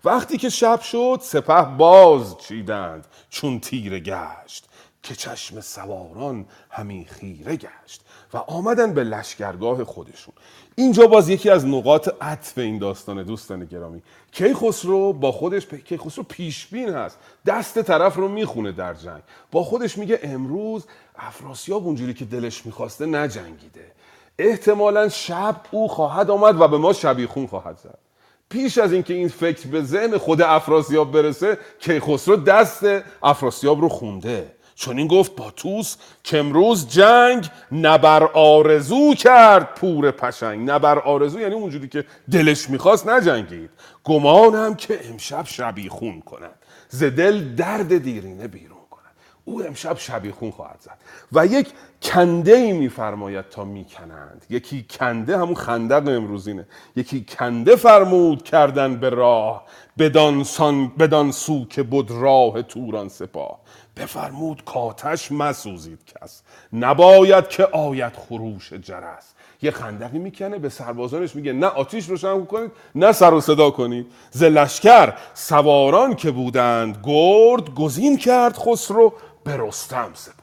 وقتی 0.05 0.37
که 0.37 0.49
شب 0.49 0.81
شد 0.81 1.19
سپه 1.23 1.63
باز 1.63 2.39
چیدند 2.39 3.07
چون 3.31 3.61
تیره 3.61 4.01
گشت. 4.01 4.70
که 5.03 5.15
چشم 5.15 5.61
سواران 5.61 6.47
همی 6.71 7.07
خیره 7.11 7.57
گشت 7.57 8.01
و 8.35 8.37
آمدن 8.37 8.95
به 8.95 9.05
لشکرگاه 9.05 9.85
خودشون. 9.85 10.35
اینجا 10.75 11.07
باز 11.07 11.29
یکی 11.29 11.51
از 11.51 11.67
نقاط 11.67 12.09
عطف 12.21 12.59
این 12.59 12.79
داستان 12.79 13.23
دوستان 13.23 13.65
گرامی. 13.65 14.03
کیخسرو 14.33 15.13
با 15.13 15.33
خودش 15.33 15.67
کیخسرو 15.67 16.25
پیشبین 16.29 16.89
هست. 16.89 17.19
دست 17.47 17.83
طرف 17.83 18.17
رو 18.17 18.29
می‌خونه 18.29 18.73
در 18.73 18.95
جنگ. 18.95 19.23
با 19.53 19.65
خودش 19.65 19.99
میگه 19.99 20.21
امروز 20.23 20.87
افراسیاب 21.17 21.87
اونجوری 21.87 22.15
که 22.15 22.25
دلش 22.25 22.67
می‌خواسته 22.67 23.07
نجنگیده. 23.07 23.93
احتمالا 24.39 25.09
شب 25.09 25.61
او 25.71 25.89
خواهد 25.89 26.31
آمد 26.31 26.61
و 26.61 26.69
به 26.69 26.79
ما 26.79 26.93
شبیخون 26.93 27.47
خواهد 27.47 27.79
زد. 27.79 27.99
پیش 28.49 28.79
از 28.79 28.93
اینکه 28.93 29.15
این 29.15 29.29
فکر 29.29 29.69
به 29.69 29.83
ذهن 29.83 30.19
خود 30.19 30.43
افراسیاب 30.43 31.13
برسه 31.13 31.59
کیخسرو 31.79 32.37
دست 32.37 32.85
افراسیاب 33.23 33.81
رو 33.81 33.89
خونده. 33.89 34.60
چون 34.81 34.99
این 34.99 35.07
گفت 35.07 35.37
با 35.37 35.51
توس 35.51 35.97
که 36.25 36.39
امروز 36.39 36.89
جنگ 36.89 37.51
نبر 37.73 38.25
آرزو 38.25 39.15
کرد 39.15 39.75
پور 39.75 40.11
پشنگ. 40.11 40.71
نبر 40.71 40.99
آرزو 40.99 41.41
یعنی 41.41 41.55
اونجوری 41.55 41.89
که 41.89 42.05
دلش 42.31 42.71
می‌خواست 42.71 43.09
نجنگید. 43.09 43.71
گمانم 44.05 44.75
که 44.75 45.01
امشب 45.11 45.45
شبیخون 45.47 46.21
کند. 46.21 46.55
ز 46.89 47.05
دل 47.05 47.55
درد 47.55 47.99
دیرینه 47.99 48.49
بیرون 48.49 48.79
کند. 48.91 49.15
او 49.45 49.63
امشب 49.63 49.99
شبیخون 49.99 50.51
خواهد 50.51 50.81
زد. 50.81 50.99
و 51.33 51.47
یک 51.47 51.69
کنده 52.03 52.53
ای 52.53 52.73
میفرماید 52.73 53.49
تا 53.49 53.65
می‌کنند. 53.65 54.47
یکی 54.51 54.87
کنده 54.91 55.39
همون 55.39 55.55
خندق 55.55 56.09
امروزینه. 56.09 56.67
یکی 56.97 57.25
کنده 57.39 57.77
فرمود 57.77 58.43
کردن 58.43 58.97
به 58.97 59.11
راه 59.11 59.65
بدان, 59.99 60.45
بدان 60.99 61.33
سو 61.33 61.65
که 61.65 61.83
بود 61.83 62.11
راه 62.11 62.63
توران 62.63 63.09
سپاه. 63.09 63.61
بفرمود 63.97 64.65
کاتش 64.65 65.33
مسوزید 65.33 66.05
کس. 66.05 66.43
نباید 66.73 67.49
که 67.49 67.65
آید 67.65 68.13
خروش 68.13 68.73
جرس. 68.73 69.33
یه 69.63 69.71
خندقی 69.71 70.19
می‌کنه 70.19 70.59
به 70.59 70.69
سربازانش 70.69 71.37
میگه 71.37 71.53
نه 71.53 71.67
آتیش 71.67 72.09
روشن 72.09 72.45
کنید 72.45 72.73
نه 72.95 73.13
سر 73.13 73.35
و 73.35 73.41
صدا 73.41 73.71
کنید. 73.71 74.07
ز 74.31 74.43
لشکر 74.43 75.15
سواران 75.35 76.15
که 76.15 76.31
بودند 76.31 76.99
گرد 77.05 77.75
گزین 77.75 78.19
کرد 78.19 78.57
خسرو 78.57 79.13
به 79.45 79.57
رستم 79.57 80.11
سپرد. 80.15 80.41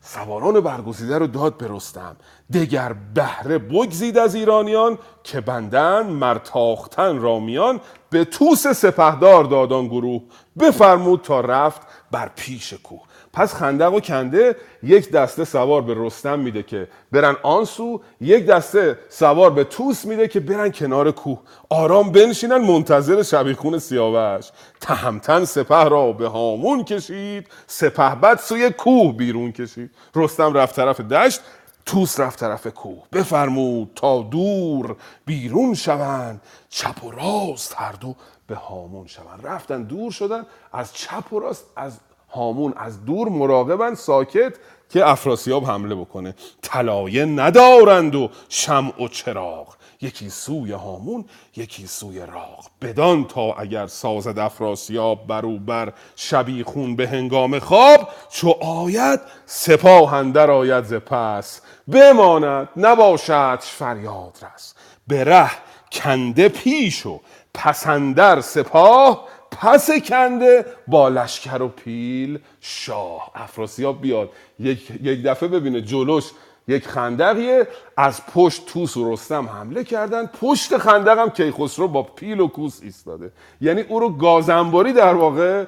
سواران 0.00 0.60
برگزیده 0.60 1.18
رو 1.18 1.26
داد 1.26 1.56
به 1.56 1.66
رستم. 1.70 2.16
دگر 2.52 2.92
بهره 3.14 3.58
بگزید 3.58 4.18
از 4.18 4.34
ایرانیان 4.34 4.98
که 5.24 5.40
بندن 5.40 6.06
مرتاختن 6.06 7.18
رامیان 7.18 7.80
به 8.10 8.24
توس 8.24 8.66
سپهدار 8.66 9.44
دادان 9.44 9.86
گروه. 9.86 10.22
بفرمود 10.60 11.20
تا 11.20 11.40
رفت 11.40 11.82
بر 12.10 12.30
پیش 12.36 12.74
کوه 12.74 13.08
پس 13.32 13.54
خندق 13.54 13.94
و 13.94 14.00
کنده 14.00 14.56
یک 14.82 15.10
دسته 15.10 15.44
سوار 15.44 15.82
به 15.82 15.94
رستم 15.96 16.38
میده 16.38 16.62
که 16.62 16.88
برن 17.12 17.36
آنسو 17.42 18.00
یک 18.20 18.46
دسته 18.46 18.98
سوار 19.08 19.50
به 19.50 19.64
توس 19.64 20.04
میده 20.04 20.28
که 20.28 20.40
برن 20.40 20.72
کنار 20.72 21.10
کوه. 21.10 21.38
آرام 21.70 22.12
بنشینن 22.12 22.56
منتظر 22.56 23.22
شبیخون 23.22 23.78
سیاوش. 23.78 24.50
تهمتن 24.80 25.44
سپه 25.44 25.84
را 25.84 26.12
به 26.12 26.28
هامون 26.28 26.84
کشید 26.84 27.46
سپه 27.66 28.14
بد 28.14 28.38
سوی 28.38 28.70
کوه 28.70 29.16
بیرون 29.16 29.52
کشید. 29.52 29.90
رستم 30.14 30.54
رفت 30.54 30.76
طرف 30.76 31.00
دشت 31.00 31.40
توس 31.88 32.20
رفت 32.20 32.38
طرف 32.38 32.66
کوه. 32.66 33.02
بفرمود 33.12 33.90
تا 33.94 34.22
دور 34.22 34.96
بیرون 35.26 35.74
شوند. 35.74 36.42
چپ 36.68 37.04
و 37.04 37.10
راست 37.10 37.74
هر 37.76 37.92
دو 37.92 38.14
به 38.46 38.54
هامون 38.54 39.06
شوند. 39.06 39.46
رفتن 39.46 39.82
دور 39.82 40.12
شدن. 40.12 40.46
از 40.72 40.94
چپ 40.94 41.32
و 41.32 41.38
راست 41.38 41.64
از 41.76 41.98
هامون 42.30 42.74
از 42.76 43.04
دور 43.04 43.28
مراقبن 43.28 43.94
ساکت 43.94 44.54
که 44.90 45.08
افراسیاب 45.08 45.64
حمله 45.64 45.94
بکنه. 45.94 46.34
طلایه 46.62 47.24
ندارند 47.24 48.14
و 48.14 48.30
شمع 48.48 49.02
و 49.02 49.08
چراغ. 49.08 49.74
یکی 50.00 50.30
سوی 50.30 50.72
هامون 50.72 51.24
یکی 51.56 51.86
سوی 51.86 52.18
راغ. 52.18 52.66
بدان 52.82 53.24
تا 53.24 53.52
اگر 53.52 53.86
سازد 53.86 54.38
افراسیاب 54.38 55.26
برو 55.26 55.58
بر 55.58 55.92
شبیخون 56.16 56.96
به 56.96 57.08
هنگام 57.08 57.58
خواب 57.58 58.08
چو 58.30 58.50
آید 58.60 59.20
سپاه 59.46 60.14
اندر 60.14 60.50
آید 60.50 60.84
ز 60.84 60.94
پس. 60.94 61.60
بماند 61.92 62.68
نباشد 62.76 63.58
فریاد 63.60 64.38
رس. 64.42 64.74
به 65.06 65.24
ره 65.24 65.50
کنده 65.92 66.48
پیش 66.48 67.06
و 67.06 67.20
پسندر 67.54 68.40
سپاه 68.40 69.28
پس 69.50 69.90
کنده 69.90 70.66
با 70.88 71.08
لشکر 71.08 71.62
و 71.62 71.68
پیل 71.68 72.38
شاه. 72.60 73.30
افراسیاب 73.34 74.00
بیاد 74.00 74.30
یک, 74.58 74.90
یک 75.02 75.22
دفعه 75.22 75.48
ببینه 75.48 75.80
جلوش 75.80 76.24
یک 76.68 76.86
خندقیه. 76.86 77.66
از 77.96 78.26
پشت 78.26 78.66
توس 78.66 78.96
و 78.96 79.12
رستم 79.12 79.46
حمله 79.46 79.84
کردن. 79.84 80.26
پشت 80.26 80.78
خندق 80.78 81.18
هم 81.18 81.30
کیخسرو 81.30 81.88
با 81.88 82.02
پیل 82.02 82.40
و 82.40 82.48
کوس 82.48 82.80
ایستاده. 82.82 83.32
یعنی 83.60 83.80
او 83.80 84.00
رو 84.00 84.08
گازنباری 84.08 84.92
در 84.92 85.14
واقع 85.14 85.64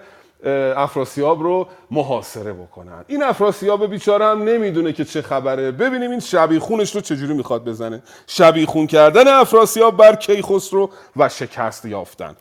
افراسیاب 0.77 1.43
رو 1.43 1.69
محاصره 1.91 2.53
بکنن. 2.53 3.05
این 3.09 3.23
افراسیاب 3.23 3.87
بیچاره 3.87 4.25
هم 4.25 4.43
نمی‌دونه 4.43 4.93
که 4.93 5.05
چه 5.05 5.23
خبره. 5.23 5.71
ببینیم 5.71 6.11
این 6.11 6.21
شبیخونش 6.21 6.95
رو 6.95 7.01
چجوری 7.01 7.35
می‌خواد 7.35 7.65
بزنه. 7.65 8.03
شبیخون 8.27 8.87
کردن 8.87 9.29
افراسیاب 9.29 9.97
بر 9.97 10.17
کیخسرو 10.17 10.91
و 11.17 11.29
شکست 11.29 11.85
یافتن. 11.85 12.37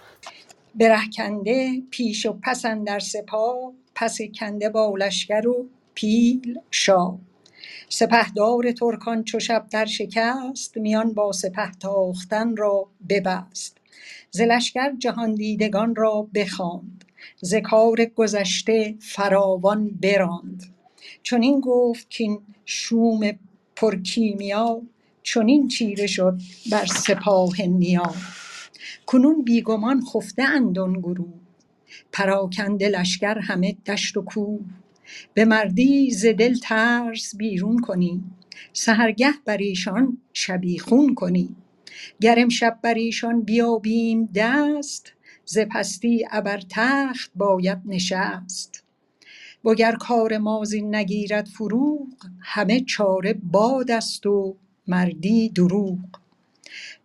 برهکنده 0.76 1.82
پیش 1.91 2.26
و 2.26 2.38
پس 2.43 2.66
در 2.66 2.99
سپاه 2.99 3.55
پس 3.95 4.18
کنده 4.39 4.70
با 4.70 4.93
لشکر 4.97 5.47
و 5.47 5.66
پیل 5.93 6.57
شاه. 6.72 7.18
سپهدار 7.90 8.72
ترکان 8.72 9.24
چو 9.24 9.40
شب 9.40 9.68
در 9.72 9.86
شکست 9.86 10.78
میان 10.78 11.14
با 11.14 11.32
سپه 11.32 11.72
تاختن 11.80 12.58
را 12.58 12.88
ببست. 13.10 13.78
ز 14.32 14.42
جهان 15.00 15.36
دیدگان 15.36 15.96
را 15.96 16.28
بخواند 16.36 17.06
ز 17.42 17.56
کار 17.56 18.06
گذشته 18.06 18.96
فراوان 19.00 19.88
براند. 19.90 20.76
چنین 21.24 21.60
گفت 21.60 22.18
کاین 22.18 22.40
شوم 22.66 23.32
پرکیمیا 23.76 24.82
چنین 25.24 25.68
چیره 25.68 26.08
شد 26.08 26.40
بر 26.72 26.86
سپاه 26.86 27.62
نیا. 27.62 28.14
کنون 29.06 29.42
بیگمان 29.44 30.06
خفته 30.06 30.44
اند 30.44 30.80
آن 30.80 30.94
گروه 30.94 31.34
پراکنده 32.12 32.90
لشکر 32.90 33.40
همه 33.40 33.78
دشت 33.88 34.18
و 34.18 34.22
کوه. 34.22 34.60
به 35.34 35.45
مردی 35.45 36.12
ز 36.12 36.26
دل 36.26 36.55
ترس 36.60 37.36
بیرون 37.36 37.80
کنی 37.80 38.24
سحرگه 38.74 39.34
بر 39.45 39.57
ایشان 39.57 40.18
شبیخون 40.34 41.16
کنی. 41.16 41.55
گر 42.22 42.36
امشب 42.39 42.80
بر 42.84 42.93
ایشان 42.93 43.41
بیابیم 43.41 44.30
دست 44.36 45.14
ز 45.45 45.60
پستی 45.72 46.26
ابر 46.32 46.62
تخت 46.70 47.32
باید 47.36 47.78
نشست. 47.86 48.84
وگر 49.66 49.95
کار 49.95 50.38
ما 50.38 50.64
زین 50.66 50.95
نگیرد 50.95 51.47
فروغ 51.47 52.07
همه 52.39 52.82
چاره 52.82 53.34
باد 53.34 53.91
است 53.91 54.26
و 54.26 54.55
مردی 54.88 55.49
دروغ. 55.49 55.99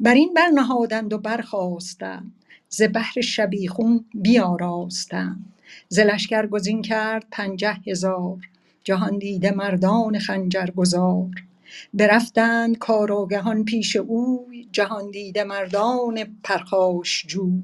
بر 0.01 0.15
این 0.15 0.35
برنهادند 0.35 1.13
و 1.13 1.19
برخاستند 1.19 2.35
ز 2.69 2.83
بهر 2.83 3.21
شبیخون 3.21 4.05
بیاراستند. 4.15 5.54
ز 5.89 5.99
لشکر 5.99 6.47
گزین 6.47 6.83
کرد 6.83 7.27
پنجه 7.31 7.77
هزار 7.87 8.39
جهاندیده 8.85 9.51
مردان 9.51 10.19
خنجر 10.19 10.67
گزار. 10.77 11.31
برفتند 11.95 12.79
کارآگهان 12.79 13.65
پیش 13.65 13.97
اوی 13.97 14.69
جهاندیده 14.73 15.45
مردان 15.45 16.25
پرخاشجوی 16.45 17.63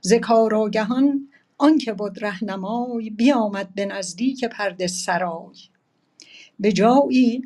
ز 0.00 0.14
کارآگهان 0.14 1.28
آنک 1.58 1.90
بد 1.90 2.24
رهنمای 2.24 3.10
بیامد 3.10 3.74
به 3.74 3.86
نزدیک 3.86 4.44
پرده 4.44 4.86
سرای. 4.86 5.56
به 6.60 6.72
جایی 6.72 7.42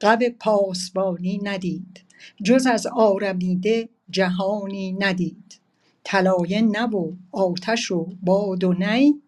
غو 0.00 0.18
پاسبانی 0.40 1.40
ندید 1.44 2.04
جز 2.44 2.66
از 2.66 2.86
آرمیده 2.88 3.90
جهانی 4.10 4.92
ندید. 4.92 5.61
طلایه 6.04 6.60
نه 6.62 6.82
و 6.86 7.12
آتش 7.32 7.90
و 7.90 8.08
باد 8.22 8.64
و 8.64 8.72
نی 8.72 9.22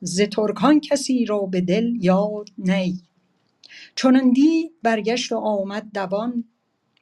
ز 0.00 0.20
ترکان 0.20 0.80
کسی 0.80 1.24
را 1.24 1.38
به 1.40 1.60
دل 1.60 1.96
یاد 2.04 2.50
نی. 2.58 3.00
چنان 3.96 4.30
دید 4.32 4.72
برگشت 4.82 5.32
و 5.32 5.36
آمد 5.36 5.90
دوان 5.94 6.44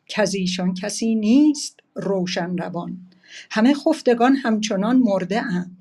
کز 0.08 0.34
ایشان 0.34 0.74
کسی 0.74 1.14
نیست 1.14 1.80
روشن 1.94 2.56
روان. 2.58 2.98
همه 3.50 3.74
خفتگان 3.74 4.36
همچنان 4.36 4.96
مرده 4.98 5.42
اند 5.42 5.76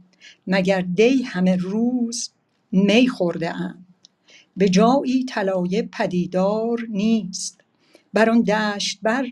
مگر 0.48 0.82
دی 0.82 1.24
همه 1.24 1.56
روز 1.56 2.30
می 2.72 3.08
خورده 3.08 3.56
اند. 3.56 3.86
به 4.58 4.70
جایی 4.70 5.26
طلایه 5.26 5.82
پدیدار 5.94 6.86
نیست 6.90 7.62
بر 8.14 8.30
آن 8.30 8.42
دشت 8.42 9.00
بر 9.02 9.28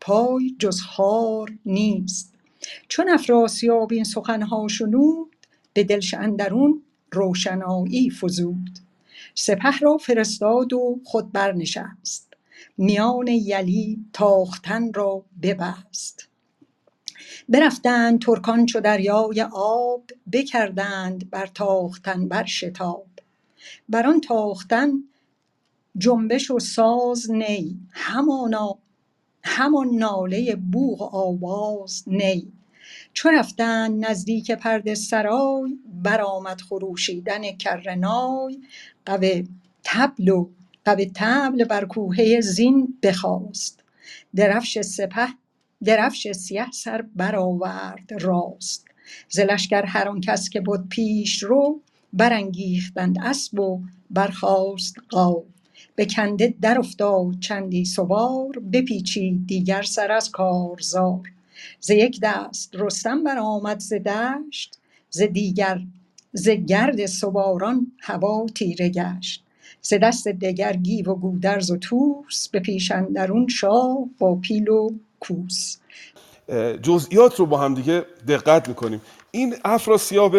پای 0.00 0.56
جز 0.58 0.80
خار 0.80 1.52
نیست. 1.66 2.34
چون 2.88 3.08
افراسیاب 3.08 3.92
این 3.92 4.04
سخنها 4.04 4.68
شنود 4.68 5.36
به 5.72 5.84
دلش 5.84 6.14
اندرون 6.14 6.82
روشنایی 7.12 8.10
فزود. 8.10 8.78
سپه 9.34 9.78
را 9.78 9.96
فرستاد 9.96 10.72
و 10.72 11.00
خود 11.04 11.32
برنشست. 11.32 12.34
میان 12.78 13.28
یلی 13.28 14.04
تاختن 14.12 14.92
را 14.92 15.24
ببست. 15.42 16.28
برفتند 17.48 18.20
ترکان 18.22 18.66
چو 18.66 18.80
دریای 18.80 19.42
آب 19.52 20.10
بکردند 20.32 21.30
بر 21.30 21.46
تاختن 21.46 22.28
بر 22.28 22.44
شتاب. 22.44 23.06
بر 23.88 24.06
آن 24.06 24.20
تاختن 24.20 24.92
جنبش 25.96 26.50
و 26.50 26.58
ساز 26.58 27.30
نی 27.30 27.80
همانا 27.90 28.78
همان 29.44 29.88
ناله 29.88 30.56
بوق 30.56 31.02
و 31.02 31.04
آواز 31.04 32.04
نی. 32.06 32.52
چو 33.18 33.28
رفتند 33.28 34.06
نزدیک 34.06 34.50
پرده 34.50 34.94
سرای 34.94 35.78
برآمد 36.02 36.60
خروشیدن 36.60 37.52
کره 37.52 37.94
نای. 37.94 38.58
غو 39.06 39.44
طبل 39.82 40.28
و 40.28 40.48
غو 40.86 41.04
طبل 41.04 41.64
بر 41.64 41.84
کوهه 41.84 42.40
زین 42.40 42.98
بخاست. 43.02 43.84
درفش 44.36 44.80
سپه 44.80 45.28
درفش 45.84 46.32
سیه 46.32 46.70
سر 46.70 47.04
برآورد 47.16 48.12
راست. 48.20 48.84
ز 49.28 49.40
هر 49.86 50.08
آن 50.08 50.20
کس 50.20 50.48
که 50.48 50.60
بد 50.60 50.88
پیشرو 50.88 51.80
برانگیختند 52.12 53.18
اسپ 53.22 53.60
و 53.60 53.80
برخاست 54.10 54.96
غو 55.10 55.42
به 55.96 56.06
کنده 56.06 56.54
در 56.60 56.78
افتاد 56.78 57.40
چندی 57.40 57.84
سوار 57.84 58.58
بپیچید 58.72 59.46
دیگر 59.46 59.82
سر 59.82 60.12
از 60.12 60.30
کارزار. 60.30 61.22
ز 61.80 61.90
یک 61.90 62.20
دست 62.22 62.70
رستم 62.74 63.24
برآمد 63.24 63.80
ز 63.80 63.92
دشت 63.92 64.78
ز 65.10 65.22
دیگر 65.22 65.80
ز 66.32 66.48
گرد 66.48 67.06
سواران 67.06 67.92
هوا 68.00 68.46
تیره 68.54 68.88
گشت. 68.88 69.44
ز 69.82 69.94
دست 70.02 70.28
دگر 70.28 70.72
گیو 70.72 71.10
و 71.10 71.14
گودرز 71.14 71.70
و 71.70 71.76
طوس 71.76 72.48
به 72.48 72.60
پیش 72.60 72.90
اندرون 72.90 73.48
شاه 73.48 73.98
با 74.18 74.34
پیل 74.34 74.68
و 74.68 74.90
کوس. 75.20 75.76
جزئیات 76.82 77.36
رو 77.36 77.46
با 77.46 77.58
هم 77.58 77.74
دیگه 77.74 78.04
دقت 78.28 78.68
می‌کنیم. 78.68 79.00
این 79.30 79.54
افراسیاب 79.64 80.36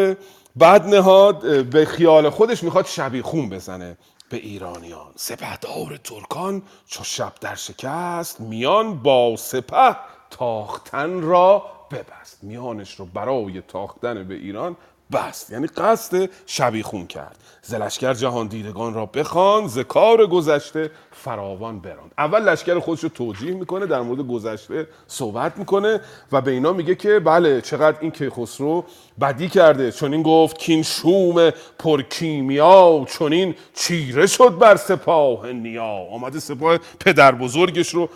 بعد 0.56 0.86
نهاد 0.86 1.66
به 1.66 1.86
خیال 1.86 2.30
خودش 2.30 2.64
می‌خواد 2.64 2.86
شبیخون 2.86 3.50
بزنه 3.50 3.98
به 4.30 4.38
ایرانیان. 4.38 5.12
سپهدار 5.16 6.00
ترکان 6.04 6.62
چو 6.88 7.04
شب 7.04 7.34
در 7.42 7.56
شکست 7.56 8.42
میان 8.42 9.04
با 9.04 9.36
سپه 9.38 9.96
تاختن 10.32 11.22
را 11.22 11.64
ببست. 11.92 12.40
میانش 12.42 12.96
رو 12.96 13.06
برای 13.06 13.62
تاختن 13.68 14.24
به 14.24 14.34
ایران 14.34 14.76
بست. 15.14 15.52
یعنی 15.52 15.68
قصد 15.68 16.30
شبیخون 16.46 17.08
کرد. 17.08 17.36
ز 17.62 17.74
لشکر 17.74 18.14
جهان 18.14 18.48
دیدگان 18.48 18.94
را 18.94 19.06
بخوان 19.06 19.68
ز 19.68 19.80
کار 19.80 20.28
گذشته 20.28 20.92
فراوان 21.12 21.80
براند. 21.80 22.12
اول 22.18 22.50
لشکر 22.50 22.80
خودش 22.80 23.04
رو 23.04 23.10
توجیه 23.10 23.54
می‌کنه 23.54 23.86
در 23.86 24.02
مورد 24.02 24.28
گذشته 24.28 24.88
صحبت 25.08 25.58
می‌کنه 25.58 26.02
و 26.32 26.42
به 26.42 26.52
اینا 26.52 26.74
میگه 26.74 26.96
که 26.96 27.20
بله 27.20 27.62
چقدر 27.62 27.98
این 28.02 28.12
کیخسرو 28.12 28.86
بدی 29.22 29.50
کرده. 29.50 29.92
چون 29.92 30.14
این 30.14 30.24
گفت 30.24 30.58
کین 30.58 30.84
شوم 30.84 31.52
پرکیمیا 31.80 33.06
چون 33.08 33.34
این 33.34 33.56
چیره 33.74 34.28
شد 34.28 34.58
بر 34.58 34.76
سپاه 34.76 35.52
نیا. 35.52 36.08
آمده 36.12 36.40
سپاه 36.40 36.78
پدر 37.00 37.32
بزرگش 37.32 37.90
رو 37.90 38.10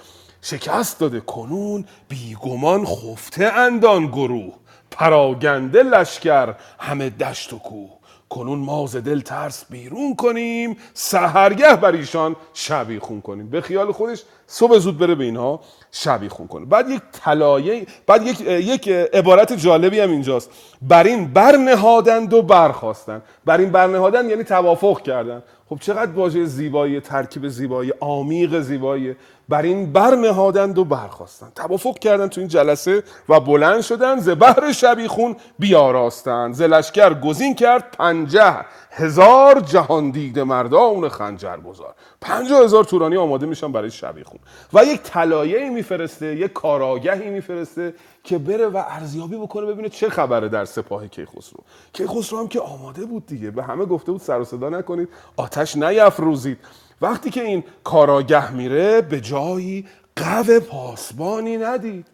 شکست 0.45 0.99
داده 0.99 1.19
کنون 1.19 1.85
بیگمان 2.09 2.85
خفته 2.85 3.45
اندان 3.45 4.07
گروه. 4.07 4.53
پراگنده 4.91 5.83
لشکر 5.83 6.53
همه 6.79 7.09
دشت 7.09 7.53
و 7.53 7.59
کوه. 7.59 7.89
کنون 8.29 8.59
ما 8.59 8.87
ز 8.87 8.95
دل 8.95 9.21
ترس 9.21 9.65
بیرون 9.69 10.15
کنیم 10.15 10.77
سحرگه 10.93 11.75
بر 11.75 11.91
ایشان 11.91 12.35
شبیخون 12.53 13.21
کنیم. 13.21 13.49
به 13.49 13.61
خیال 13.61 13.91
خودش 13.91 14.23
صبح 14.47 14.77
زود 14.77 14.97
بره 14.97 15.15
به 15.15 15.23
اینها 15.23 15.59
شبیخون 15.91 16.47
کنه. 16.47 16.65
بعد 16.65 16.89
یک 16.89 17.01
طلایه 17.11 17.85
بعد 18.07 18.27
یک 18.27 18.41
یک 18.41 18.87
عبارت 18.89 19.53
جالبی 19.53 19.99
هم 19.99 20.11
اینجاست. 20.11 20.49
بر 20.81 21.03
این 21.03 21.33
برنهادند 21.33 22.33
و 22.33 22.41
برخواستن 22.41 23.21
بر 23.45 23.57
این 23.57 23.71
برنهادن 23.71 24.29
یعنی 24.29 24.43
توافق 24.43 25.01
کردن 25.01 25.43
خب 25.69 25.79
چقدر 25.79 26.11
واژه 26.11 26.45
زیبایی 26.45 26.99
ترکیب 26.99 27.47
زیبایی 27.47 27.93
عمیق 28.01 28.59
زیبایی. 28.59 29.15
بر 29.49 29.61
این 29.61 29.93
برنهادند 29.93 30.77
و 30.77 30.85
برخواستند. 30.85 31.51
توافق 31.55 31.99
کردن 31.99 32.27
تو 32.27 32.41
این 32.41 32.47
جلسه 32.47 33.03
و 33.29 33.39
بلند 33.39 33.81
شدن 33.81 34.19
ز 34.19 34.29
بحر 34.29 34.71
شبیخون 34.71 35.35
بیاراستند. 35.59 36.53
ز 36.53 36.61
لشکر 36.61 37.13
گزین 37.13 37.55
کرد 37.55 37.91
پنجه 37.97 38.55
هزار 38.91 39.59
جهان 39.59 40.09
دیده 40.09 40.43
مردان 40.43 41.09
خنجر 41.09 41.57
گذار. 41.57 41.93
پنجاه 42.21 42.63
هزار 42.63 42.83
تورانی 42.83 43.17
آماده 43.17 43.45
میشن 43.45 43.71
برای 43.71 43.91
شبیخون 43.91 44.39
و 44.73 44.85
یک 44.85 45.01
طلایه 45.01 45.69
میفرسته 45.69 46.35
یک 46.35 46.53
کاراگهی 46.53 47.29
میفرسته 47.29 47.93
که 48.23 48.37
بره 48.37 48.67
و 48.67 48.83
ارزیابی 48.87 49.37
بکنه 49.37 49.65
ببینه 49.65 49.89
چه 49.89 50.09
خبره 50.09 50.49
در 50.49 50.65
سپاه 50.65 51.07
کیخسرو. 51.07 51.63
کیخسرو 51.93 52.39
هم 52.39 52.47
که 52.47 52.59
آماده 52.59 53.05
بود 53.05 53.25
دیگه 53.25 53.51
به 53.51 53.63
همه 53.63 53.85
گفته 53.85 54.11
بود 54.11 54.21
سر 54.21 54.39
و 54.39 54.45
صدا 54.45 54.69
نکنید 54.69 55.09
آتش 55.37 55.77
نیفروزید. 55.77 56.57
وقتی 57.03 57.29
که 57.29 57.43
این 57.43 57.63
کاراگه 57.83 58.51
میره 58.51 59.01
به 59.01 59.21
جایی 59.21 59.85
قو 60.15 60.59
پاسبانی 60.59 61.57
ندید. 61.57 62.07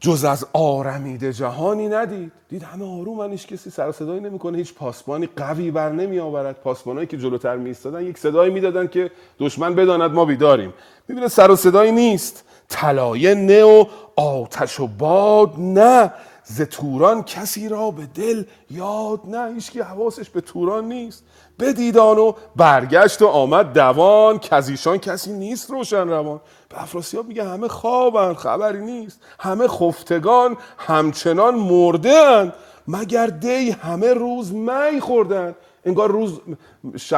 جز 0.00 0.24
از 0.24 0.46
آرمیده 0.52 1.32
جهانی 1.32 1.88
ندید. 1.88 2.32
دید 2.48 2.62
همه 2.62 3.00
آروم 3.00 3.30
هیچ 3.30 3.46
کسی 3.46 3.70
سر 3.70 3.92
صدایی 3.92 4.20
نمی‌کنه. 4.20 4.58
هیچ 4.58 4.74
پاسبانی 4.74 5.28
قوی 5.36 5.70
بر 5.70 5.92
نمی 5.92 6.18
آورد 6.18 6.56
پاسبانایی 6.60 7.06
که 7.06 7.18
جلوتر 7.18 7.56
میستادن 7.56 8.06
یک 8.06 8.18
صدایی 8.18 8.52
می‌دادن 8.52 8.86
که 8.86 9.10
دشمن 9.38 9.74
بداند 9.74 10.10
ما 10.12 10.24
بیداریم. 10.24 10.74
می‌بینه 11.08 11.28
سر 11.28 11.50
و 11.50 11.56
صدایی 11.56 11.92
نیست. 11.92 12.44
طلایه 12.68 13.34
نه 13.34 13.64
و 13.64 13.84
آتش 14.16 14.80
و 14.80 14.86
باد 14.86 15.52
نه. 15.58 16.12
ز 16.44 16.62
توران 16.62 17.22
کسی 17.22 17.68
را 17.68 17.90
به 17.90 18.06
دل 18.06 18.44
یاد 18.70 19.20
نه. 19.26 19.54
هیچ 19.54 19.70
که 19.70 19.84
حواسش 19.84 20.30
به 20.30 20.40
توران 20.40 20.84
نیست. 20.84 21.24
بدیدان 21.62 22.18
و 22.18 22.32
برگشت 22.56 23.22
و 23.22 23.26
آمد 23.26 23.72
دوان 23.72 24.40
ایشان 24.68 24.98
کسی 24.98 25.32
نیست 25.32 25.70
روشن 25.70 26.08
روان. 26.08 26.40
به 26.68 26.82
افراسیاب 26.82 27.26
میگه 27.26 27.44
همه 27.44 27.68
خوابن 27.68 28.34
خبری 28.34 28.84
نیست. 28.84 29.20
همه 29.40 29.68
خفتگان 29.68 30.56
همچنان 30.78 31.54
مرده 31.54 32.52
مگر 32.88 33.26
دی 33.26 33.70
همه 33.70 34.14
روز 34.14 34.54
می 34.54 35.00
خوردن 35.00 35.54
انگار 35.84 36.10
روز 36.10 36.40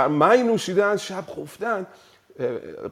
می 0.08 0.42
نوشیدن 0.42 0.96
شب 0.96 1.24
خفتن 1.36 1.86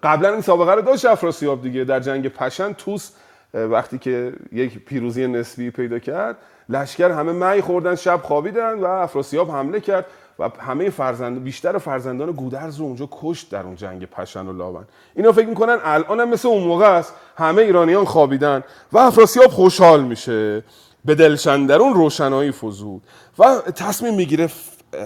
قبلا 0.03 0.33
این 0.33 0.41
سابقه 0.41 0.75
رو 0.75 0.83
داشت 0.83 1.05
افراسیاب 1.05 1.63
دیگه. 1.63 1.85
در 1.85 2.01
جنگ 2.01 2.29
پشن 2.29 2.73
توس 2.73 3.11
وقتی 3.55 3.99
که 3.99 4.33
یک 4.53 4.85
پیروزی 4.85 5.27
نسبی 5.27 5.71
پیدا 5.71 5.99
کرد 5.99 6.37
لشکر 6.69 7.11
همه 7.11 7.55
می 7.55 7.63
خوردن 7.63 7.95
شب 7.95 8.21
خوابیدن 8.23 8.73
و 8.79 8.85
افراسیاب 8.85 9.51
حمله 9.51 9.81
کرد. 9.81 10.07
و 10.43 10.51
همه 10.61 10.91
فرزند 10.91 11.45
بیشتر 11.45 11.79
فرزندان 11.79 12.33
گودرز 12.33 12.79
رو 12.79 12.85
اونجا 12.85 13.09
کشت 13.13 13.51
در 13.51 13.63
اون 13.63 13.77
جنگ 13.77 14.05
پشن 14.07 14.47
و 14.47 14.53
لاون. 14.53 14.85
اینا 15.15 15.33
فکر 15.33 15.47
می‌کنن 15.47 15.79
الان 15.85 16.21
هم 16.21 16.29
مثل 16.29 16.49
اون 16.49 16.63
موقع 16.63 16.91
است. 16.91 17.15
همه 17.37 17.63
ایرانیان 17.63 18.05
خوابیدن 18.05 18.65
و 18.93 18.99
افراسیاب 18.99 19.51
خوشحال 19.51 20.05
میشه. 20.05 20.65
به 21.05 21.15
دلشندرون 21.15 21.95
روشنایی 21.95 22.53
فزود 22.53 23.03
و 23.39 23.61
تصمیم 23.61 24.15
می‌گیره 24.15 24.51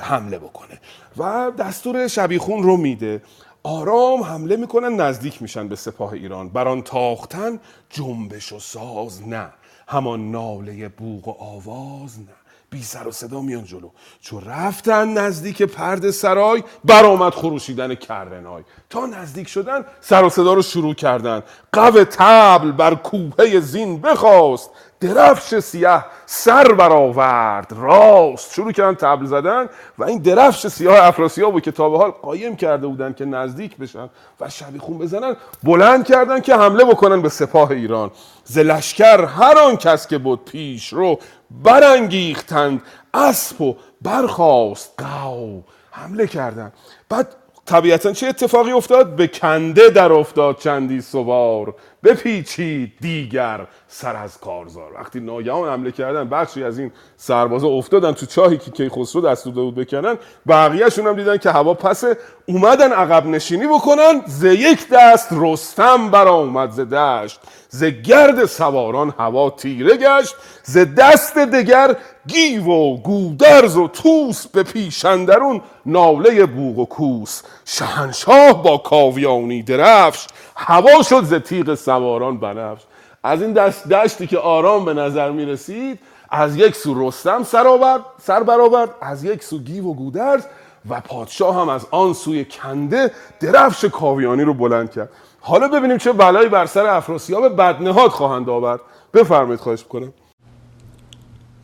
حمله 0.00 0.38
بکنه 0.38 0.80
و 1.16 1.50
دستور 1.58 2.08
شبیخون 2.08 2.62
رو 2.62 2.76
میده. 2.76 3.22
آرام 3.62 4.22
حمله 4.22 4.56
می‌کنن 4.56 5.00
نزدیک 5.00 5.42
میشن 5.42 5.68
به 5.68 5.76
سپاه 5.76 6.12
ایران. 6.12 6.48
بران 6.48 6.82
تاختن 6.82 7.60
جنبش 7.90 8.52
و 8.52 8.58
ساز 8.58 9.28
نه. 9.28 9.48
همان 9.88 10.30
ناله 10.30 10.88
بوق 10.88 11.28
و 11.28 11.30
آواز 11.30 12.18
نه. 12.18 12.45
بی 12.70 12.82
سر 12.82 13.08
و 13.08 13.10
صدا 13.12 13.40
میان 13.40 13.64
جلو. 13.64 13.90
چو 14.20 14.40
رفتن 14.40 15.08
نزدیک 15.08 15.62
پرد 15.62 16.10
سرای 16.10 16.64
برآمد 16.84 17.34
خروشیدن 17.34 17.94
کرنای 17.94 18.62
تا 18.90 19.06
نزدیک 19.06 19.48
شدن 19.48 19.84
سر 20.00 20.24
و 20.24 20.28
صدا 20.28 20.54
رو 20.54 20.62
شروع 20.62 20.94
کردن. 20.94 21.42
قو 21.72 22.04
تبل 22.04 22.72
بر 22.72 22.94
کوهه 22.94 23.60
زین 23.60 24.00
بخواست. 24.00 24.70
درفش 25.00 25.58
سیاه 25.58 26.06
سر 26.26 26.72
برآورد. 26.72 27.72
راست. 27.80 28.54
شروع 28.54 28.72
کردن 28.72 28.94
تبل 28.94 29.26
زدن 29.26 29.68
و 29.98 30.04
این 30.04 30.18
درفش 30.18 30.66
سیاه 30.66 31.06
افراسیاب 31.06 31.60
که 31.60 31.72
تا 31.72 31.90
به 31.90 31.98
حال 31.98 32.10
قایم 32.10 32.56
کرده 32.56 32.86
بودن 32.86 33.12
که 33.12 33.24
نزدیک 33.24 33.76
بشن 33.76 34.08
و 34.40 34.48
شبیخون 34.48 34.98
بزنن 34.98 35.36
بلند 35.62 36.06
کردن 36.06 36.40
که 36.40 36.56
حمله 36.56 36.84
بکنن 36.84 37.22
به 37.22 37.28
سپاه 37.28 37.70
ایران. 37.70 38.10
ز 38.44 38.58
لشکر 38.58 39.24
هر 39.24 39.58
آن 39.58 39.76
کس 39.76 40.06
که 40.06 40.18
بود 40.18 40.44
پیش 40.44 40.92
رو 40.92 41.18
برانگیختند 41.50 42.82
اسب 43.14 43.60
و 43.60 43.76
برخاست. 44.02 44.94
قو 44.98 45.60
حمله 45.90 46.26
کردن. 46.26 46.72
بعد 47.08 47.36
طبیعتا 47.66 48.12
چه 48.12 48.26
اتفاقی 48.26 48.72
افتاد؟ 48.72 49.16
به 49.16 49.26
کنده 49.26 49.90
در 49.90 50.12
افتاد 50.12 50.58
چندی 50.58 51.00
سوار. 51.00 51.74
بپیچید 52.04 52.92
دیگر 53.00 53.66
سر 53.88 54.16
از 54.16 54.38
کارزار. 54.38 54.92
وقتی 54.94 55.20
ناگهان 55.20 55.68
حمله 55.68 55.92
کردن 55.92 56.28
بخشی 56.28 56.64
از 56.64 56.78
این 56.78 56.92
سربازا 57.16 57.68
افتادن 57.68 58.12
تو 58.12 58.26
چاهی 58.26 58.58
که 58.58 58.70
کیخسرو 58.70 59.20
دست 59.20 59.44
داده 59.44 59.60
بود 59.60 59.74
بکنن 59.74 60.16
بقیهشون 60.48 61.06
هم 61.06 61.16
دیدن 61.16 61.36
که 61.36 61.50
هوا 61.50 61.74
پسه 61.74 62.16
اومدن 62.46 62.92
عقب 62.92 63.26
نشینی 63.26 63.66
بکنن 63.66 64.22
ز 64.26 64.44
یک 64.44 64.88
دست 64.92 65.28
رستم 65.30 66.10
برآمد 66.10 66.70
ز 66.70 66.80
دشت 66.80 67.40
ز 67.68 67.84
گرد 67.84 68.44
سواران 68.44 69.14
هوا 69.18 69.50
تیره 69.50 69.96
گشت 69.96 70.34
ز 70.62 70.78
دست 70.78 71.38
دگر 71.38 71.96
گیو 72.26 72.64
و 72.64 72.96
گودرز 72.96 73.76
و 73.76 73.88
توس 73.88 74.46
به 74.46 74.62
پیشندرون 74.62 75.60
ناله 75.86 76.46
بوق 76.46 76.78
و 76.78 76.84
کوس. 76.84 77.42
شهنشاه 77.64 78.62
با 78.62 78.78
کاویانی 78.78 79.62
درفش 79.62 80.26
هوا 80.56 81.02
شد 81.02 81.24
ز 81.24 81.34
تیغ 81.34 81.74
سواران 81.86 82.38
بنفش. 82.38 82.82
از 83.22 83.42
این 83.42 83.52
دشت 83.52 83.88
دشتی 83.88 84.26
که 84.26 84.38
آرام 84.38 84.84
به 84.84 84.94
نظر 84.94 85.30
می 85.30 85.44
رسید 85.44 85.98
از 86.30 86.56
یک 86.56 86.76
سو 86.76 87.08
رستم 87.08 87.42
سر, 87.42 87.66
آورد، 87.66 88.00
سر 88.22 88.42
برآورد 88.42 88.90
از 89.00 89.24
یک 89.24 89.42
سو 89.42 89.58
گیو 89.58 89.84
و 89.84 89.94
گودرز 89.94 90.44
و 90.88 91.00
پادشاه 91.00 91.60
هم 91.60 91.68
از 91.68 91.86
آن 91.90 92.12
سوی 92.12 92.44
کنده 92.44 93.10
درفش 93.40 93.84
کاویانی 93.84 94.42
رو 94.42 94.54
بلند 94.54 94.90
کرد. 94.90 95.10
حالا 95.40 95.68
ببینیم 95.68 95.98
چه 95.98 96.12
بلایی 96.12 96.48
بر 96.48 96.66
سر 96.66 96.86
افراسیاب 96.86 97.56
بدنهاد 97.56 98.10
خواهند 98.10 98.48
آورد. 98.48 98.80
بفرمایید 99.14 99.60
خواهش 99.60 99.82
می‌کنم. 99.82 100.12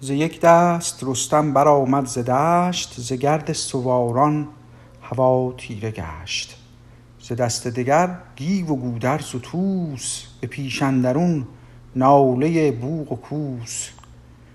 ز 0.01 0.11
یک 0.11 0.41
دست 0.41 0.99
رستم 1.03 1.53
برآمد 1.53 2.07
ز 2.07 2.18
دشت 2.18 2.95
ز 2.97 3.12
گرد 3.12 3.53
سواران 3.53 4.49
هوا 5.03 5.55
تیره 5.59 5.91
گشت. 5.91 6.61
ز 7.23 7.33
دست 7.33 7.68
دگر 7.68 8.18
گیو 8.37 8.66
و 8.66 8.77
گودرز 8.77 9.35
و 9.35 9.39
توس 9.39 10.25
به 10.41 10.47
پیش 10.47 10.83
اندرون 10.83 11.47
ناله 11.97 12.73
بوق 12.73 13.12
و 13.12 13.16
کوس. 13.16 13.89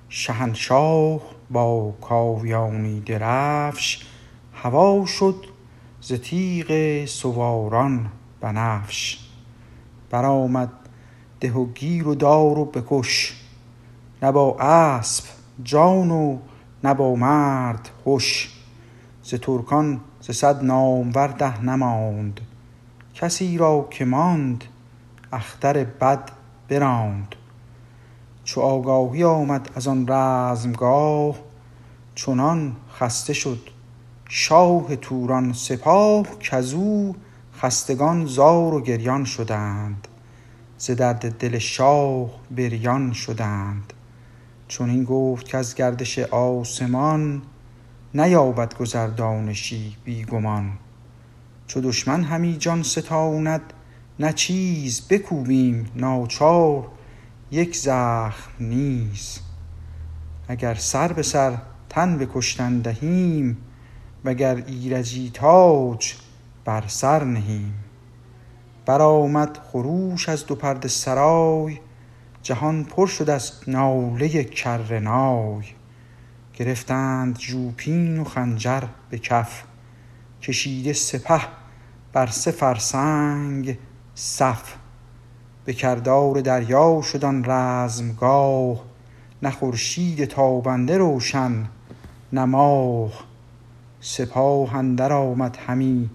شهنشاه 0.10 1.22
با 1.52 1.94
کاویانی 2.02 3.00
درفش 3.00 4.06
هوا 4.54 5.06
شد 5.06 5.46
ز 6.02 6.14
تیغ 6.14 7.06
سواران 7.06 8.12
بنفش. 8.42 9.20
برآمد 10.10 10.70
ده 11.40 11.54
و 11.54 11.66
گیر 11.66 12.08
و 12.08 12.16
دار 12.16 12.60
و 12.60 12.66
بکش 12.66 13.42
نه 14.22 14.32
با 14.32 14.60
اسب 14.60 15.24
جان 15.64 16.12
و 16.12 16.38
نه 16.84 16.94
با 16.94 17.16
مرد 17.16 17.90
هش. 18.08 18.50
ز 19.24 19.34
ترکان 19.34 20.00
ز 20.22 20.32
صد 20.32 20.64
نامور 20.64 21.28
ده 21.28 21.64
نماند 21.64 22.42
کسی 23.22 23.58
را 23.58 23.88
که 23.90 24.06
ماند 24.06 24.64
اختر 25.34 25.84
بد 25.84 26.32
براند. 26.70 27.36
چو 28.44 28.62
آگاهی 28.62 29.24
آمد 29.24 29.70
از 29.76 29.88
آن 29.88 30.06
رزمگاه 30.08 31.36
چنان 32.16 32.76
خسته 33.00 33.34
شد 33.34 33.70
شاه 34.30 34.96
توران 34.96 35.54
سپاه 35.54 36.26
کزو 36.40 37.16
خستگان 37.60 38.26
زار 38.26 38.74
و 38.74 38.82
گریان 38.82 39.26
شدند. 39.26 40.08
ز 40.78 40.92
درد 40.92 41.38
دل 41.38 41.58
شاه 41.58 42.30
بریان 42.52 43.14
شدند. 43.14 43.94
چنین 44.68 45.04
گفت 45.04 45.48
کز 45.48 45.76
گردش 45.76 46.20
آسمان 46.20 47.42
نیابد 48.14 48.78
گذر 48.78 49.08
دانشی 49.08 49.98
بی 50.04 50.24
گمان 50.26 50.72
چو 51.68 51.82
دشمن 51.82 52.24
همی 52.24 52.58
جان 52.58 52.84
ستاند 52.84 53.62
نه 54.20 54.34
چیز 54.34 55.08
بکوبیم 55.10 55.92
ناچار 55.96 56.88
یک 57.52 57.76
زخم 57.76 58.52
نیز. 58.60 59.40
اگر 60.48 60.76
سر 60.76 61.14
به 61.14 61.24
سر 61.24 61.58
تن 61.90 62.18
به 62.18 62.28
کشتن 62.34 62.80
دهیم 62.80 63.58
وگر 64.26 64.64
ایرجی 64.68 65.32
تاج 65.34 66.14
بر 66.66 66.84
سر 66.88 67.24
نهیم. 67.24 67.74
برآمد 68.86 69.58
خروش 69.72 70.30
از 70.30 70.46
دو 70.46 70.56
پرده 70.56 70.88
سرای 70.88 71.80
جهان 72.44 72.84
پر 72.84 73.08
شد 73.08 73.30
از 73.30 73.52
ناله 73.68 74.44
کرنای 74.44 75.64
گرفتند 76.54 77.40
ژوپین 77.40 78.20
و 78.20 78.24
خنجر 78.24 78.84
به 79.10 79.20
کف 79.20 79.64
کشیده 80.48 80.94
سپه 80.94 81.42
بر 82.14 82.28
سه 82.28 82.52
فرسنگ 82.52 83.78
صف. 84.16 84.76
به 85.66 85.74
کردار 85.74 86.42
دریا 86.42 87.02
شد 87.02 87.26
آن 87.26 87.46
رزمگاه 87.46 88.84
نه 89.44 89.52
خورشید 89.52 90.26
تابنده 90.26 90.98
روشن 90.98 91.66
نه 92.34 92.46
ماه. 92.46 93.12
سپاه 94.02 94.76
اندر 94.76 95.14
آمد 95.14 95.58
همی 95.68 96.10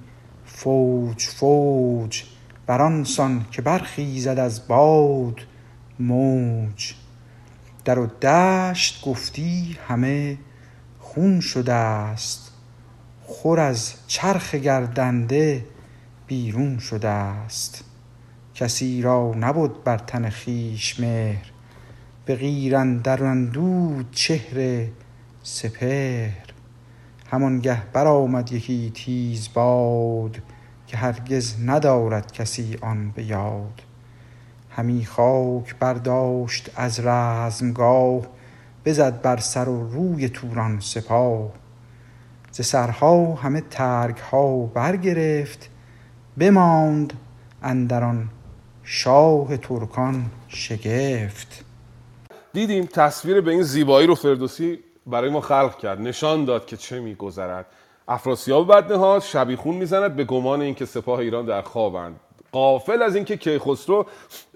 فوج 0.47 1.27
فوج. 1.27 2.23
بر 2.67 2.83
آن 2.83 3.05
سان 3.05 3.47
که 3.51 3.63
برخیزد 3.63 4.39
از 4.39 4.69
باد 4.69 5.41
موج. 6.01 6.95
در 7.85 7.99
و 7.99 8.07
دشت 8.07 9.05
گفتی 9.05 9.79
همه 9.89 10.39
خون 11.01 11.41
شده 11.41 11.73
است. 11.73 12.42
خور 13.33 13.61
از 13.61 13.95
چرخ 14.07 14.55
گردنده 14.55 15.65
بیرون 16.27 16.79
شده 16.79 17.09
است 17.09 17.85
کسی 18.55 19.03
را 19.03 19.35
نبد 19.35 19.71
بر 19.85 19.99
تن 19.99 20.31
خویش 20.31 21.01
مهر 21.01 21.53
به 22.25 22.37
قیر 22.37 22.77
اندر 22.77 23.25
اندود 23.25 24.11
چهر 24.11 24.87
سپهر. 25.43 26.53
همانگه 27.31 27.83
برآمد 27.93 28.53
یکی 28.53 28.93
تیز 28.95 29.49
باد 29.55 30.39
که 30.87 30.97
هرگز 30.97 31.55
ندارد 31.65 32.33
کسی 32.33 32.77
آن 32.81 33.11
به 33.11 33.25
یاد. 33.25 33.83
همی 34.71 35.05
خاک 35.05 35.77
برداشت 35.79 36.71
از 36.77 37.01
رزمگاه 37.01 38.21
بزد 38.85 39.23
بر 39.23 39.37
سر 39.37 39.69
و 39.69 39.91
روی 39.91 40.29
توران 40.29 40.81
سپاه. 40.81 41.62
ز 42.53 42.61
سرها 42.61 43.35
همه 43.35 43.61
ترگها 43.71 44.57
برگرفت 44.67 45.71
بماند 46.39 47.13
اندر 47.63 48.05
آن 48.05 48.29
شاه 48.83 49.57
ترکان 49.57 50.25
شگفت. 50.49 51.65
دیدیم 52.53 52.87
تصویر 52.87 53.41
به 53.41 53.51
این 53.51 53.63
زیبایی 53.63 54.07
رو 54.07 54.15
فردوسی 54.15 54.79
برای 55.07 55.31
ما 55.31 55.41
خلق 55.41 55.79
کرد 55.79 56.01
نشان 56.01 56.45
داد 56.45 56.67
که 56.67 56.77
چه 56.77 57.01
میگذرد. 57.01 57.67
افراسیاب 58.09 58.73
بدنهاد 58.73 59.23
شبیخون 59.23 59.75
می‌زند 59.75 60.17
به 60.17 60.25
گمان 60.25 60.61
اینکه 60.61 60.87
سپاه 60.87 61.19
ایران 61.19 61.47
در 61.47 61.63
خوابند. 61.63 62.21
قافل 62.53 63.03
از 63.03 63.17
اینکه 63.17 63.37
کیخسرو 63.37 64.07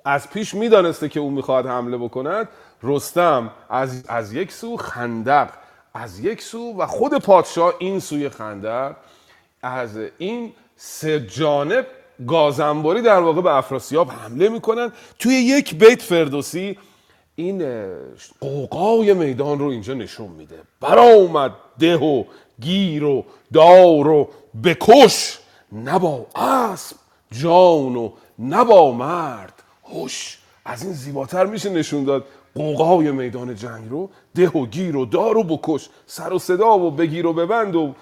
از 0.04 0.30
پیش 0.30 0.54
می‌دانسته 0.54 1.08
که 1.08 1.20
او 1.20 1.30
می‌خواهد 1.30 1.66
حمله 1.66 1.98
بکند 1.98 2.48
رستم 2.82 3.50
از, 3.70 4.06
از 4.08 4.32
یک 4.32 4.52
سو 4.52 4.76
خندق 4.76 5.48
از 5.96 6.20
یک 6.20 6.42
سو 6.42 6.74
و 6.78 6.86
خود 6.86 7.18
پادشاه 7.18 7.74
این 7.78 8.00
سوی 8.00 8.28
خندق 8.28 8.96
از 9.62 9.98
این 10.18 10.52
سه 10.76 11.26
جانب 11.26 11.86
گازنباری 12.26 13.02
در 13.02 13.20
واقع 13.20 13.40
به 13.40 13.54
افراسیاب 13.54 14.10
حمله 14.10 14.48
می‌کنن. 14.48 14.92
توی 15.18 15.34
یک 15.34 15.74
بیت 15.74 16.02
فردوسی 16.02 16.78
این 17.34 17.86
قوقای 18.40 19.14
میدان 19.14 19.58
رو 19.58 19.66
اینجا 19.66 19.94
نشون 19.94 20.28
میده. 20.28 20.58
برآمد 20.80 21.52
ده 21.78 21.96
و 21.96 22.24
گیر 22.60 23.04
و 23.04 23.24
دار 23.52 24.08
و 24.08 24.28
بکش 24.64 25.38
نبا 25.72 26.26
اسب 26.34 26.96
جان 27.32 27.96
و 27.96 28.12
نبا 28.38 28.92
مرد. 28.92 29.62
هوش 29.84 30.38
از 30.64 30.82
این 30.82 30.92
زیباتر 30.92 31.46
میشه 31.46 31.70
نشون 31.70 32.04
داد. 32.04 32.24
قوقای 32.56 33.10
میدان 33.10 33.54
جنگ 33.54 33.90
رو 33.90 34.10
ده 34.34 34.48
و 34.48 34.66
گیر 34.66 34.96
و 34.96 35.04
دار 35.04 35.36
و 35.36 35.44
بکش 35.44 35.88
سر 36.06 36.32
و 36.32 36.38
صدا 36.38 36.78
و 36.78 36.90
بگیر 36.90 37.26
و 37.26 37.32
ببند 37.32 37.76
و 37.76 37.94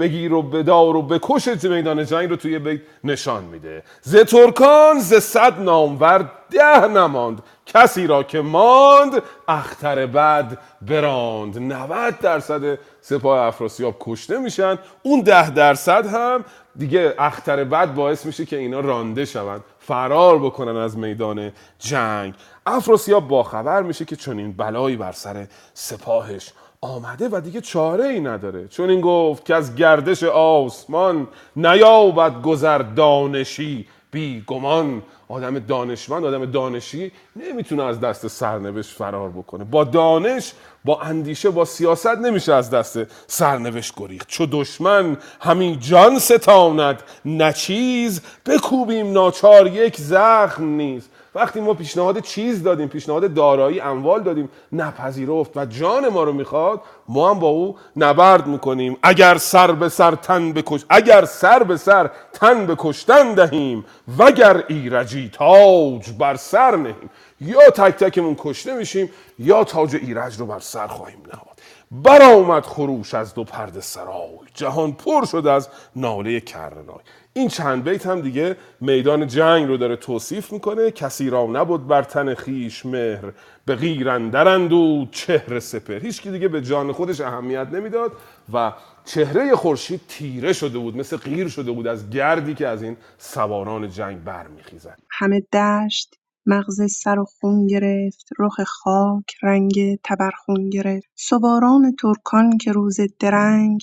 بگیر 0.00 0.32
و 0.32 0.42
بدار 0.42 0.96
و 0.96 1.02
بکش 1.02 1.64
میدان 1.64 2.04
جنگ 2.04 2.30
رو 2.30 2.36
توی 2.36 2.58
بیت 2.58 2.80
نشان 3.04 3.44
میده. 3.44 3.82
ز 4.02 4.16
ترکان 4.16 4.98
ز 4.98 5.14
صد 5.14 5.60
نامور 5.60 6.30
ده 6.50 6.86
نماند 6.86 7.42
کسی 7.66 8.06
را 8.06 8.22
که 8.22 8.40
ماند 8.40 9.22
اختر 9.48 10.06
بد 10.06 10.58
براند. 10.82 11.58
90 11.58 12.18
درصد 12.18 12.78
سپاه 13.00 13.46
افراسیاب 13.46 13.96
کشته 14.00 14.38
میشن 14.38 14.78
اون 15.02 15.20
ده 15.20 15.50
درصد 15.50 16.06
هم 16.06 16.44
دیگه 16.76 17.14
اختر 17.18 17.64
بد 17.64 17.94
باعث 17.94 18.26
میشه 18.26 18.46
که 18.46 18.56
اینا 18.56 18.80
رانده 18.80 19.24
شوند 19.24 19.64
فرار 19.78 20.38
بکنن 20.38 20.76
از 20.76 20.98
میدان 20.98 21.52
جنگ. 21.78 22.34
افراسیاب 22.66 23.28
با 23.28 23.42
خبر 23.42 23.82
میشه 23.82 24.04
که 24.04 24.16
چنین 24.16 24.52
بلایی 24.52 24.96
بر 24.96 25.12
سر 25.12 25.46
سپاهش 25.74 26.52
آمده 26.80 27.28
و 27.32 27.40
دیگه 27.40 27.60
چاره 27.60 28.04
ای 28.04 28.20
نداره. 28.20 28.68
چون 28.68 28.90
این 28.90 29.00
گفت 29.00 29.44
که 29.44 29.54
از 29.54 29.74
گردش 29.74 30.22
آسمان 30.22 31.28
نیابد 31.56 32.42
گذر 32.42 32.78
دانشی 32.78 33.86
بی 34.10 34.44
گمان. 34.46 35.02
آدم 35.28 35.58
دانشمند 35.58 36.24
آدم 36.24 36.44
دانشی 36.44 37.12
نمی‌تونه 37.36 37.82
از 37.84 38.00
دست 38.00 38.26
سرنوشت 38.26 38.90
فرار 38.90 39.30
بکنه. 39.30 39.64
با 39.64 39.84
دانش 39.84 40.52
با 40.84 41.00
اندیشه 41.00 41.50
با 41.50 41.64
سیاست 41.64 42.06
نمیشه 42.06 42.54
از 42.54 42.70
دست 42.70 42.98
سرنوشت 43.26 43.92
گریخت. 43.96 44.28
چو 44.28 44.46
دشمن 44.46 45.16
همین 45.40 45.80
جان 45.80 46.18
ستاند 46.18 47.02
نچیز 47.24 48.20
بکوبیم 48.46 49.12
ناچار 49.12 49.66
یک 49.66 49.96
زخم 49.96 50.64
نیست. 50.64 51.10
وقتی 51.34 51.60
ما 51.60 51.74
پیشنهاد 51.74 52.18
چیز 52.18 52.62
دادیم 52.62 52.88
پیشنهاد 52.88 53.34
دارایی 53.34 53.80
اموال 53.80 54.22
دادیم 54.22 54.48
نپذیرفت 54.72 55.56
و 55.56 55.66
جان 55.66 56.08
ما 56.08 56.24
رو 56.24 56.32
می‌خواد 56.32 56.80
ما 57.08 57.30
هم 57.30 57.38
با 57.38 57.48
او 57.48 57.76
نبرد 57.96 58.46
می‌کنیم. 58.46 58.96
اگر 59.02 59.36
سر 59.38 59.72
به 59.72 59.88
سر 59.88 60.14
تن 60.14 60.52
بکش 60.52 60.84
اگر 60.88 61.24
سر 61.24 61.62
به 61.62 61.76
سر 61.76 62.10
تن 62.32 62.66
به 62.66 62.76
کشتن 62.78 63.34
دهیم 63.34 63.84
وگر 64.18 64.64
ایرجی 64.68 65.30
تاج 65.32 66.12
بر 66.18 66.36
سر 66.36 66.76
نهیم. 66.76 67.10
یا 67.40 67.70
تک 67.70 68.04
تکمون 68.04 68.36
کشته 68.38 68.74
میشیم 68.74 69.10
یا 69.38 69.64
تاج 69.64 69.94
ایرج 69.94 70.38
رو 70.40 70.46
بر 70.46 70.58
سر 70.58 70.86
خواهیم 70.86 71.22
نهاد. 71.32 71.54
برآمد 71.90 72.66
خروش 72.66 73.14
از 73.14 73.34
دو 73.34 73.44
پرده 73.44 73.80
سرای 73.80 74.38
جهان 74.54 74.92
پر 74.92 75.24
شد 75.24 75.46
از 75.46 75.68
ناله 75.96 76.40
کرنای. 76.40 76.98
این 77.36 77.48
چند 77.48 77.88
بیت 77.88 78.06
هم 78.06 78.20
دیگه 78.20 78.56
میدان 78.80 79.26
جنگ 79.26 79.68
رو 79.68 79.76
داره 79.76 79.96
توصیف 79.96 80.52
می‌کنه. 80.52 80.90
کسی 80.90 81.30
را 81.30 81.46
نبود 81.46 81.86
بر 81.86 82.02
تن 82.02 82.34
خیش 82.34 82.86
مهر 82.86 83.32
به 83.66 83.74
غیر 83.74 84.08
اندرند 84.08 84.72
و 84.72 85.06
چهره 85.10 85.60
سپر 85.60 85.98
هیچ 85.98 86.22
کی 86.22 86.30
دیگه 86.30 86.48
به 86.48 86.62
جان 86.62 86.92
خودش 86.92 87.20
اهمیت 87.20 87.68
نمی‌داد 87.72 88.12
و 88.52 88.72
چهره 89.04 89.56
خورشید 89.56 90.00
تیره 90.08 90.52
شده 90.52 90.78
بود 90.78 90.96
مثل 90.96 91.16
غیر 91.16 91.48
شده 91.48 91.72
بود 91.72 91.86
از 91.86 92.10
گردی 92.10 92.54
که 92.54 92.68
از 92.68 92.82
این 92.82 92.96
سواران 93.18 93.88
جنگ 93.88 94.24
برمیخیزد. 94.24 94.98
همه 95.10 95.40
دشت 95.40 96.14
مغز 96.46 96.92
سر 96.92 97.18
و 97.18 97.24
خون 97.24 97.66
گرفت 97.66 98.28
رخ 98.38 98.60
خاک 98.66 99.24
رنگ 99.42 99.98
تبرخون 100.04 100.70
گرفت. 100.70 101.06
سواران 101.14 101.96
ترکان 102.00 102.58
که 102.58 102.72
روز 102.72 103.00
درنگ 103.20 103.80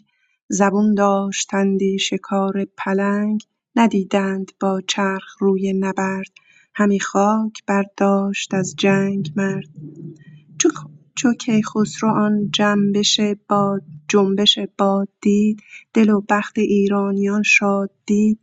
زبون 0.51 0.93
داشتندی 0.93 1.99
شکار 1.99 2.65
پلنگ 2.77 3.43
ندیدند 3.75 4.51
با 4.59 4.81
چرخ 4.87 5.37
روی 5.39 5.73
نبرد. 5.73 6.31
همی 6.75 6.99
خاک 6.99 7.65
برداشت 7.67 8.53
از 8.53 8.75
جنگ 8.77 9.33
مرد. 9.35 9.69
چو 11.15 11.33
کیخسرو 11.33 12.09
آن 12.09 12.49
جنبش 12.51 13.19
باد 14.77 15.07
دید 15.21 15.61
دل 15.93 16.09
و 16.09 16.21
بخت 16.29 16.57
ایرانیان 16.57 17.43
شاد 17.43 17.91
دید. 18.05 18.39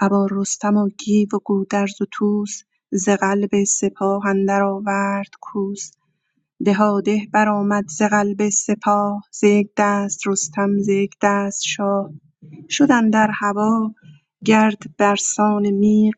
ابا 0.00 0.28
رستم 0.30 0.76
و 0.76 0.88
گیو 0.88 1.28
و 1.32 1.38
گودرز 1.44 2.02
و 2.02 2.04
طوس 2.12 2.62
ز 2.90 3.08
قلب 3.08 3.64
سپاه 3.64 4.26
اندر 4.26 4.62
آورد 4.62 5.30
کوس. 5.40 5.90
دهاده 6.64 7.28
برآمد 7.32 7.84
ز 7.88 8.02
قلب 8.02 8.48
سپاه 8.48 9.22
ز 9.32 9.44
یک 9.44 9.68
دست 9.78 10.20
رستم 10.28 10.78
ز 10.78 10.88
یک 10.88 11.14
دست 11.22 11.62
شاه. 11.64 12.10
شد 12.70 12.92
اندر 12.92 13.30
هوا 13.34 13.94
گرد 14.44 14.82
برسان 14.98 15.70
میغ. 15.70 16.14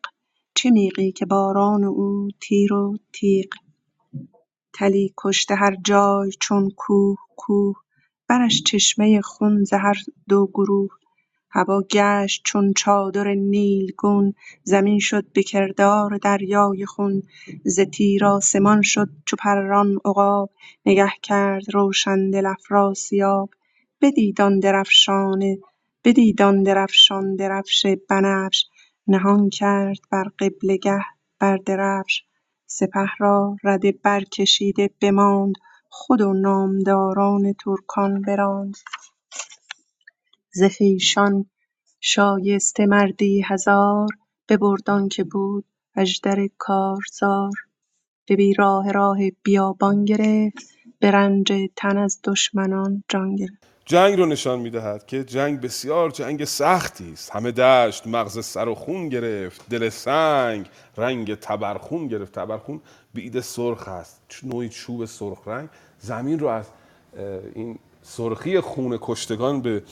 چه 0.55 0.71
میغی 0.71 1.11
که 1.11 1.25
باران 1.25 1.83
او 1.83 2.29
تیر 2.41 2.73
و 2.73 2.97
تیغ. 3.13 3.47
تلی 4.75 5.13
کشته 5.17 5.55
هر 5.55 5.75
جای 5.85 6.31
چون 6.41 6.69
کوه 6.77 7.17
کوه. 7.37 7.75
برش 8.29 8.63
چشمه 8.63 9.21
خون 9.21 9.63
ز 9.63 9.73
هر 9.73 9.95
دو 10.29 10.47
گروه. 10.53 10.89
هوا 11.53 11.81
گشت 11.91 12.41
چون 12.45 12.73
چادر 12.73 13.33
نیلگون 13.33 14.33
زمین 14.63 14.99
شد 14.99 15.25
به 15.33 15.43
کردار 15.43 16.17
دریای 16.17 16.85
خون. 16.85 17.23
ز 17.65 17.79
تیر 17.79 18.25
آسمان 18.25 18.81
شد 18.81 19.09
چو 19.25 19.35
پران 19.39 19.99
عقاب 20.05 20.49
نگه 20.85 21.11
کرد 21.21 21.63
روشندل 21.75 22.45
افراسیاب. 22.45 23.49
بدید 24.01 24.41
آن 26.41 26.63
درفشان 26.63 27.35
درفش 27.35 27.85
بنفش. 28.09 28.65
نهان 29.07 29.49
کرد 29.49 29.99
بر 30.11 30.25
قبله 30.39 30.77
گه 30.77 31.05
بر 31.39 31.57
درفش. 31.57 32.23
سپه 32.67 33.09
را 33.19 33.57
رده 33.63 33.91
برکشیده 34.03 34.89
بماند 35.01 35.55
خود 35.89 36.21
و 36.21 36.33
نامداران 36.33 37.53
ترکان 37.53 38.21
براند. 38.21 38.77
ز 40.55 40.63
خویشان 40.77 41.45
شایسته 42.01 42.85
مردی 42.85 43.41
هزار 43.41 44.07
ببرد 44.49 45.07
که 45.11 45.23
بود 45.23 45.65
اژدر 45.95 46.49
کارزار. 46.57 47.51
به 48.27 48.35
بیراه 48.35 48.91
راه 48.91 49.17
بیابان 49.43 50.05
گرفت 50.05 50.69
به 50.99 51.11
رنج 51.11 51.53
تن 51.75 51.97
از 51.97 52.19
دشمنان 52.23 53.03
جان 53.09 53.35
گرفت. 53.35 53.67
جنگ 53.85 54.17
رو 54.17 54.25
نشان 54.25 54.59
می‌دهد 54.59 55.05
که 55.05 55.23
جنگ 55.23 55.61
بسیار 55.61 56.09
جنگ 56.09 56.45
سختی 56.45 57.11
است. 57.13 57.31
همه 57.31 57.51
دشت 57.51 58.07
مغز 58.07 58.45
سر 58.45 58.67
و 58.67 58.75
خون 58.75 59.09
گرفت 59.09 59.69
دل 59.69 59.89
سنگ 59.89 60.65
رنگ 60.97 61.35
تبرخون 61.35 62.07
گرفت. 62.07 62.31
تبرخون 62.31 62.81
بید 63.13 63.39
سرخ 63.39 63.87
است 63.87 64.21
نوعی 64.43 64.69
چوب 64.69 65.05
سرخ 65.05 65.47
رنگ. 65.47 65.69
زمین 65.99 66.39
رو 66.39 66.47
از 66.47 66.65
این 67.55 67.79
سرخی 68.01 68.59
خون 68.59 68.97
کشتگان 69.01 69.61
به 69.61 69.83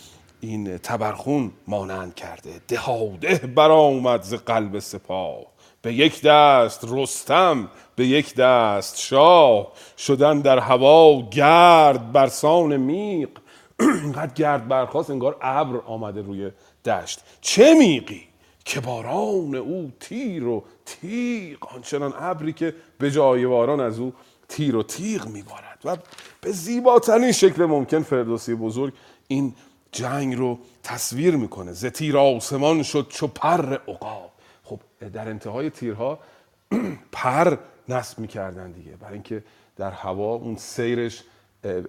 این 0.41 0.77
تبرخون 0.77 1.51
مانند 1.67 2.15
کرده. 2.15 2.61
دهاده 2.67 3.35
برآمد 3.35 4.21
ز 4.21 4.33
قلب 4.33 4.79
سپاه. 4.79 5.39
به 5.81 5.93
یک 5.93 6.21
دست 6.21 6.85
رستم 6.87 7.69
به 7.95 8.07
یک 8.07 8.35
دست 8.35 8.99
شاه. 8.99 9.71
شدن 9.97 10.39
در 10.39 10.59
هوا 10.59 11.29
گرد 11.29 12.11
برسان 12.11 12.77
میغ. 12.77 13.29
اینقدر 13.79 14.33
گرد 14.33 14.67
برخواست 14.67 15.09
انگار 15.09 15.37
ابر 15.41 15.81
آمده 15.85 16.21
روی 16.21 16.51
دشت. 16.85 17.19
چه 17.41 17.73
میقی 17.73 18.23
که 18.65 18.79
باران 18.79 19.55
او 19.55 19.91
تیر 19.99 20.47
و 20.47 20.63
تیغ. 20.85 21.57
آنچنان 21.75 22.13
ابری 22.19 22.53
که 22.53 22.75
به 22.97 23.11
جای 23.11 23.45
باران 23.45 23.79
از 23.79 23.99
او 23.99 24.13
تیر 24.47 24.75
و 24.75 24.83
تیغ 24.83 25.27
میبارد. 25.27 25.79
و 25.85 25.97
به 26.41 26.51
زیباترین 26.51 27.31
شکل 27.31 27.65
ممکن 27.65 28.03
فردوسی 28.03 28.55
بزرگ 28.55 28.93
این 29.27 29.53
جنگ 29.91 30.35
رو 30.35 30.59
تصویر 30.83 31.35
می‌کنه. 31.35 31.71
ز 31.73 31.85
تیر 31.85 32.17
آسمان 32.17 32.83
شد 32.83 33.07
چو 33.09 33.27
پر 33.27 33.73
عقاب. 33.87 34.31
خب 34.63 34.79
در 35.13 35.29
انتهای 35.29 35.69
تیرها 35.69 36.19
پر 37.11 37.57
نصب 37.89 38.19
می‌کردن 38.19 38.71
دیگه. 38.71 38.91
برای 38.91 39.13
اینکه 39.13 39.43
در 39.77 39.91
هوا 39.91 40.33
اون 40.33 40.55
سیرش 40.55 41.23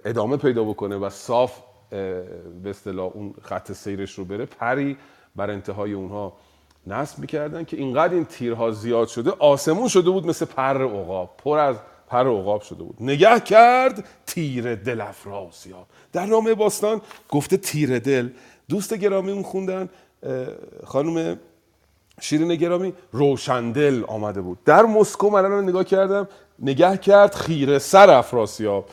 ادامه 0.05 0.37
پیدا 0.37 0.63
بکنه 0.63 0.95
و 0.95 1.09
صاف 1.09 1.59
به 1.89 2.69
اصطلاح 2.69 3.11
اون 3.13 3.33
خط 3.41 3.71
سیرش 3.71 4.11
رو 4.11 4.25
بره 4.25 4.45
پری 4.45 4.97
بر 5.35 5.49
انتهای 5.49 5.93
اونها 5.93 6.33
نصب 6.87 7.19
می‌کردن 7.19 7.63
که 7.63 7.77
اینقدر 7.77 8.13
این 8.13 8.25
تیرها 8.25 8.71
زیاد 8.71 9.07
شده 9.07 9.31
آسمون 9.31 9.87
شده 9.87 10.09
بود 10.09 10.25
مثل 10.25 10.45
پر 10.45 10.83
عقاب. 10.83 11.37
پر 11.37 11.57
از 11.57 11.75
پر 12.13 12.27
عقاب 12.27 12.61
شده 12.61 12.83
بود. 12.83 12.95
نگه 12.99 13.39
کرد 13.39 14.03
تیر 14.25 14.75
دل 14.75 15.01
افراسیاب. 15.01 15.87
در 16.11 16.25
نامه 16.25 16.53
باستان 16.53 17.01
گفته 17.29 17.57
تیر 17.57 17.99
دل. 17.99 18.29
دوست 18.69 18.93
گرامی 18.93 19.31
اون 19.31 19.43
خوندن 19.43 19.89
خانم 20.83 21.39
شیرین 22.21 22.55
گرامی 22.55 22.93
روشندل 23.11 24.03
آمده 24.07 24.41
بود. 24.41 24.57
در 24.65 24.83
مسکو 24.83 25.29
من 25.29 25.45
الان 25.45 25.63
نگاه 25.63 25.83
کردم 25.83 26.27
نگه 26.59 26.97
کرد 26.97 27.35
خیره 27.35 27.79
سر 27.79 28.09
افراسیاب. 28.09 28.85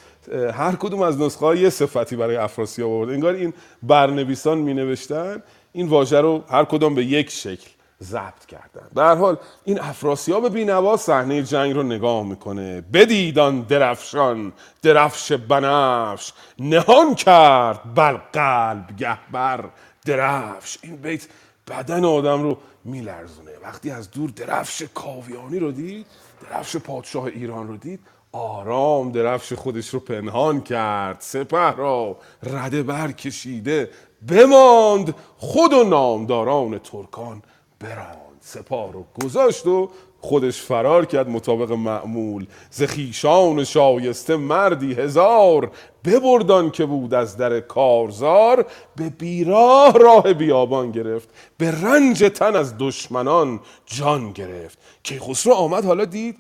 هر 0.53 0.77
کدوم 0.77 1.03
از 1.03 1.21
نسخه 1.21 1.59
یه 1.59 1.71
صفتی 1.71 2.17
برای 2.17 2.37
افراسیاب 2.37 2.91
آورد 2.91 3.11
انگار 3.11 3.35
این 3.35 3.53
برنویسان 3.83 4.59
می 4.59 4.75
نوشتن 4.75 5.43
این 5.73 5.89
واژه 5.89 6.21
رو 6.21 6.45
هر 6.49 6.65
کدام 6.65 6.95
به 6.95 7.05
یک 7.05 7.31
شکل 7.31 7.71
ضبط 8.03 8.47
کردن. 8.47 9.03
هر 9.03 9.15
حال 9.15 9.37
این 9.65 9.81
افراسیاب 9.81 10.49
بینوا 10.49 10.97
صحنه 10.97 11.43
جنگ 11.43 11.75
رو 11.75 11.83
نگاه 11.83 12.25
می‌کنه. 12.25 12.81
بدیدان 12.81 13.61
درفشان 13.61 14.53
درفش 14.83 15.33
بنفش. 15.33 16.33
نهان 16.59 17.15
کرد 17.15 17.95
بر 17.95 18.13
قلب 18.13 18.97
گهبر 18.97 19.65
درفش. 20.07 20.79
این 20.83 20.97
بیت 20.97 21.29
بدن 21.69 22.05
آدم 22.05 22.43
رو 22.43 22.59
میلرزونه. 22.85 23.51
وقتی 23.63 23.91
از 23.91 24.11
دور 24.11 24.31
درفش 24.31 24.83
کاویانی 24.95 25.59
رو 25.59 25.73
دید 25.73 26.07
درفش 26.51 26.77
پادشاه 26.77 27.25
ایران 27.25 27.69
رو 27.69 27.77
دید 27.77 28.01
آرام 28.33 29.13
درفش 29.13 29.53
خودش 29.53 29.89
رو 29.89 30.01
پنهان 30.01 30.61
کرد. 30.61 31.17
سپه 31.21 31.71
را 31.71 32.17
رده 32.43 32.83
برکشیده 32.83 33.91
بماند. 34.29 35.15
خود 35.37 35.73
و 35.73 35.85
نامداران 35.85 36.79
ترکان 36.79 37.43
براند. 37.81 38.17
سپاه 38.41 38.93
رو 38.93 39.05
گذاشت 39.25 39.67
و 39.67 39.91
خودش 40.21 40.63
فرار 40.63 41.07
کرد 41.07 41.29
مطابق 41.29 41.73
معمول. 41.73 42.47
ز 42.71 42.83
خویشان 42.83 43.65
شایسته 43.65 44.37
مردی 44.37 44.95
هزار 44.95 45.71
ببردان 46.05 46.71
که 46.71 46.87
بود 46.87 47.15
از 47.15 47.37
در 47.37 47.61
کارزار. 47.61 48.67
به 48.97 49.09
بیراه 49.09 49.93
راه 49.99 50.33
بیابان 50.33 50.91
گرفت. 50.91 51.29
به 51.59 51.71
رنج 51.71 52.25
تن 52.35 52.57
از 52.57 52.75
دشمنان 52.79 53.61
جان 53.87 54.33
گرفت. 54.33 54.79
که 55.03 55.21
خسرو 55.21 55.53
آمد 55.53 55.85
حالا 55.85 56.05
دید 56.05 56.39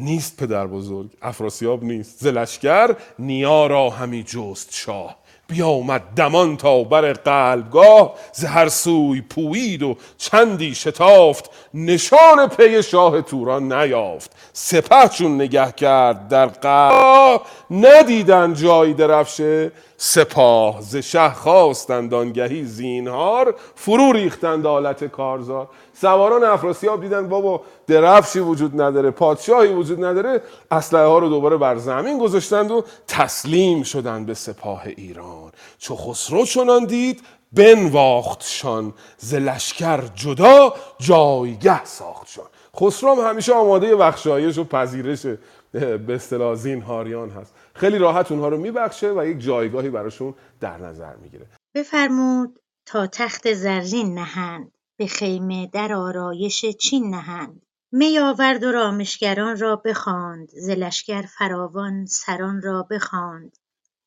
نیست 0.00 0.36
پدر 0.36 0.66
بزرگ. 0.66 1.10
افراسیاب 1.22 1.84
نیست. 1.84 2.18
زلشگر 2.18 2.96
نیا 3.18 3.66
را 3.66 3.90
همی 3.90 4.22
جست 4.22 4.74
شاه. 4.74 5.19
بیامد 5.50 6.02
دمان 6.16 6.56
تا 6.56 6.84
بر 6.84 7.12
قلبگاه 7.12 8.14
ز 8.32 8.44
هر 8.44 8.68
سوی 8.68 9.20
پوید 9.20 9.82
و 9.82 9.96
چندی 10.18 10.74
شتافت 10.74 11.50
نشان 11.74 12.48
پی 12.48 12.82
شاه 12.82 13.22
توران 13.22 13.72
نیافت. 13.72 14.30
سپه 14.52 15.08
چون 15.08 15.34
نگه 15.34 15.72
کرد 15.72 16.28
در 16.28 16.46
قلب 16.46 17.40
ندیدن 17.70 18.54
جای 18.54 18.94
درفشه 18.94 19.72
سپاه 19.96 20.80
ز 20.80 20.96
شه 20.96 21.30
خواستند 21.30 22.14
آنگهی 22.14 22.64
زینهار 22.64 23.54
فرو 23.74 24.12
ریختند 24.12 24.66
آلت 24.66 25.04
کارزار. 25.04 25.68
سواران 26.00 26.44
افراسیاب 26.44 27.00
دیدن 27.00 27.28
بابا 27.28 27.62
درفشی 27.86 28.38
وجود 28.38 28.80
نداره 28.80 29.10
پادشاهی 29.10 29.72
وجود 29.72 30.04
نداره 30.04 30.42
اسلحه 30.70 31.04
ها 31.04 31.18
رو 31.18 31.28
دوباره 31.28 31.56
بر 31.56 31.76
زمین 31.76 32.18
گذاشتند 32.18 32.70
و 32.70 32.84
تسلیم 33.08 33.82
شدند 33.82 34.26
به 34.26 34.34
سپاه 34.34 34.82
ایران. 34.86 35.52
چو 35.78 35.96
خسرو 35.96 36.44
چنان 36.44 36.84
دید 36.84 37.22
بنواختشان 37.52 38.94
ز 39.18 39.34
لشکر 39.34 40.00
جدا 40.14 40.74
جایگه 40.98 41.84
ساختشان 41.84 42.46
خسرو 42.76 43.14
هم 43.14 43.30
همیشه 43.30 43.54
آماده 43.54 43.96
بخشایش 43.96 44.58
و 44.58 44.64
پذیرش 44.64 45.26
به 45.72 46.14
اصطلاح 46.14 46.54
زینهاریان 46.54 47.30
هست. 47.30 47.54
خیلی 47.74 47.98
راحت 47.98 48.32
اونها 48.32 48.48
رو 48.48 48.56
میبخشه 48.56 49.12
و 49.12 49.26
یک 49.26 49.40
جایگاهی 49.40 49.90
براشون 49.90 50.34
در 50.60 50.78
نظر 50.78 51.16
می‌گیره. 51.16 51.46
بفرمود 51.74 52.60
تا 52.86 53.06
تخت 53.06 53.52
زرین 53.52 54.14
نهند. 54.14 54.72
به 55.00 55.06
خیمه 55.06 55.66
در 55.66 55.92
آرایش 55.92 56.64
چین 56.64 57.14
نهند. 57.14 57.62
می 57.92 58.18
آورد 58.18 58.64
و 58.64 58.72
رامشگران 58.72 59.58
را 59.58 59.76
بخواند. 59.76 60.48
ز 60.48 60.70
لشکر 60.70 61.22
فراوان 61.22 62.06
سران 62.06 62.62
را 62.62 62.82
بخواند. 62.82 63.58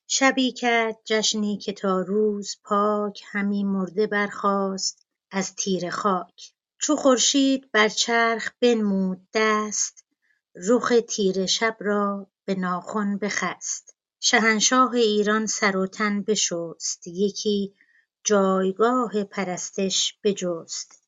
شبی 0.08 0.52
کرد 0.52 0.98
جشنی 1.06 1.58
که 1.58 1.74
تا 1.74 2.02
روز 2.02 2.58
پاک 2.64 3.22
همی 3.32 3.64
مرده 3.64 4.08
برخاست 4.08 5.08
از 5.32 5.56
تیره 5.56 5.90
خاک. 5.90 6.54
چو 6.78 6.96
خورشید 6.96 7.72
بر 7.72 7.90
چرخ 7.90 8.52
بنمود 8.62 9.28
دست 9.34 10.06
رخ 10.56 10.94
تیره 11.08 11.46
شب 11.46 11.78
را 11.80 12.28
به 12.46 12.56
ناخن 12.56 13.18
بخست. 13.18 13.96
شهنشاه 14.20 14.94
ایران 14.94 15.46
سر 15.46 15.78
و 15.78 15.88
تن 15.88 16.22
بشست. 16.22 17.08
یکی 17.08 17.74
جایگاه 18.24 19.24
پرستش 19.24 20.20
بجست 20.24 21.04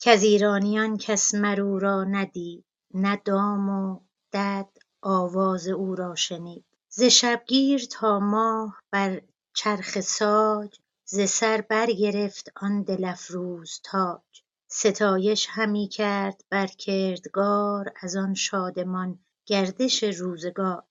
کز 0.00 0.22
ایرانیان 0.22 0.96
کس 0.96 1.34
مر 1.34 1.60
او 1.60 1.78
را 1.78 2.04
ندید 2.04 2.64
نه 2.94 3.20
دام 3.24 3.68
و 3.68 4.00
دد 4.32 4.68
آواز 5.02 5.68
او 5.68 5.94
را 5.94 6.14
شنید. 6.14 6.64
ز 6.88 7.02
شبگیر 7.02 7.86
تا 7.90 8.18
ماه 8.20 8.82
بر 8.90 9.22
چرخ 9.54 10.00
ساج 10.00 10.78
ز 11.04 11.20
سر 11.20 11.60
برگرفت 11.60 12.52
آن 12.56 12.82
دل 12.82 13.04
افروز 13.04 13.80
تاج. 13.84 14.22
ستایش 14.68 15.46
همی 15.50 15.88
کرد 15.88 16.44
بر 16.50 16.66
کردگار 16.66 17.92
از 18.00 18.16
آن 18.16 18.34
شادمان 18.34 19.18
گردش 19.46 20.02
روزگار. 20.02 20.82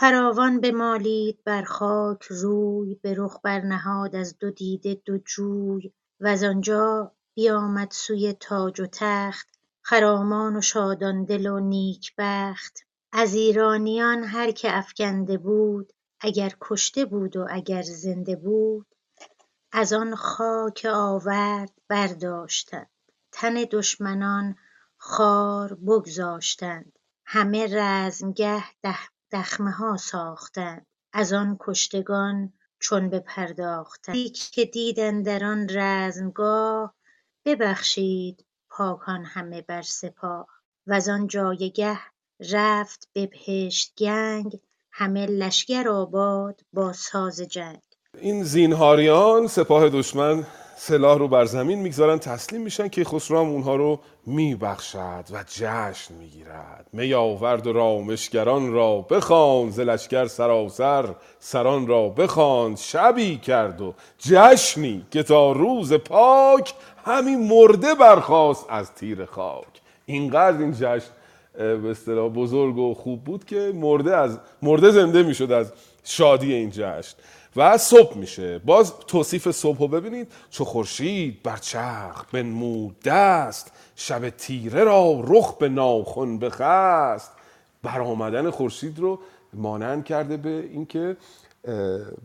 فراوان 0.00 0.60
بمالید 0.60 1.44
بر 1.44 1.62
خاک 1.62 2.22
روی 2.22 2.94
به 2.94 3.14
رخ 3.14 3.40
برنهاد 3.44 4.16
از 4.16 4.38
دو 4.38 4.50
دیده 4.50 5.02
دو 5.04 5.18
جوی. 5.18 5.92
وز 6.20 6.42
آنجا 6.42 7.12
بیامد 7.34 7.90
سوی 7.90 8.32
تاج 8.32 8.80
و 8.80 8.86
تخت 8.92 9.48
خرامان 9.82 10.56
و 10.56 10.60
شادان 10.60 11.24
دل 11.24 11.46
و 11.46 11.60
نیک 11.60 12.12
بخت. 12.18 12.78
از 13.12 13.34
ایرانیان 13.34 14.24
هر 14.24 14.50
که 14.50 14.78
افگنده 14.78 15.38
بود 15.38 15.92
اگر 16.20 16.52
کشته 16.60 17.04
بود 17.04 17.36
و 17.36 17.46
اگر 17.50 17.82
زنده 17.82 18.36
بود 18.36 18.86
از 19.72 19.92
آن 19.92 20.14
خاک 20.14 20.86
آورد 20.92 21.72
برداشتند. 21.88 22.90
تن 23.32 23.54
دشمنان 23.54 24.56
خوار 24.98 25.74
بگذاشتند. 25.74 26.98
همه 27.24 27.66
رزمگه 27.70 28.64
دخمه 29.32 29.70
ها 29.70 29.96
ساختند 29.96 30.86
از 31.12 31.32
آن 31.32 31.56
کشتگان 31.60 32.52
چون 32.78 33.10
بپرداختند 33.10 34.32
که 34.52 34.64
دید 34.64 35.00
اندر 35.00 35.44
آن 35.44 35.66
رزمگاه 35.70 36.94
ببخشید 37.44 38.44
پاکان 38.70 39.24
همه 39.24 39.62
بر 39.62 39.82
سپاه. 39.82 40.46
وز 40.86 41.08
آن 41.08 41.26
جایگه 41.26 41.98
رفت 42.50 43.08
به 43.12 43.26
بهشت 43.26 43.92
گنگ 43.98 44.60
همه 44.92 45.26
لشکر 45.26 45.88
آباد 45.88 46.60
با 46.72 46.92
ساز 46.92 47.40
جنگ. 47.40 47.82
این 48.18 48.44
زینهاریان 48.44 49.46
سپاه 49.46 49.88
دشمن 49.88 50.46
سلاح 50.82 51.18
رو 51.18 51.28
بر 51.28 51.44
زمین 51.44 51.78
می‌گذارن 51.78 52.18
تسلیم 52.18 52.62
میشن 52.62 52.88
که 52.88 53.04
خسرو 53.04 53.38
هم 53.38 53.48
اونها 53.48 53.76
رو 53.76 54.00
میبخشد 54.26 55.24
و 55.32 55.44
جشن 55.48 56.14
می‌گیرد. 56.14 56.86
می 56.92 57.14
آورد 57.14 57.66
و 57.66 57.72
رامشگران 57.72 58.72
را 58.72 59.00
بخوان 59.00 59.70
ز 59.70 59.80
لشکر 59.80 60.26
سراسر 60.26 61.14
سران 61.38 61.86
را 61.86 62.08
بخواند 62.08 62.76
شبی 62.76 63.36
کرد 63.36 63.80
و 63.80 63.94
جشنی 64.18 65.06
که 65.10 65.22
تا 65.22 65.52
روز 65.52 65.92
پاک 65.92 66.74
همین 67.04 67.48
مرده 67.48 67.94
برخاست 67.94 68.66
از 68.68 68.94
تیر 68.94 69.24
خاک. 69.24 69.80
اینقدر 70.06 70.58
این 70.58 70.72
جشن 70.72 71.10
به 71.54 71.90
اصطلاح 71.90 72.28
بزرگ 72.28 72.78
و 72.78 72.94
خوب 72.94 73.24
بود 73.24 73.44
که 73.44 73.72
مرده 73.74 74.16
از 74.16 74.38
مرده 74.62 74.90
زنده 74.90 75.22
می‌شد 75.22 75.52
از 75.52 75.72
شادی 76.04 76.54
این 76.54 76.70
جشن. 76.70 77.16
و 77.56 77.78
صبح 77.78 78.16
میشه. 78.16 78.58
باز 78.58 78.92
توصیف 79.06 79.50
صبح 79.50 79.78
رو 79.78 79.88
ببینید. 79.88 80.32
چو 80.50 80.64
خورشید 80.64 81.42
بر 81.42 81.56
چرخ 81.56 82.24
بنمود 82.32 83.00
دست 83.00 83.72
شب 83.96 84.30
تیره 84.30 84.84
را 84.84 85.20
رخ 85.24 85.56
به 85.56 85.68
ناخن 85.68 86.38
بخست. 86.38 87.32
برآمدن 87.82 88.50
خورشید 88.50 88.98
رو 88.98 89.18
مانند 89.52 90.04
کرده 90.04 90.36
به 90.36 90.68
اینکه 90.72 91.16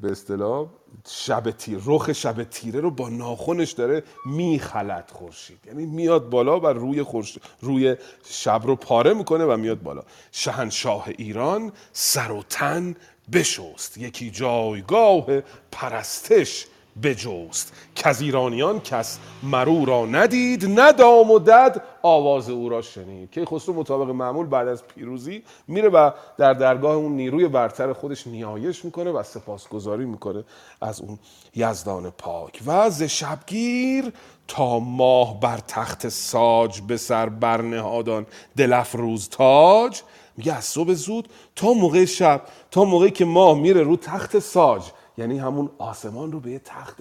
به 0.01 0.11
اصطلاح 0.11 0.67
شب 1.07 1.51
تیر 1.51 1.79
رخ 1.85 2.13
شب 2.13 2.43
تیره 2.43 2.79
رو 2.79 2.91
با 2.91 3.09
ناخنش 3.09 3.71
داره 3.71 4.03
میخلد 4.25 5.11
خورشید. 5.13 5.59
یعنی 5.67 5.85
میاد 5.85 6.29
بالا 6.29 6.59
و 6.59 6.67
روی 6.67 7.03
خورش... 7.03 7.37
روی 7.61 7.95
شب 8.29 8.61
رو 8.65 8.75
پاره 8.75 9.13
می‌کنه 9.13 9.45
و 9.45 9.57
میاد 9.57 9.81
بالا. 9.81 10.03
شهنشاه 10.31 11.07
ایران 11.17 11.71
سر 11.93 12.31
و 12.31 12.43
تن 12.49 12.95
بشست. 13.33 13.97
یکی 13.97 14.31
جایگاه 14.31 15.25
پرستش 15.71 16.65
بجست. 17.03 17.73
که 17.95 18.09
از 18.09 18.21
ایرانیان 18.21 18.79
کس 18.79 19.19
مرو 19.43 19.85
را 19.85 20.05
ندید 20.05 20.79
ندام 20.79 21.31
و 21.31 21.39
دد 21.39 21.83
آواز 22.01 22.49
او 22.49 22.69
را 22.69 22.81
شنید. 22.81 23.31
که 23.31 23.45
خسرو 23.45 23.73
مطابق 23.73 24.09
معمول 24.09 24.45
بعد 24.45 24.67
از 24.67 24.87
پیروزی 24.87 25.43
میره 25.67 25.89
و 25.89 26.11
در 26.37 26.53
درگاه 26.53 26.95
اون 26.95 27.11
نیروی 27.11 27.47
برتر 27.47 27.93
خودش 27.93 28.27
نیایش 28.27 28.85
می‌کنه 28.85 29.11
و 29.11 29.23
سپاسگزاری 29.23 30.05
می‌کنه 30.05 30.43
از 30.81 31.01
اون 31.01 31.19
یزدان 31.55 32.09
پاک. 32.09 32.61
و 32.65 32.89
ز 32.89 33.03
شبگیر 33.03 34.13
تا 34.47 34.79
ماه 34.79 35.39
بر 35.39 35.57
تخت 35.57 36.09
ساج 36.09 36.81
به 36.81 36.97
سر 36.97 37.29
برنهادان 37.29 38.25
دلفروز 38.57 39.29
تاج. 39.29 40.01
میگه 40.37 40.53
از 40.53 40.65
صبح 40.65 40.93
زود 40.93 41.29
تا 41.55 41.73
موقع 41.73 42.05
شب 42.05 42.41
تا 42.71 42.83
موقعی 42.83 43.11
که 43.11 43.25
ماه 43.25 43.59
میره 43.59 43.83
رو 43.83 43.97
تخت 43.97 44.39
ساج. 44.39 44.91
یعنی 45.17 45.37
همون 45.37 45.69
آسمان 45.77 46.31
رو 46.31 46.39
به 46.39 46.51
یه 46.51 46.59
تخت 46.59 46.97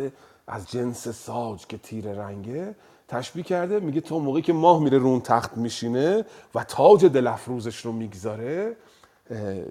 از 0.46 0.70
جنس 0.70 1.08
ساج 1.08 1.66
که 1.66 1.78
تیر 1.78 2.12
رنگه 2.12 2.74
تشبیه 3.08 3.42
کرده. 3.42 3.80
میگه 3.80 4.00
تا 4.00 4.18
موقعی 4.18 4.42
که 4.42 4.52
ماه 4.52 4.82
میره 4.82 4.98
رو 4.98 5.06
اون 5.06 5.20
تخت 5.20 5.56
میشینه 5.56 6.24
و 6.54 6.64
تاج 6.64 7.04
دلفروزش 7.04 7.76
رو 7.76 7.92
می‌گذاره 7.92 8.76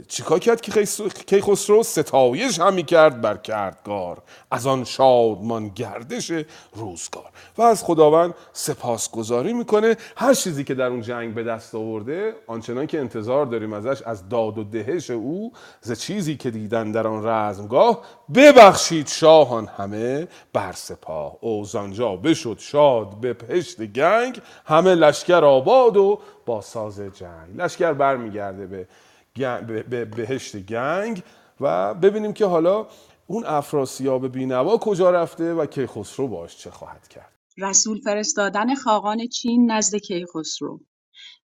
چیکار 0.07 0.39
کرد 0.39 0.61
که 0.61 0.85
کیخسرو 1.25 1.83
ستایش 1.83 2.59
همی 2.59 2.83
کرد 2.83 3.21
بر 3.21 3.37
کردگار؟ 3.37 4.21
از 4.51 4.67
آن 4.67 4.83
شادمان 4.83 5.69
گردش 5.69 6.31
روزگار. 6.73 7.29
و 7.57 7.61
از 7.61 7.83
خداوند 7.83 8.33
سپاسگزاری 8.53 9.53
می‌کنه. 9.53 9.97
هر 10.17 10.33
چیزی 10.33 10.63
که 10.63 10.73
در 10.73 10.85
اون 10.85 11.01
جنگ 11.01 11.33
به 11.33 11.43
دست 11.43 11.75
آورده 11.75 12.35
آنچنان 12.47 12.87
که 12.87 12.99
انتظار 12.99 13.45
داریم 13.45 13.73
ازش 13.73 14.01
از 14.01 14.29
داد 14.29 14.57
و 14.57 14.63
دهش 14.63 15.09
او 15.09 15.51
ز 15.81 15.91
چیزی 15.91 16.37
که 16.37 16.51
دیدن 16.51 16.91
در 16.91 17.07
آن 17.07 17.27
رزمگاه 17.27 18.01
ببخشید 18.35 19.07
شاهان 19.07 19.65
همه 19.65 20.27
بر 20.53 20.71
سپاه. 20.71 21.37
اوزانجا 21.41 22.15
بشد 22.15 22.57
شاد 22.59 23.09
به 23.21 23.33
پشت 23.33 23.81
گنگ 23.81 24.41
همه 24.65 24.95
لشکر 24.95 25.45
آباد 25.45 25.97
و 25.97 26.19
با 26.45 26.61
ساز 26.61 26.99
جنگ. 26.99 27.55
لشکر 27.57 27.93
برمیگرده 27.93 28.67
به 28.67 28.87
به 29.35 29.83
به 29.83 30.05
بهشت 30.05 30.57
گنگ 30.57 31.23
و 31.59 31.93
ببینیم 31.93 32.33
که 32.33 32.45
حالا 32.45 32.87
اون 33.27 33.45
افراسیاب 33.45 34.27
بینوا 34.27 34.77
کجا 34.77 35.11
رفته 35.11 35.53
و 35.53 35.65
کیخسرو 35.65 36.27
باش 36.27 36.57
چه 36.57 36.71
خواهد 36.71 37.07
کرد. 37.07 37.33
رسول 37.57 38.01
فرستادن 38.01 38.75
خاقان 38.75 39.27
چین 39.27 39.71
نزد 39.71 39.95
کیخسرو. 39.95 40.79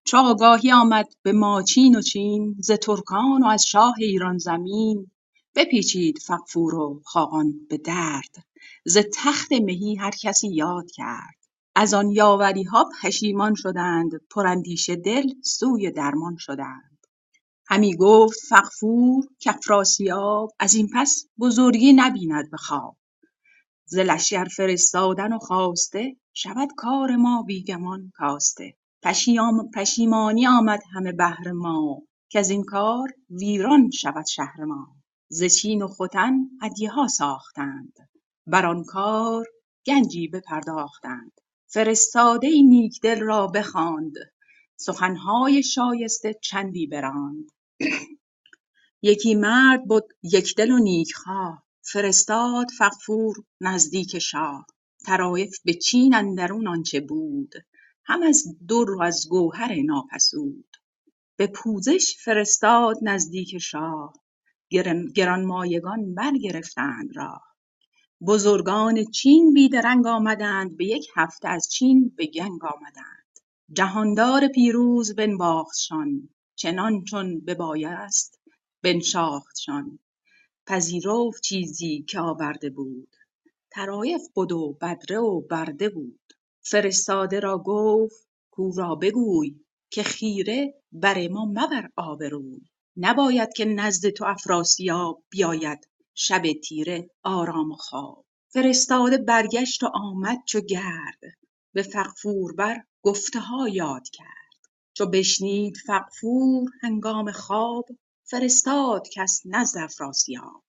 چو 0.03 0.17
آگاهی 0.17 0.71
آمد 0.71 1.07
به 1.23 1.31
ماچین 1.31 1.95
و 1.95 2.01
چین 2.01 2.55
ز 2.59 2.71
ترکان 2.71 3.43
و 3.43 3.47
از 3.47 3.67
شاه 3.67 3.93
ایران 3.97 4.37
زمین. 4.37 5.11
بپیچید 5.55 6.17
فغفور 6.17 6.75
و 6.75 7.01
خاقان 7.05 7.53
به 7.69 7.77
درد. 7.77 8.45
ز 8.85 8.97
تخت 9.13 9.51
مهی 9.51 9.95
هر 9.95 10.11
کسی 10.11 10.47
یاد 10.47 10.91
کرد. 10.91 11.35
از 11.75 11.93
آن 11.93 12.11
یاوری 12.11 12.63
ها 12.63 12.89
پشیمان 13.01 13.55
شدند 13.55 14.11
پراندیشه 14.29 14.95
دل 14.95 15.27
سوی 15.43 15.91
درمان 15.91 16.35
شدند. 16.39 16.98
همی 17.71 17.95
گفت 17.95 18.39
فغفور 18.49 19.25
کافراسیاب 19.43 20.51
از 20.59 20.73
این 20.75 20.89
پس 20.95 21.25
بزرگی 21.39 21.93
نبیند 21.93 22.51
به 22.51 22.57
خواب. 22.57 22.97
ز 23.85 23.97
لشکر 23.97 24.45
فرستادن 24.45 25.33
و 25.33 25.39
خواسته 25.39 26.15
شود 26.33 26.69
کار 26.77 27.15
ما 27.15 27.43
بیگمان 27.43 28.11
کاسته. 28.15 28.73
پشیام- 29.03 29.71
پشیمانی 29.75 30.47
آمد 30.47 30.79
همه 30.93 31.11
بهر 31.11 31.51
ما. 31.51 32.01
کز 32.29 32.49
این 32.49 32.63
کار 32.63 33.09
ویران 33.29 33.89
شود 33.91 34.25
شهر 34.25 34.63
ما. 34.63 34.87
ز 35.29 35.43
چین 35.43 35.81
و 35.81 35.87
ختن 35.87 36.33
ها 36.95 37.07
ساختند. 37.07 37.93
بر 38.47 38.65
آن 38.65 38.83
کار 38.83 39.45
گنجی 39.85 40.27
بپرداختند. 40.27 41.31
فرستاده 41.67 42.49
نیکدل 42.49 43.19
را 43.19 43.47
بخواند. 43.47 44.13
سخنهای 44.77 45.63
شایسته 45.63 46.33
چندی 46.43 46.87
براند. 46.87 47.49
یکی 49.01 49.35
مرد 49.35 49.87
بد 49.87 50.03
یکدل 50.23 50.71
و 50.71 50.77
نیکخواه 50.77 51.63
فرستاد 51.81 52.67
فغفور 52.77 53.35
نزدیک 53.61 54.19
شاه. 54.19 54.65
طرایف 55.05 55.57
به 55.65 55.73
چین 55.73 56.15
اندرون 56.15 56.67
آنچه 56.67 56.99
بود 56.99 57.53
هم 58.05 58.23
از 58.23 58.43
در 58.69 58.91
و 58.91 59.01
از 59.01 59.27
گوهر 59.29 59.75
ناپسود. 59.85 60.77
به 61.37 61.47
پوزش 61.47 62.15
فرستاد 62.19 62.97
نزدیک 63.01 63.57
شاه 63.57 64.13
گران- 64.69 65.11
گرانمایگان 65.15 66.13
برگرفتند 66.15 67.17
راه. 67.17 67.43
بزرگان 68.27 69.05
چین 69.05 69.53
بیدرنگ 69.53 70.07
آمدند 70.07 70.77
به 70.77 70.85
یک 70.85 71.07
هفته 71.15 71.47
از 71.49 71.69
چین 71.71 72.13
به 72.17 72.25
گنگ 72.25 72.65
آمدند. 72.65 73.25
جهاندار 73.73 74.47
پیروز 74.47 75.15
بنواختشان 75.15 76.29
چنان 76.59 77.03
چون 77.03 77.39
ببایست 77.39 78.39
بنشاختشان. 78.83 79.99
پذیرفت 80.67 81.41
چیزی 81.41 82.05
که 82.09 82.19
آورده 82.19 82.69
بود. 82.69 83.15
طرایف 83.71 84.21
بد 84.35 84.51
و 84.51 84.77
بدره 84.81 85.19
و 85.19 85.41
برده 85.41 85.89
بود. 85.89 86.33
فرستاده 86.61 87.39
را 87.39 87.57
گفت 87.57 88.27
کاو 88.51 88.71
را 88.77 88.95
بگوی 88.95 89.55
که 89.89 90.03
خیره 90.03 90.73
بر 90.91 91.27
ما 91.27 91.45
مبر 91.45 91.89
آبروی. 91.95 92.61
نباید 92.97 93.53
که 93.53 93.65
نزد 93.65 94.09
تو 94.09 94.25
افراسیاب 94.25 95.23
بیاید 95.29 95.87
شب 96.13 96.43
تیره 96.53 97.09
آرام 97.23 97.75
خواب. 97.75 98.25
فرستاده 98.47 99.17
برگشت 99.17 99.83
و 99.83 99.87
آمد 99.93 100.37
چو 100.45 100.61
گرد. 100.61 101.19
به 101.73 101.81
فغفور 101.81 102.53
بر 102.55 102.83
گفته 103.01 103.39
ها 103.39 103.67
یاد 103.69 104.09
کرد. 104.09 104.38
چو 104.99 105.05
بشنید 105.05 105.77
فغفور 105.87 106.69
هنگام 106.81 107.31
خواب 107.31 107.85
فرستاد 108.23 109.07
کس 109.13 109.41
نزد 109.45 109.77
افراسیاب 109.77 110.63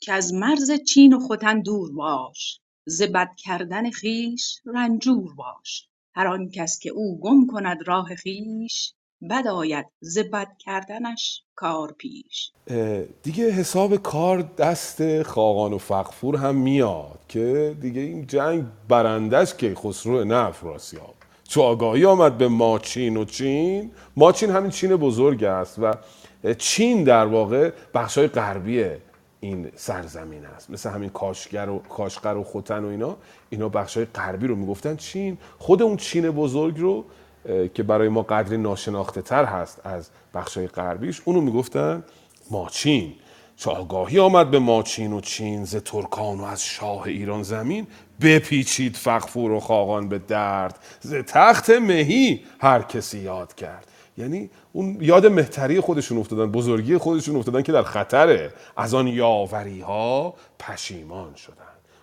که 0.00 0.12
از 0.12 0.34
مرز 0.34 0.70
چین 0.72 1.12
و 1.12 1.18
ختن 1.18 1.60
دور 1.60 1.92
باش 1.92 2.60
ز 2.86 3.02
بد 3.02 3.28
کردن 3.36 3.90
خویش 3.90 4.60
رنجور 4.64 5.34
باش. 5.34 5.88
هر 6.14 6.26
آن 6.26 6.50
کس 6.50 6.78
که 6.78 6.90
او 6.90 7.20
گم 7.20 7.46
کند 7.46 7.78
راه 7.86 8.16
خویش 8.22 8.94
بد 9.30 9.46
آید 9.46 9.86
ز 10.00 10.18
بد 10.18 10.48
کردنش 10.58 11.42
کار 11.54 11.92
پیش. 11.92 12.52
دیگه 13.22 13.50
حساب 13.50 13.96
کار 13.96 14.42
دست 14.42 15.22
خاقان 15.22 15.72
و 15.72 15.78
فغفور 15.78 16.36
هم 16.36 16.56
میاد 16.56 17.20
که 17.28 17.76
دیگه 17.80 18.00
این 18.00 18.26
جنگ 18.26 18.64
برندش 18.88 19.54
که 19.54 19.74
خسرو 19.74 20.24
نه 20.24 20.36
افراسیاب. 20.36 21.25
چو 21.48 21.62
آگاهی 21.62 22.04
آمد 22.04 22.38
به 22.38 22.48
ماچین 22.48 23.16
و 23.16 23.24
چین. 23.24 23.90
ماچین 24.16 24.50
همین 24.50 24.70
چین 24.70 24.96
بزرگ 24.96 25.44
است 25.44 25.78
و 25.78 25.94
چین 26.58 27.04
در 27.04 27.26
واقع 27.26 27.70
بخشای 27.94 28.26
غربی 28.26 28.84
این 29.40 29.68
سرزمین 29.74 30.46
است. 30.46 30.70
مثل 30.70 30.90
همین 30.90 31.10
کاشگر 31.10 31.68
و 31.68 31.78
کاشقر 31.78 32.36
و 32.36 32.44
خوتن 32.44 32.84
و 32.84 32.88
اینا. 32.88 33.16
اینا 33.50 33.68
بخشای 33.68 34.04
غربی 34.04 34.46
رو 34.46 34.56
می‌گفتن 34.56 34.96
چین. 34.96 35.38
خود 35.58 35.82
اون 35.82 35.96
چین 35.96 36.30
بزرگ 36.30 36.78
رو 36.78 37.04
که 37.74 37.82
برای 37.82 38.08
ما 38.08 38.22
قدری 38.22 38.56
ناشناخته 38.56 39.22
تر 39.22 39.44
هست 39.44 39.80
از 39.84 40.10
بخشای 40.34 40.66
غربیش 40.66 41.22
اونو 41.24 41.40
می‌گفتن 41.40 42.04
ماچین 42.50 43.12
چه 43.56 43.70
آگاهی 43.70 44.18
آمد 44.18 44.50
به 44.50 44.58
ماچین 44.58 45.12
و 45.12 45.20
چین 45.20 45.64
ز 45.64 45.76
ترکان 45.76 46.38
و 46.38 46.44
از 46.44 46.64
شاه 46.64 47.02
ایران 47.02 47.42
زمین. 47.42 47.86
بپیچید 48.20 48.96
فقفور 48.96 49.50
و 49.50 49.60
خاقان 49.60 50.08
به 50.08 50.18
درد. 50.18 50.78
ز 51.00 51.14
تخت 51.14 51.70
مهی 51.70 52.40
هر 52.60 52.82
کسی 52.82 53.18
یاد 53.18 53.54
کرد. 53.54 53.86
یعنی 54.18 54.50
اون 54.72 54.98
یاد 55.00 55.26
مهتری 55.26 55.80
خودشون 55.80 56.18
افتادن 56.18 56.50
بزرگی 56.50 56.96
خودشون 56.98 57.36
افتادن 57.36 57.62
که 57.62 57.72
در 57.72 57.82
خطره. 57.82 58.52
از 58.76 58.94
آن 58.94 59.06
یاوری 59.06 59.80
ها 59.80 60.34
پشیمان 60.58 61.34
شدن. 61.34 61.54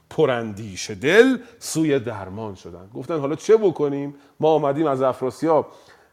پراندیش 0.10 0.90
دل 0.90 1.38
سوی 1.60 2.00
درمان 2.00 2.56
شدن. 2.56 2.90
گفتن 2.94 3.20
حالا 3.20 3.36
چه 3.36 3.58
بکنیم؟ 3.58 4.16
ما 4.40 4.50
آمدیم 4.50 4.88
از 4.88 5.02
افراسیاب. 5.02 5.68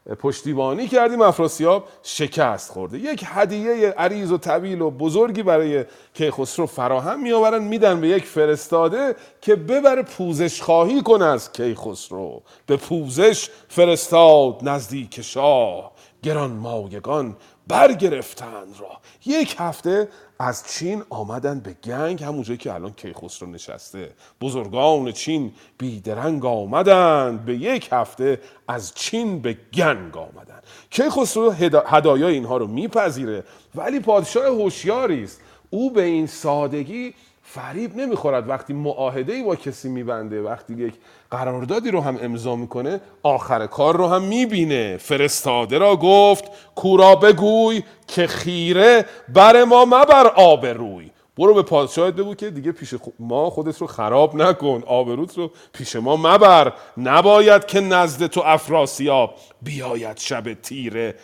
پشتیبانی 0.05 0.87
کردیم 0.87 1.21
افراسیاب 1.21 1.87
شکست 2.03 2.71
خورده. 2.71 2.97
یک 2.99 3.23
هدیه 3.27 3.89
عریض 3.89 4.31
و 4.31 4.37
طویل 4.37 4.81
و 4.81 4.91
بزرگی 4.91 5.43
برای 5.43 5.85
کیخسرو 6.13 6.65
فراهم 6.65 7.23
میآورن 7.23 7.63
میدن 7.63 8.01
به 8.01 8.07
یک 8.07 8.25
فرستاده 8.25 9.15
که 9.41 9.55
ببره 9.55 10.01
پوزش 10.01 10.61
خواهی 10.61 11.01
کنه 11.01 11.25
از 11.25 11.51
کیخسرو. 11.51 12.41
به 12.65 12.77
پوزش 12.77 13.49
فرستاد 13.69 14.59
نزدیک 14.61 15.21
شاه. 15.21 15.91
گران 16.23 16.51
مایگان 16.51 17.35
برگرفتند 17.67 18.75
را 18.79 18.89
یک 19.25 19.55
هفته 19.59 20.07
از 20.41 20.63
چین 20.67 21.03
آمدن 21.09 21.59
به 21.59 21.73
گنگ 21.73 22.23
همونجایی 22.23 22.57
که 22.57 22.73
الان 22.73 22.91
کیخسرو 22.93 23.49
نشسته. 23.49 24.11
بزرگان 24.41 25.11
چین 25.11 25.51
بیدرنگ 25.77 26.45
آمدند 26.45 27.45
به 27.45 27.55
یک 27.55 27.89
هفته 27.91 28.39
از 28.67 28.93
چین 28.93 29.41
به 29.41 29.57
گنگ 29.73 30.17
آمدن. 30.17 30.59
کیخسرو 30.89 31.51
هدا- 31.51 31.83
هدایای 31.87 32.33
اینها 32.33 32.57
رو 32.57 32.67
میپذیره. 32.67 33.43
ولی 33.75 33.99
پادشاه 33.99 34.45
هوشیاری 34.45 35.23
است. 35.23 35.41
او 35.69 35.91
به 35.91 36.03
این 36.03 36.27
سادگی 36.27 37.13
فریب 37.53 37.95
نمی‌خورد. 37.95 38.49
وقتی 38.49 38.73
معاهده 38.73 39.33
ای 39.33 39.43
با 39.43 39.55
کسی 39.55 39.89
میبنده 39.89 40.41
وقتی 40.41 40.73
یک 40.73 40.93
قراردادی 41.31 41.91
رو 41.91 42.01
هم 42.01 42.17
امضا 42.21 42.55
می‌کنه 42.55 43.01
آخر 43.23 43.67
کار 43.67 43.97
رو 43.97 44.07
هم 44.07 44.21
می‌بینه. 44.21 44.97
فرستاده 44.97 45.77
را 45.77 45.95
گفت 45.95 46.43
کورا 46.75 47.15
بگوی 47.15 47.83
که 48.07 48.27
خیره 48.27 49.05
بر 49.33 49.63
ما 49.63 49.85
مبر 49.85 50.27
آب 50.27 50.65
روی 50.65 51.11
برو 51.37 51.53
به 51.53 51.61
پادشاهت 51.61 52.13
بگو 52.13 52.35
که 52.35 52.49
دیگه 52.49 52.71
پیش 52.71 52.95
ما 53.19 53.49
خودت 53.49 53.77
رو 53.77 53.87
خراب 53.87 54.35
نکن. 54.35 54.83
آبروت 54.87 55.37
رو 55.37 55.51
پیش 55.73 55.95
ما 55.95 56.15
مبر. 56.15 56.73
نباید 56.97 57.65
که 57.65 57.79
نزد 57.79 58.27
تو 58.27 58.41
افراسیاب 58.45 59.35
بیاید 59.61 60.17
شب 60.17 60.53
تیره 60.53 61.15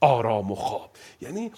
آرام 0.00 0.52
و 0.52 0.54
خواب. 0.54 0.90
یعنی 1.20 1.52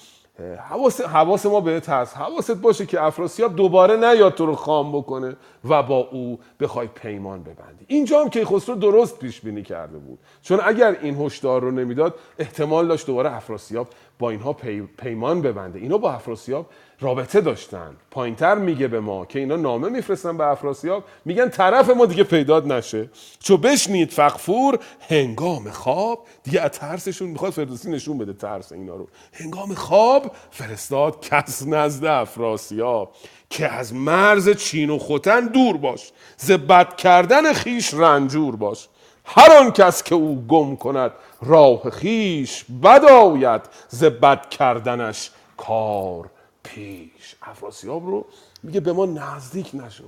حواس, 0.68 1.00
حواس 1.00 1.46
ما 1.46 1.60
بهت 1.60 1.88
هست. 1.88 2.16
حواست 2.16 2.54
باشه 2.54 2.86
که 2.86 3.02
افراسیاب 3.02 3.56
دوباره 3.56 3.96
نیاد 3.96 4.34
تو 4.34 4.46
رو 4.46 4.54
خام 4.54 4.92
بکنه 4.92 5.36
و 5.68 5.82
با 5.82 5.96
او 5.96 6.38
بخوای 6.60 6.86
پیمان 6.94 7.42
ببندی. 7.42 7.84
اینجا 7.86 8.20
هم 8.20 8.30
که 8.30 8.44
خسرو 8.44 8.74
درست 8.74 9.18
پیش 9.18 9.40
بینی 9.40 9.62
کرده 9.62 9.98
بود. 9.98 10.18
چون 10.42 10.60
اگر 10.64 10.96
این 11.02 11.16
هشدار 11.16 11.60
رو 11.60 11.70
نمی‌داد 11.70 12.14
احتمال 12.38 12.88
داشت 12.88 13.06
دوباره 13.06 13.36
افراسیاب 13.36 13.88
با 14.22 14.30
اینها 14.30 14.52
پی، 14.52 14.80
پیمان 14.80 15.42
ببنده. 15.42 15.78
اینا 15.78 15.98
با 15.98 16.12
افراسیاب 16.12 16.66
رابطه 17.00 17.40
داشتن. 17.40 17.96
پایینتر 18.10 18.54
میگه 18.54 18.88
به 18.88 19.00
ما 19.00 19.24
که 19.24 19.38
اینا 19.38 19.56
نامه 19.56 19.88
میفرستن 19.88 20.36
به 20.36 20.46
افراسیاب. 20.46 21.04
میگن 21.24 21.48
طرف 21.48 21.90
ما 21.90 22.06
دیگه 22.06 22.24
پیداد 22.24 22.72
نشه. 22.72 23.10
چو 23.40 23.56
بشنید 23.56 24.10
فقفور 24.10 24.78
هنگام 25.08 25.70
خواب. 25.70 26.26
دیگه 26.42 26.60
از 26.60 26.70
ترسشون 26.70 27.28
می‌خواد 27.28 27.52
فردوسی 27.52 27.90
نشون 27.90 28.18
بده 28.18 28.32
ترس 28.32 28.72
اینا 28.72 28.96
رو. 28.96 29.08
هنگام 29.32 29.74
خواب 29.74 30.32
فرستاد 30.50 31.20
کس 31.20 31.66
نزد 31.66 32.04
افراسیاب. 32.04 33.14
که 33.50 33.68
از 33.68 33.94
مرز 33.94 34.50
چین 34.50 34.90
و 34.90 34.98
خوتن 34.98 35.46
دور 35.46 35.76
باش. 35.76 36.12
ز 36.36 36.50
بد 36.50 36.96
کردن 36.96 37.52
خیش 37.52 37.94
رنجور 37.94 38.56
باش. 38.56 38.88
هر 39.24 39.52
آن 39.52 39.70
کس 39.70 40.02
که 40.02 40.14
او 40.14 40.44
گم 40.48 40.76
کند 40.76 41.10
راه 41.42 41.90
خیش 41.90 42.64
بد 42.82 43.04
آید 43.04 43.60
ز 43.88 44.04
بد 44.04 44.48
کردنش 44.48 45.30
کار 45.56 46.30
پیش. 46.62 47.36
افراسیاب 47.42 48.06
رو 48.06 48.26
میگه 48.62 48.80
به 48.80 48.92
ما 48.92 49.06
نزدیک 49.06 49.70
نشو. 49.74 50.04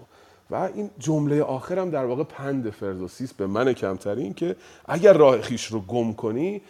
و 0.51 0.55
این 0.55 0.91
جمله 0.99 1.43
آخرم 1.43 1.91
در 1.91 2.05
واقع 2.05 2.23
پند 2.23 2.71
فردوسی 2.71 3.25
است 3.25 3.37
به 3.37 3.47
من 3.47 3.73
کمترین 3.73 4.35
که 4.35 4.57
اگر 4.89 5.13
راه 5.13 5.41
خیش 5.41 5.67
رو 5.67 5.81
گم 5.81 6.13
کنی 6.13 6.63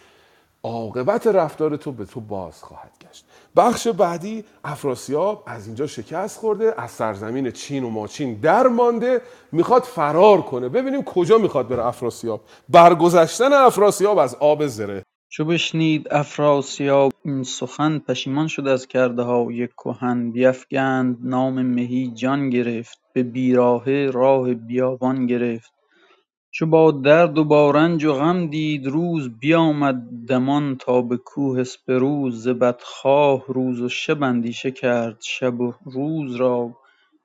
عاقبت 0.63 1.27
رفتار 1.27 1.77
تو 1.77 1.91
به 1.91 2.05
تو 2.05 2.19
باز 2.19 2.63
خواهد 2.63 2.91
گشت. 3.01 3.24
بخش 3.57 3.87
بعدی 3.87 4.43
افراسیاب 4.63 5.43
از 5.47 5.67
اینجا 5.67 5.87
شکست 5.87 6.39
خورده 6.39 6.73
از 6.77 6.91
سرزمین 6.91 7.51
چین 7.51 7.83
و 7.83 7.89
ماچین 7.89 8.39
در 8.39 8.67
مانده 8.67 9.21
می‌خواد 9.51 9.83
فرار 9.83 10.41
کنه. 10.41 10.69
ببینیم 10.69 11.03
کجا 11.03 11.37
می‌خواد 11.37 11.67
بره 11.67 11.85
افراسیاب. 11.85 12.41
برگذشتن 12.69 13.53
افراسیاب 13.53 14.17
از 14.17 14.35
آب 14.35 14.67
زره. 14.67 15.03
چو 15.29 15.45
بشنید 15.45 16.07
افراسیاب 16.11 17.11
این 17.25 17.43
سخن 17.43 17.99
پشیمان 17.99 18.47
شد 18.47 18.67
از 18.67 18.87
کرده 18.87 19.21
های 19.23 19.67
کهن. 19.67 20.31
بیفگند 20.31 21.17
نام 21.23 21.61
مهی 21.61 22.11
جان 22.15 22.49
گرفت. 22.49 22.99
به 23.13 23.23
بیراهه 23.23 24.11
راه 24.13 24.53
بیابان 24.53 25.25
گرفت. 25.25 25.74
چو 26.57 26.65
با 26.65 26.91
درد 26.91 27.37
و 27.37 27.43
با 27.43 27.71
رنج 27.71 28.05
و 28.05 28.13
غم 28.13 28.47
دید 28.47 28.87
روز 28.87 29.39
بیامد 29.39 30.03
دمان 30.27 30.75
تا 30.75 31.01
به 31.01 31.17
کوه 31.17 31.59
اسپروز 31.59 32.43
ز 32.43 32.47
بدخواه 32.47 33.43
روز 33.47 33.81
و 33.81 33.89
شب 33.89 34.23
اندیشه 34.23 34.71
کرد 34.71 35.17
شب 35.21 35.59
و 35.59 35.73
روز 35.85 36.35
را 36.35 36.77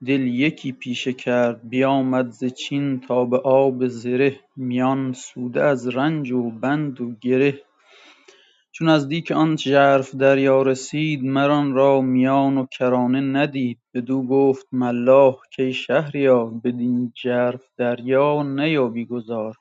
دل 0.06 0.20
یکی 0.20 0.72
پیشه 0.72 1.12
کرد. 1.12 1.68
بیامد 1.68 2.30
ز 2.30 2.44
چین 2.44 3.00
تا 3.00 3.24
به 3.24 3.38
آب 3.38 3.86
زره 3.86 4.40
میان 4.56 5.12
سوده 5.12 5.62
از 5.62 5.88
رنج 5.88 6.32
و 6.32 6.50
بند 6.50 7.00
و 7.00 7.12
گره. 7.20 7.60
چون 8.80 8.88
نزدیک 8.88 9.32
آن 9.32 9.56
ژرف 9.56 10.14
دریا 10.14 10.62
رسید 10.62 11.24
مر 11.24 11.50
آن 11.50 11.72
را 11.72 12.00
میان 12.00 12.58
و 12.58 12.66
کرانه 12.66 13.20
ندید. 13.20 13.78
بدو 13.94 14.22
گفت 14.22 14.66
ملاح 14.72 15.36
کای 15.56 15.72
شهریار 15.72 16.50
بدین 16.64 17.12
ژرف 17.22 17.64
دریا 17.76 18.42
نیابی 18.42 19.04
گذار 19.04 19.56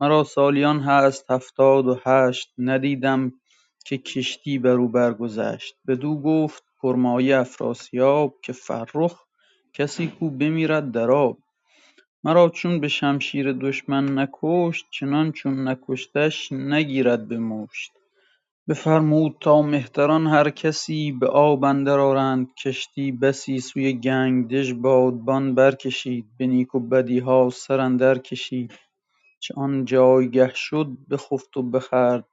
مرا 0.00 0.24
سالیان 0.24 0.80
هست 0.80 1.30
هفتاد 1.30 1.86
و 1.86 2.00
هشت 2.06 2.54
ندیدم 2.58 3.32
که 3.86 3.98
کشتی 3.98 4.58
بر 4.58 4.70
او 4.70 4.88
برگذشت. 4.88 5.74
بدو 5.88 6.20
گفت 6.22 6.64
پرمایه 6.82 7.36
افراسیاب 7.36 8.34
که 8.42 8.52
فرخ 8.52 9.20
کسی 9.72 10.06
کو 10.06 10.30
بمیرد 10.30 10.92
در 10.92 11.10
آب. 11.10 11.38
مرا 12.24 12.48
چون 12.48 12.80
به 12.80 12.88
شمشیر 12.88 13.52
دشمن 13.52 14.18
نکشت 14.18 14.86
چنان 14.90 15.32
چون 15.32 15.68
نکشتش 15.68 16.52
نگیرد 16.52 17.28
به 17.28 17.38
مشت. 17.38 17.95
بفرمود 18.68 19.36
تا 19.40 19.62
مهتران 19.62 20.26
هر 20.26 20.50
کسی 20.50 21.12
به 21.12 21.26
آب 21.26 21.64
اندر 21.64 21.98
آرند 21.98 22.54
کشتی 22.54 23.12
بسی 23.12 23.60
سوی 23.60 23.92
گنگدژ 23.92 24.72
بادبان 24.72 25.54
برکشید 25.54 26.26
به 26.38 26.46
نیک 26.46 26.74
و 26.74 26.80
بدیها 26.80 27.50
سر 27.50 27.80
اندر 27.80 28.18
کشید. 28.18 28.72
چه 29.40 29.54
آن 29.56 29.84
جایگه 29.84 30.52
شد 30.54 30.88
بخفت 31.10 31.56
و 31.56 31.62
بخورد 31.62 32.24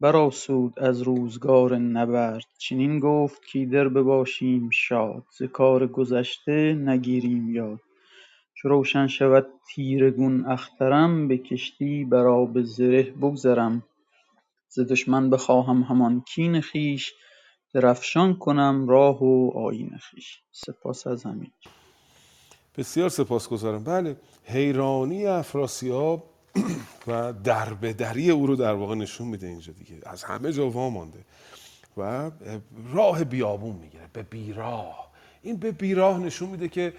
برآسود 0.00 0.80
از 0.80 1.02
روزگار 1.02 1.76
نبرد. 1.76 2.44
چنین 2.58 3.00
گفت 3.00 3.42
کایدر 3.52 3.88
بباشیم 3.88 4.70
شاد 4.70 5.24
ز 5.38 5.42
کار 5.42 5.86
گذشته 5.86 6.74
نگیریم 6.74 7.54
یاد. 7.54 7.80
چو 8.54 8.68
روشن 8.68 9.06
شود 9.06 9.46
تیره 9.68 10.10
گون 10.10 10.46
اخترم 10.46 11.28
به 11.28 11.38
کشتی 11.38 12.04
بر 12.04 12.26
آب 12.26 12.62
زره 12.62 13.02
بگذرم. 13.02 13.82
ز 14.68 14.80
دشمن 14.80 15.30
بخواهم 15.30 15.82
همان 15.82 16.20
کین 16.20 16.60
خویش 16.60 17.12
درفشان 17.74 18.36
کنم 18.36 18.88
راه 18.88 19.22
و 19.22 19.50
آیین 19.58 19.90
خویش. 20.10 20.42
سپاس 20.52 21.06
از 21.06 21.24
همه 21.24 21.46
بسیار 22.76 23.08
سپاسگزارم. 23.08 23.84
بله 23.84 24.16
حیرانی 24.44 25.26
افراسیاب 25.26 26.30
و 27.06 27.32
دربدری 27.32 28.30
او 28.30 28.46
رو 28.46 28.56
در 28.56 28.72
واقع 28.72 28.94
نشون 28.94 29.28
میده 29.28 29.46
اینجا 29.46 29.72
دیگه. 29.72 30.00
از 30.06 30.24
همه 30.24 30.52
جا 30.52 30.70
وامانده 30.70 31.24
و 31.96 32.30
راه 32.92 33.24
بیابون 33.24 33.76
می‌گیره 33.76 34.08
به 34.12 34.22
بیراه. 34.22 35.12
این 35.42 35.56
به 35.56 35.72
بیراه 35.72 36.18
نشون 36.18 36.48
میده 36.48 36.68
که 36.68 36.92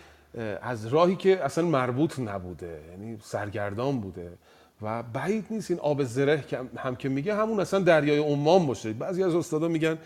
از 0.61 0.85
راهی 0.87 1.15
که 1.15 1.43
اصلا 1.43 1.65
مربوط 1.65 2.19
نبوده 2.19 2.83
یعنی 2.89 3.17
سرگردان 3.21 3.99
بوده. 3.99 4.37
و 4.81 5.03
بعید 5.03 5.45
نیست 5.49 5.71
این 5.71 5.79
آب 5.79 6.03
زره 6.03 6.43
که 6.47 6.59
هم 6.77 6.95
که 6.95 7.09
میگه 7.09 7.35
همون 7.35 7.59
اصلا 7.59 7.79
دریای 7.79 8.19
عمان 8.19 8.67
باشه. 8.67 8.93
بعضی 8.93 9.23
از 9.23 9.35
استادا 9.35 9.67
میگن 9.67 9.97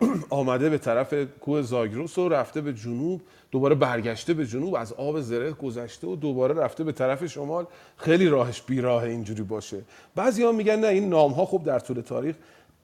آمده 0.30 0.70
به 0.70 0.78
طرف 0.78 1.14
کوه 1.40 1.62
زاگرس 1.62 2.18
و 2.18 2.28
رفته 2.28 2.60
به 2.60 2.72
جنوب 2.72 3.20
دوباره 3.50 3.74
برگشته 3.74 4.34
به 4.34 4.46
جنوب 4.46 4.74
از 4.74 4.92
آب 4.92 5.20
زره 5.20 5.52
گذشته 5.52 6.06
و 6.06 6.16
دوباره 6.16 6.54
رفته 6.54 6.84
به 6.84 6.92
طرف 6.92 7.26
شمال. 7.26 7.66
خیلی 7.96 8.28
راهش 8.28 8.62
بیراه 8.62 9.02
اینجوری 9.02 9.42
باشه. 9.42 9.82
بعضی 10.14 10.42
ها 10.42 10.52
میگن 10.52 10.76
نه 10.76 10.86
این 10.86 11.08
نام 11.08 11.32
ها 11.32 11.44
خوب 11.44 11.64
در 11.64 11.78
طول 11.78 12.00
تاریخ 12.00 12.36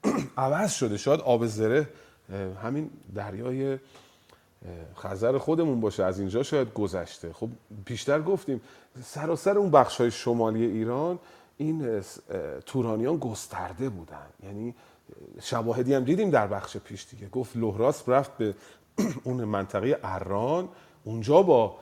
عوض 0.37 0.73
شده. 0.73 0.97
شاید 0.97 1.19
آب 1.19 1.45
زره 1.45 1.89
همین 2.63 2.89
دریای 3.15 3.77
خزر 4.95 5.37
خودمون 5.37 5.81
باشه 5.81 6.03
از 6.03 6.19
اینجا 6.19 6.43
شاید 6.43 6.73
گذشته. 6.73 7.33
خب 7.33 7.49
بیشتر 7.85 8.21
گفتیم 8.21 8.61
سراسر 9.03 9.57
اون 9.57 9.71
بخش 9.71 9.97
های 9.97 10.11
شمالی 10.11 10.65
ایران 10.65 11.19
این 11.59 12.01
تورانیان 12.65 13.17
گسترده 13.17 13.89
بودن. 13.89 14.27
یعنی 14.43 14.75
شواهدی 15.41 15.93
هم 15.93 16.03
دیدیم 16.03 16.29
در 16.29 16.47
بخش 16.47 16.77
پیش 16.77 17.07
دیگه. 17.11 17.29
گفت 17.29 17.57
لهراس 17.57 18.09
رفت 18.09 18.37
به 18.37 18.55
اون 19.23 19.43
منطقه 19.43 19.99
اران. 20.03 20.69
اونجا 21.03 21.41
با 21.41 21.75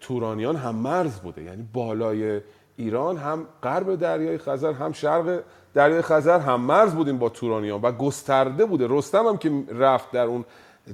تورانیان 0.00 0.56
هم 0.56 0.74
مرز 0.74 1.20
بوده. 1.20 1.42
یعنی 1.42 1.68
بالای 1.72 2.40
ایران 2.76 3.16
هم 3.16 3.46
غرب 3.62 3.94
دریای 3.94 4.38
خزر 4.38 4.72
هم 4.72 4.92
شرق 4.92 5.42
دریای 5.74 6.02
خزر 6.02 6.38
هم 6.38 6.60
مرز 6.60 6.94
بودیم 6.94 7.18
با 7.18 7.28
تورانیان 7.28 7.80
و 7.82 7.92
گسترده 7.92 8.64
بوده. 8.64 8.86
رستم 8.90 9.26
هم 9.26 9.38
که 9.38 9.64
رفت 9.68 10.10
در 10.10 10.24
اون 10.24 10.44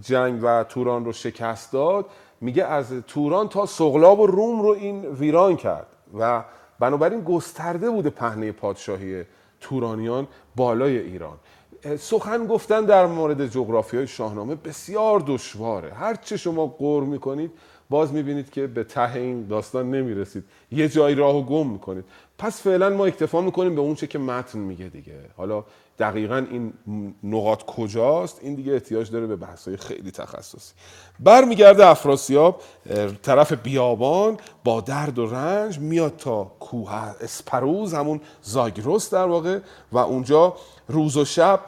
جنگ 0.00 0.40
و 0.42 0.64
توران 0.64 1.04
رو 1.04 1.12
شکست 1.12 1.72
داد 1.72 2.06
میگه 2.40 2.64
از 2.64 2.92
توران 3.06 3.48
تا 3.48 3.66
سغلاب 3.66 4.20
و 4.20 4.26
روم 4.26 4.62
رو 4.62 4.68
این 4.68 5.06
ویران 5.06 5.56
کرد 5.56 5.86
و 6.18 6.44
بنابراین 6.78 7.20
گسترده 7.20 7.90
بوده 7.90 8.10
پهنه 8.10 8.52
پادشاهی 8.52 9.24
تورانیان 9.60 10.26
بالای 10.56 10.98
ایران. 10.98 11.36
سخن 11.98 12.46
گفتن 12.46 12.84
در 12.84 13.06
مورد 13.06 13.46
جغرافی 13.46 13.96
های 13.96 14.06
شاهنامه 14.06 14.54
بسیار 14.54 15.22
دشواره. 15.26 15.94
هرچه 15.94 16.36
شما 16.36 16.66
قور 16.66 17.04
می‌کنید 17.04 17.50
باز 17.90 18.12
می‌بینید 18.12 18.50
که 18.50 18.66
به 18.66 18.84
ته 18.84 19.14
این 19.14 19.46
داستان 19.46 19.90
نمی‌رسید. 19.90 20.44
یه 20.72 20.88
جایی 20.88 21.14
راهو 21.14 21.42
گم 21.42 21.66
می‌کنید. 21.66 22.04
پس 22.38 22.62
فعلا 22.62 22.90
ما 22.90 23.06
اکتفا 23.06 23.40
می‌کنیم 23.40 23.74
به 23.74 23.80
اونچه 23.80 24.06
که 24.06 24.18
متن 24.18 24.58
میگه 24.58 24.86
دیگه. 24.86 25.20
حالا 25.36 25.64
دقیقا 25.98 26.46
این 26.50 26.72
نقاط 27.22 27.62
کجاست؟ 27.64 28.38
این 28.42 28.54
دیگه 28.54 28.72
احتیاج 28.72 29.10
داره 29.10 29.26
به 29.26 29.36
بحثای 29.36 29.76
خیلی 29.76 30.10
تخصصی. 30.10 30.72
برمیگرده 31.20 31.86
افراسیاب 31.86 32.62
طرف 33.22 33.52
بیابان 33.52 34.36
با 34.64 34.80
درد 34.80 35.18
و 35.18 35.26
رنج 35.26 35.78
میاد 35.78 36.16
تا 36.16 36.44
کوه 36.60 36.92
اسپروز 37.20 37.94
همون 37.94 38.20
زاگرس 38.42 39.14
در 39.14 39.26
واقع 39.26 39.58
و 39.92 39.98
اونجا 39.98 40.56
روز 40.88 41.16
و 41.16 41.24
شب 41.24 41.60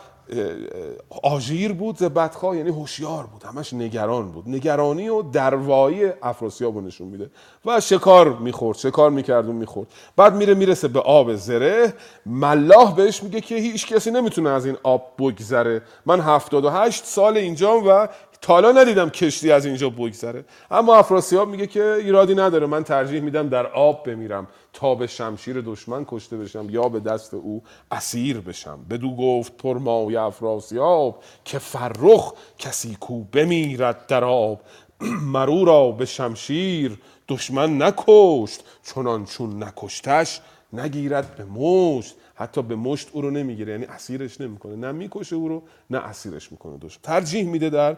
آژیر 1.22 1.72
بود 1.72 1.96
زبدخواه 1.98 2.56
یعنی 2.56 2.70
هوشیار 2.70 3.26
بود 3.26 3.42
همش 3.44 3.72
نگران 3.72 4.32
بود. 4.32 4.48
نگرانی 4.48 5.08
و 5.08 5.22
دروایی 5.22 6.12
افراسیاب 6.22 6.74
رو 6.74 6.80
نشون 6.80 7.08
میده. 7.08 7.30
و 7.66 7.80
شکار 7.80 8.36
می‌خورد 8.36 8.78
شکار 8.78 9.10
می‌کرد 9.10 9.48
و 9.48 9.52
می‌خورد. 9.52 9.88
بعد 10.16 10.34
میره 10.34 10.54
می‌رسه 10.54 10.88
به 10.88 11.00
آب 11.00 11.34
زره. 11.34 11.94
ملاح 12.26 12.94
بهش 12.94 13.22
میگه 13.22 13.40
که 13.40 13.54
هیچ 13.54 13.86
کسی 13.86 14.10
نمی‌تونه 14.10 14.50
از 14.50 14.66
این 14.66 14.76
آب 14.82 15.12
بگذره. 15.18 15.82
من 16.06 16.20
هفتاد 16.20 16.64
و 16.64 16.70
هشت 16.70 17.04
سال 17.04 17.36
اینجام 17.36 17.86
و 17.86 18.08
تالا 18.42 18.72
ندیدم 18.72 19.10
کشتی 19.10 19.52
از 19.52 19.66
اینجا 19.66 19.90
بگذره. 19.90 20.44
اما 20.70 20.96
افراسیاب 20.96 21.48
میگه 21.48 21.66
که 21.66 21.92
ایرادی 21.92 22.34
نداره. 22.34 22.66
من 22.66 22.84
ترجیح 22.84 23.20
میدم 23.20 23.48
در 23.48 23.66
آب 23.66 24.06
بمیرم. 24.06 24.48
تا 24.72 24.94
به 24.94 25.06
شمشیر 25.06 25.60
دشمن 25.60 26.04
کشته 26.08 26.36
بشم 26.36 26.66
یا 26.70 26.88
به 26.88 27.00
دست 27.00 27.34
او 27.34 27.62
اسیر 27.90 28.40
بشم. 28.40 28.78
بدو 28.90 29.16
گفت 29.16 29.56
پرمای 29.56 30.16
افراسیاب 30.16 31.22
که 31.44 31.58
فرخ 31.58 32.32
کسی 32.58 32.96
کو 33.00 33.24
بمیرد 33.24 34.06
در 34.06 34.24
آب. 34.24 34.60
مرو 35.34 35.64
را 35.64 35.90
به 35.90 36.04
شمشیر 36.04 36.98
دشمن 37.28 37.82
نکشت. 37.82 38.64
چنان 38.94 39.24
چون 39.24 39.62
نکشتش 39.62 40.40
نگیرد 40.72 41.36
به 41.36 41.44
مشت. 41.44 42.14
حتی 42.34 42.62
به 42.62 42.76
مشت 42.76 43.08
او 43.12 43.20
رو 43.20 43.30
نمی‌گیره. 43.30 43.72
یعنی 43.72 43.84
اسیرش 43.84 44.40
نمی‌کنه. 44.40 44.76
نه 44.76 44.92
می‌کشه 44.92 45.36
او 45.36 45.48
رو 45.48 45.62
نه 45.90 45.98
اسیرش 45.98 46.52
می‌کنه 46.52 46.78
دشمن. 46.78 47.02
ترجیح 47.02 47.48
میده 47.48 47.70
در 47.70 47.96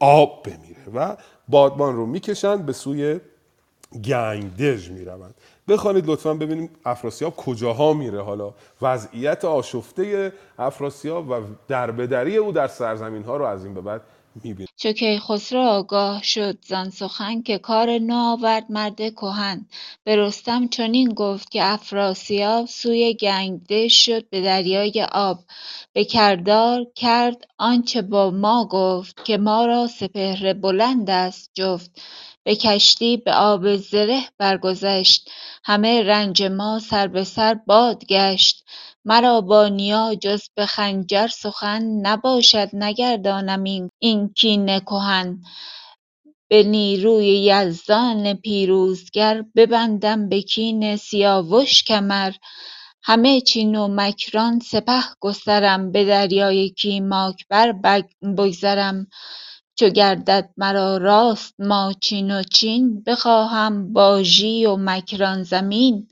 آب 0.00 0.42
بمیره 0.42 0.84
و 0.94 1.16
بادبان 1.48 1.96
رو 1.96 2.06
می‌کشند 2.06 2.66
به 2.66 2.72
سوی 2.72 3.20
گنگدژ 4.04 4.90
می‌روند. 4.90 5.34
بخوانید 5.68 6.06
لطفا 6.06 6.34
ببینیم 6.34 6.70
افراسیاب 6.84 7.36
کجاها 7.36 7.92
میره 7.92 8.22
حالا. 8.22 8.54
وضعیت 8.82 9.44
آشفته 9.44 10.32
افراسیاب 10.58 11.30
و 11.30 11.40
دربدری 11.68 12.36
او 12.36 12.52
در 12.52 12.66
سرزمین 12.68 13.22
ها 13.24 13.36
رو 13.36 13.44
از 13.44 13.64
این 13.64 13.74
به 13.74 13.80
بعد 13.80 14.02
می‌بینیم. 14.34 14.68
چو 14.84 14.92
کیخسرو 14.92 15.60
آگاه 15.60 16.22
شد 16.22 16.58
زان 16.62 16.90
سخن 16.90 17.42
که 17.42 17.58
کار 17.58 17.98
نو 17.98 18.16
آورد 18.16 18.66
مرد 18.68 19.14
کهن. 19.14 19.66
به 20.04 20.16
رستم 20.16 20.68
چنین 20.68 21.14
گفت 21.14 21.50
که 21.50 21.64
افراسیاب 21.64 22.66
سوی 22.66 23.14
گنگدژ 23.14 23.94
شد 24.04 24.28
به 24.28 24.40
دریای 24.40 25.06
آب. 25.12 25.38
به 25.92 26.04
کردار 26.04 26.86
کرد 26.94 27.48
آنچه 27.58 28.02
با 28.02 28.30
ما 28.30 28.64
گفت 28.70 29.24
که 29.24 29.36
ما 29.36 29.66
را 29.66 29.86
سپهر 29.86 30.52
بلند 30.52 31.10
است 31.10 31.50
جفت. 31.54 31.90
به 32.42 32.56
کشتی 32.56 33.16
به 33.16 33.32
آب 33.34 33.76
زره 33.76 34.20
برگذشت. 34.38 35.30
همه 35.64 36.02
رنج 36.02 36.42
ما 36.42 36.78
سر 36.78 37.06
به 37.06 37.24
سر 37.24 37.54
باد 37.54 38.06
گشت. 38.06 38.64
مرا 39.04 39.40
با 39.40 39.68
نیا 39.68 40.14
جز 40.22 40.42
به 40.56 40.66
خنجر 40.66 41.28
سخن 41.28 41.82
نباشد 41.82 42.68
نگردانم 42.72 43.90
این 43.98 44.28
کین 44.28 44.80
کهن. 44.80 45.42
به 46.50 46.62
نیروی 46.62 47.26
یزدان 47.26 48.34
پیروزگر 48.34 49.44
ببندم 49.56 50.28
به 50.28 50.42
کین 50.42 50.96
سیاوش 50.96 51.82
کمر. 51.84 52.32
همه 53.02 53.40
چین 53.40 53.76
و 53.76 53.88
مکران 53.90 54.60
سپه 54.60 55.02
گسترم 55.20 55.92
به 55.92 56.04
دریای 56.04 56.70
کیماک 56.70 57.46
بر 57.50 57.72
بگذرم. 58.38 59.06
چو 59.78 59.88
گردد 59.88 60.50
مرا 60.56 60.96
راست 60.96 61.54
ماچین 61.58 62.30
و 62.30 62.42
چین 62.42 63.02
بخواهم 63.06 63.92
با 63.92 64.22
ژی 64.22 64.66
و 64.66 64.76
مکران 64.76 65.42
زمین. 65.42 66.08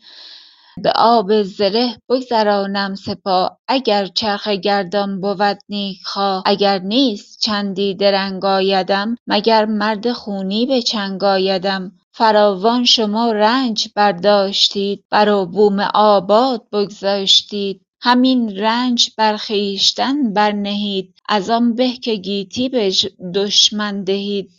به 0.78 0.92
آب 0.96 1.42
زره 1.42 1.96
بگذرانم 2.08 2.94
سپاه 2.94 3.58
اگر 3.68 4.06
چرخ 4.06 4.48
گردان 4.48 5.20
بود 5.20 5.58
نیک 5.68 5.98
خواه 6.04 6.42
اگر 6.46 6.78
نیست 6.78 7.40
چندی 7.40 7.94
درنگ 7.94 8.44
آیدم 8.44 9.16
مگر 9.26 9.64
مرد 9.64 10.12
خونی 10.12 10.66
به 10.66 10.82
چنگ 10.82 11.24
آیدم. 11.24 11.92
فراوان 12.14 12.84
شما 12.84 13.32
رنج 13.32 13.88
برداشتید 13.96 15.04
بر 15.10 15.44
بوم 15.44 15.80
آباد 15.94 16.62
بگذاشتید. 16.72 17.80
همین 18.00 18.56
رنج 18.56 19.10
بر 19.16 19.36
خویشتن 19.36 20.32
برنهید 20.32 21.14
از 21.28 21.50
آن 21.50 21.74
به 21.74 21.92
که 21.92 22.14
گیتی 22.14 22.68
به 22.68 22.92
دشمن 23.34 24.04
دهید. 24.04 24.50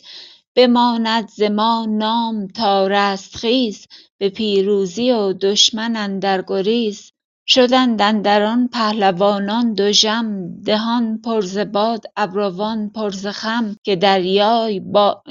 بماند 0.56 1.28
ز 1.28 1.42
ما 1.42 1.86
نام 1.88 2.48
تا 2.48 2.86
رستخیز 2.86 3.86
به 4.24 4.30
پیروزی 4.30 5.10
و 5.10 5.32
دشمن 5.32 5.96
اندر 5.96 6.44
گریز 6.46 7.12
شدند 7.46 8.02
اندران 8.02 8.68
پهلوانان 8.68 9.74
دژم 9.74 10.56
دهان 10.66 11.20
پر 11.24 11.40
ز 11.40 11.58
باد 11.58 12.04
ابروان 12.16 12.90
پر 12.90 13.10
ز 13.10 13.26
خم 13.26 13.76
که 13.82 13.96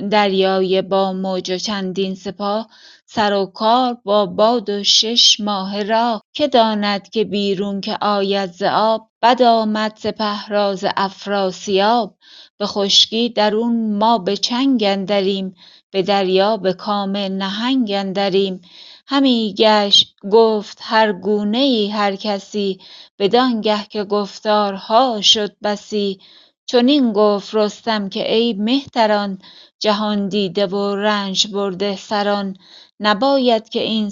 دریای 0.10 0.82
با 0.82 1.14
موج 1.14 1.52
و 1.52 1.58
چندین 1.58 2.16
سپاه 2.16 2.70
سر 3.06 3.34
و 3.34 3.46
کار 3.46 3.98
با 4.06 4.26
باد 4.26 4.70
و 4.70 4.84
شش 4.84 5.40
ماهه 5.40 5.84
راه 5.84 6.22
که 6.34 6.48
داند 6.48 7.10
که 7.10 7.24
بیرون 7.24 7.82
که 7.82 7.98
آید 8.02 8.52
ز 8.52 8.64
آب 8.64 9.10
بد 9.22 9.42
آمد 9.42 9.94
سپه 9.96 10.48
را 10.48 10.76
ز 10.76 10.86
افراسیاب. 10.98 12.18
به 12.60 12.66
خشکی 12.66 13.30
درون 13.30 13.98
ما 13.98 14.18
به 14.18 14.38
چنگ 14.38 14.84
اندریم 14.88 15.56
به 15.94 16.02
دریا 16.02 16.58
به 16.58 16.74
کام 16.74 17.18
نهنگ 17.18 17.92
اندریم. 17.92 18.62
همی 19.08 19.56
گشت 19.58 20.16
گفت 20.32 20.78
هر 20.82 21.14
گونه 21.14 21.58
ای 21.58 21.90
هر 21.90 22.16
کسی 22.16 22.80
بدانگه 23.20 23.84
که 23.90 24.04
گفتارها 24.04 25.22
شد 25.22 25.56
بسی. 25.64 26.20
چنین 26.66 27.14
گفت 27.14 27.56
رستم 27.56 28.10
که 28.10 28.34
ای 28.34 28.54
مهتران 28.54 29.42
جهاندیده 29.80 30.66
و 30.68 30.96
رنج 30.96 31.48
برده 31.48 31.96
سران. 31.96 32.58
نباید 33.00 33.70
که 33.70 33.82
این 33.82 34.12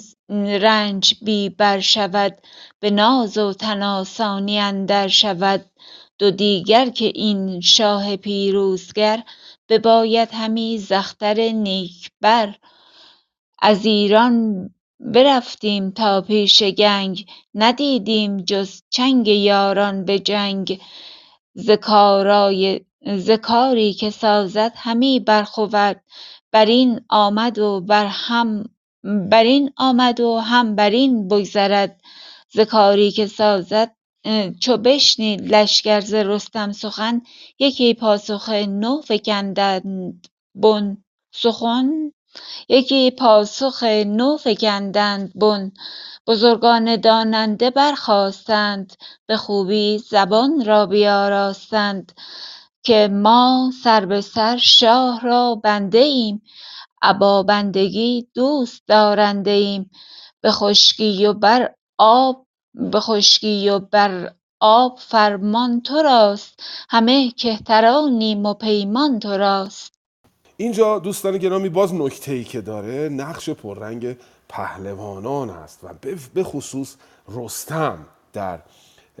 رنج 0.62 1.14
بی 1.22 1.48
بر 1.48 1.80
شود 1.80 2.38
به 2.80 2.90
ناز 2.90 3.38
و 3.38 3.52
تن 3.52 3.82
آسانی 3.82 4.58
اندر 4.58 5.08
شود. 5.08 5.64
دو 6.18 6.30
دیگر 6.30 6.88
که 6.88 7.04
این 7.04 7.60
شاه 7.60 8.16
پیروزگر 8.16 9.22
بباید 9.72 10.28
همی 10.32 10.78
ز 10.78 10.92
اختر 10.92 11.40
نیک 11.40 12.10
بر 12.20 12.54
از 13.62 13.84
ایران 13.86 14.70
برفتیم 15.00 15.90
تا 15.90 16.20
پیش 16.20 16.62
گنگ 16.62 17.26
ندیدیم 17.54 18.36
جز 18.36 18.82
چنگ 18.90 19.28
یاران 19.28 20.04
به 20.04 20.18
جنگ. 20.18 20.80
ز 21.54 23.30
کاری 23.30 23.94
که 23.94 24.10
سازد 24.10 24.72
همی 24.76 25.20
برخورد 25.20 26.04
بر 26.52 26.66
این 26.66 27.00
آمد 27.08 27.58
و 27.58 27.80
هم 28.06 28.64
بر 29.04 29.44
این 29.44 29.70
آمد 29.76 30.20
و 30.20 30.38
هم 30.38 30.74
بر 30.74 30.90
این 30.90 31.28
بگذرد. 31.28 32.00
ز 32.48 32.60
که 33.16 33.26
سازد 33.26 33.96
چو 34.60 34.76
بشنید 34.76 35.54
لشکر 35.54 36.00
ز 36.00 36.14
رستم 36.14 36.72
سخن 36.72 37.22
یکی 37.58 37.94
پاسخ 37.94 38.48
نو 38.48 39.00
فگندند 39.00 40.26
بن 40.54 40.96
سخن. 41.34 42.12
یکی 42.68 43.10
پاسخ 43.10 43.82
نو 44.06 44.36
فگندند 44.36 45.32
بن 45.34 45.72
بزرگان 46.26 46.96
داننده 46.96 47.70
برخاستند 47.70 48.92
به 49.26 49.36
خوبی 49.36 49.98
زبان 49.98 50.64
را 50.64 50.86
بیاراستند 50.86 52.12
که 52.82 53.08
ما 53.12 53.70
سر 53.84 54.06
به 54.06 54.20
سر 54.20 54.56
شاه 54.56 55.20
را 55.20 55.54
بنده 55.54 55.98
ایم 55.98 56.42
ابا 57.02 57.42
بندگی 57.42 58.28
دوست 58.34 58.82
دارنده 58.86 59.50
ایم 59.50 59.90
به 60.40 60.50
خشکی 60.50 61.26
و 61.26 61.32
بر 61.32 61.74
آب 61.98 62.41
به 62.74 63.00
خشکی 63.00 63.68
و 63.68 63.78
بر 63.78 64.32
آب 64.60 64.98
فرمان 64.98 65.80
تو 65.80 66.02
راست. 66.02 66.60
همه 66.90 67.30
کهترانیم 67.30 68.46
و 68.46 68.54
پیمان 68.54 69.20
تو 69.20 69.36
راست. 69.36 69.92
اینجا 70.56 70.98
دوستان 70.98 71.38
گرامی 71.38 71.68
باز 71.68 71.94
نکته 71.94 72.32
ای 72.32 72.44
که 72.44 72.60
داره 72.60 73.08
نقش 73.08 73.50
پررنگ 73.50 74.16
پهلوانان 74.48 75.50
است 75.50 75.80
و 75.84 75.88
به 76.34 76.44
خصوص 76.44 76.94
رستم 77.28 78.06
در 78.32 78.58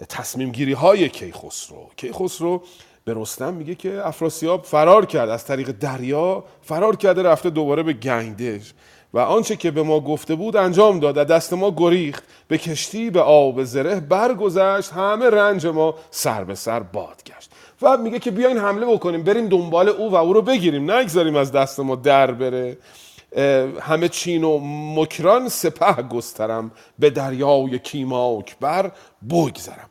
تصمیم 0.08 0.52
گیری 0.52 0.72
های 0.72 1.08
کیخسرو. 1.08 1.90
کیخسرو 1.96 2.62
به 3.04 3.14
رستم 3.16 3.54
میگه 3.54 3.74
که 3.74 4.06
افراسیاب 4.06 4.64
فرار 4.64 5.06
کرد 5.06 5.28
از 5.28 5.44
طریق 5.44 5.70
دریا 5.70 6.44
فرار 6.62 6.96
کرده 6.96 7.22
رفته 7.22 7.50
دوباره 7.50 7.82
به 7.82 7.92
گنگدش 7.92 8.74
و 9.14 9.18
آنچه 9.18 9.56
که 9.56 9.70
به 9.70 9.82
ما 9.82 10.00
گفته 10.00 10.34
بود 10.34 10.56
انجام 10.56 11.00
داد. 11.00 11.14
دست 11.14 11.52
ما 11.52 11.70
گریخت. 11.70 12.24
به 12.48 12.58
کشتی 12.58 13.10
به 13.10 13.20
آب 13.20 13.64
زره 13.64 14.00
برگذشت. 14.00 14.92
همه 14.92 15.30
رنج 15.30 15.66
ما 15.66 15.94
سر 16.10 16.44
به 16.44 16.54
سر 16.54 16.80
باد 16.80 17.22
گشت 17.26 17.50
و 17.82 17.96
میگه 17.96 18.18
که 18.18 18.30
بیاین 18.30 18.58
حمله 18.58 18.86
بکنیم. 18.86 19.22
بریم 19.22 19.48
دنبال 19.48 19.88
او 19.88 20.10
و 20.10 20.14
او 20.14 20.32
رو 20.32 20.42
بگیریم. 20.42 20.90
نگذاریم 20.90 21.36
از 21.36 21.52
دست 21.52 21.80
ما 21.80 21.96
در 21.96 22.30
بره. 22.30 22.78
همه 23.80 24.08
چین 24.08 24.44
و 24.44 24.58
مکران 24.94 25.48
سپه 25.48 26.02
گسترم. 26.02 26.70
به 26.98 27.10
دریای 27.10 27.78
کیماک 27.78 28.56
بر 28.60 28.92
بگذرم. 29.30 29.88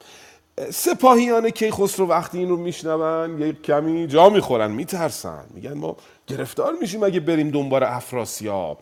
سپاهیان 0.69 1.49
کیخسرو 1.49 2.07
وقتی 2.07 2.37
این 2.37 2.49
رو 2.49 2.57
میشنون 2.57 3.41
یک 3.41 3.61
کمی 3.61 4.07
جا 4.07 4.29
می‌خورن 4.29 4.71
میترسن. 4.71 5.45
میگن 5.53 5.73
ما 5.73 5.95
گرفتار 6.27 6.73
میشیم 6.81 7.03
اگه 7.03 7.19
بریم 7.19 7.49
دنبال 7.49 7.83
افراسیاب. 7.83 8.77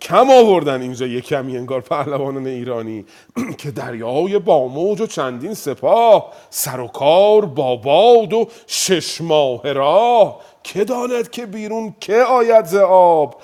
کم 0.00 0.30
آوردن 0.30 0.82
اینجا 0.82 1.06
یک 1.06 1.26
کمی 1.26 1.56
انگار 1.56 1.80
پهلوانان 1.80 2.46
ایرانی. 2.46 3.04
که 3.58 3.70
دریای 3.70 4.38
با 4.38 4.68
موج 4.68 5.00
و 5.00 5.06
چندین 5.06 5.54
سپاه 5.54 6.32
سر 6.50 6.80
و 6.80 6.86
کار 6.86 7.46
با 7.46 7.76
باد 7.76 8.32
و 8.32 8.48
شش 8.66 9.20
ماه 9.20 9.72
راه. 9.72 10.40
که 10.62 10.84
داند 10.84 11.30
که 11.30 11.46
بیرون 11.46 11.94
که 12.00 12.16
آید 12.16 12.64
ز 12.64 12.74
آب 12.74 13.40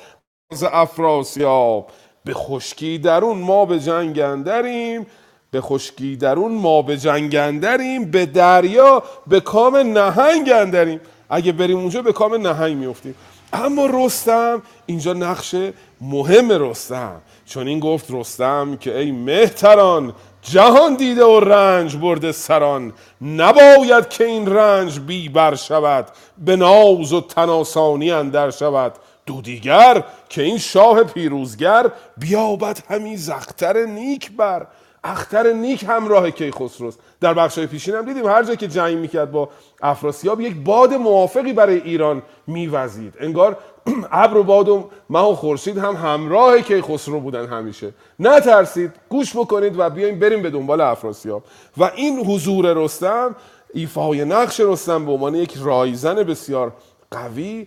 ز 0.53 0.65
افراسیاب. 0.73 1.91
به 2.25 2.35
خشکی 2.35 2.99
درون 2.99 3.39
ما 3.39 3.65
به 3.65 3.81
جنگ 3.81 4.19
اندریم 4.19 5.07
به 5.51 5.61
خشکی 5.61 6.17
درون 6.17 6.53
ما 6.53 6.83
به 6.83 6.97
جنگ 6.97 7.37
اندریم 7.37 8.11
به 8.11 8.27
دریا 8.27 9.03
به 9.27 9.41
کام 9.41 9.77
نهنگ 9.77 10.51
اندریم. 10.51 11.01
اگه 11.31 11.53
بریم 11.53 11.79
اونجا 11.79 12.03
به 12.03 12.13
کام 12.13 12.35
نهنگ 12.35 12.77
میفتیم 12.77 13.15
اما 13.55 13.87
رستم 13.87 14.63
اینجا 14.87 15.13
نقش 15.13 15.55
مهم 16.01 16.53
رستم. 16.53 17.21
چون 17.47 17.69
این 17.69 17.81
گفت 17.81 18.07
رستم 18.11 18.77
که 18.77 18.99
ای 18.99 19.13
مهتران 19.13 20.15
جهان 20.43 20.95
دیده 20.95 21.25
و 21.25 21.41
رنج 21.41 21.97
برده 21.97 22.33
سران. 22.33 22.93
نباید 23.23 24.09
که 24.09 24.25
این 24.25 24.47
رنج 24.47 25.01
بی 25.01 25.29
بر 25.29 25.55
شود 25.55 26.07
به 26.39 26.57
ناز 26.57 27.13
و 27.13 27.21
تناسانی 27.21 28.11
اندر 28.11 28.51
شود. 28.51 28.93
دو 29.27 29.41
دیگر 29.41 30.05
که 30.29 30.43
این 30.43 30.59
شاه 30.59 31.05
پیروزگر 31.05 31.91
بیابد 32.17 32.79
همی 32.89 33.17
زختر 33.17 33.85
نیک 33.85 34.33
بر. 34.33 34.67
اختر 35.05 35.53
نیک 35.53 35.85
همراه 35.89 36.31
کیخسروست. 36.31 36.99
در 37.25 37.35
بخش 37.35 37.59
پیشین 37.59 37.95
هم 37.95 38.05
دیدیم 38.05 38.27
هر 38.27 38.43
جا 38.43 38.55
که 38.55 38.69
جنگ 38.69 38.99
می‌کرد 38.99 39.31
با 39.31 39.49
افراسیاب 39.83 40.41
یک 40.41 40.57
باد 40.57 40.95
موافقی 40.95 41.53
برای 41.53 41.81
ایران 41.81 42.23
میوزید. 42.47 43.15
انگار 43.21 43.57
ابر 44.13 44.37
و 44.37 44.43
باد 44.43 44.69
و 44.69 44.91
مه 45.11 45.19
و 45.21 45.35
خورشید 45.35 45.79
هم 45.79 45.97
همراه 45.97 46.61
کیخسرو 46.61 47.21
بودن 47.21 47.47
همیشه. 47.47 47.95
نترسید 48.21 48.93
گوش 49.09 49.37
بکنید 49.37 49.79
و 49.79 49.91
بیایم 49.91 50.19
بریم 50.19 50.43
به 50.43 50.51
دنبال 50.51 50.81
افراسیاب. 50.81 51.45
و 51.77 51.91
این 51.97 52.19
حضور 52.19 52.73
رستم 52.73 53.37
ایفای 53.75 54.25
نقش 54.25 54.61
رستم 54.61 55.07
به 55.07 55.13
عنوان 55.13 55.35
یک 55.35 55.55
رایزن 55.63 56.15
بسیار 56.15 56.73
قوی 57.11 57.67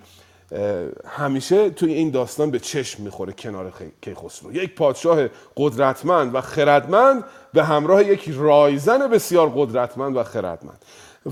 همیشه 1.06 1.70
توی 1.70 1.94
این 1.94 2.12
داستان 2.12 2.52
به 2.52 2.60
چشم 2.60 3.04
می‌خوره 3.04 3.34
کنار 3.34 3.74
کیخسرو. 4.02 4.56
یک 4.56 4.76
پادشاه 4.76 5.28
قدرتمند 5.58 6.36
و 6.36 6.42
خردمند 6.42 7.24
به 7.54 7.64
همراه 7.64 8.04
یک 8.04 8.30
رایزن 8.38 9.08
بسیار 9.08 9.52
قدرتمند 9.56 10.16
و 10.16 10.24
خردمند. 10.24 10.86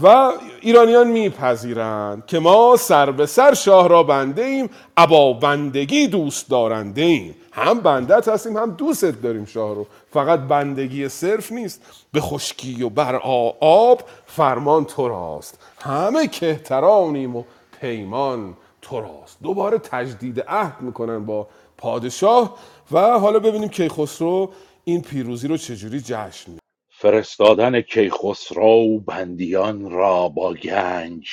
و 0.04 0.32
ایرانیان 0.62 1.08
میپذیرند 1.08 2.26
که 2.26 2.40
ما 2.40 2.76
سر 2.80 3.12
به 3.12 3.26
سر 3.26 3.54
شاه 3.54 3.88
را 3.88 4.04
بنده 4.04 4.44
ایم 4.44 4.70
ابا 4.98 5.34
بندگی 5.34 6.08
دوست 6.08 6.50
دارنده 6.50 7.02
ایم. 7.02 7.36
هم 7.52 7.80
بندت 7.80 8.28
هستیم 8.28 8.58
هم 8.58 8.72
دوست 8.72 9.06
داریم 9.06 9.46
شاه 9.46 9.76
رو. 9.76 9.88
فقط 10.14 10.40
بندگی 10.40 11.10
صرف 11.10 11.52
نیست. 11.52 11.82
به 12.12 12.22
خشکی 12.22 12.84
و 12.84 12.90
بر 12.90 13.16
آب 13.60 14.02
فرمان 14.26 14.86
تو 14.86 15.08
راست. 15.08 15.60
همه 15.80 16.28
کهترانیم 16.28 17.36
و 17.36 17.44
پیمان 17.82 18.54
تو 18.86 19.02
راست 19.02 19.38
دوباره 19.44 19.78
تجدید 19.78 20.42
عهد 20.42 20.82
می‌کنن 20.82 21.26
با 21.26 21.48
پادشاه 21.78 22.60
و 22.92 23.00
حالا 23.20 23.40
ببینیم 23.40 23.70
کیخسرو 23.70 24.54
این 24.84 25.02
پیروزی 25.02 25.48
رو 25.48 25.58
چجوری 25.58 26.02
جشن 26.02 26.52
می 26.52 26.60
فرستادن 26.90 27.82
کیخسرو 27.82 29.00
بندیان 29.00 29.92
را 29.92 30.30
با 30.30 30.54
گنج 30.54 31.30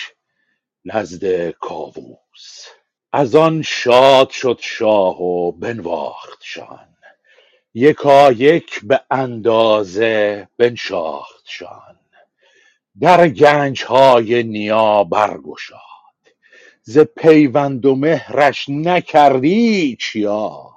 نزد 0.84 1.50
کاووس. 1.50 2.66
از 3.12 3.34
آن 3.34 3.62
شاد 3.62 4.30
شد 4.30 4.58
شاه 4.62 5.22
و 5.22 5.52
بنواختشان 5.52 6.88
یکایک 7.74 8.80
به 8.84 9.00
اندازه 9.10 10.48
بنشاختشان 10.58 11.98
در 13.00 13.28
گنج 13.28 13.84
های 13.84 14.42
نیا 14.42 15.04
برگشاد 15.04 15.91
ز 16.84 16.98
پیوند 16.98 17.86
و 17.86 17.94
مهرش 17.94 18.66
نکردی 18.68 19.96
چیا؟ 20.00 20.70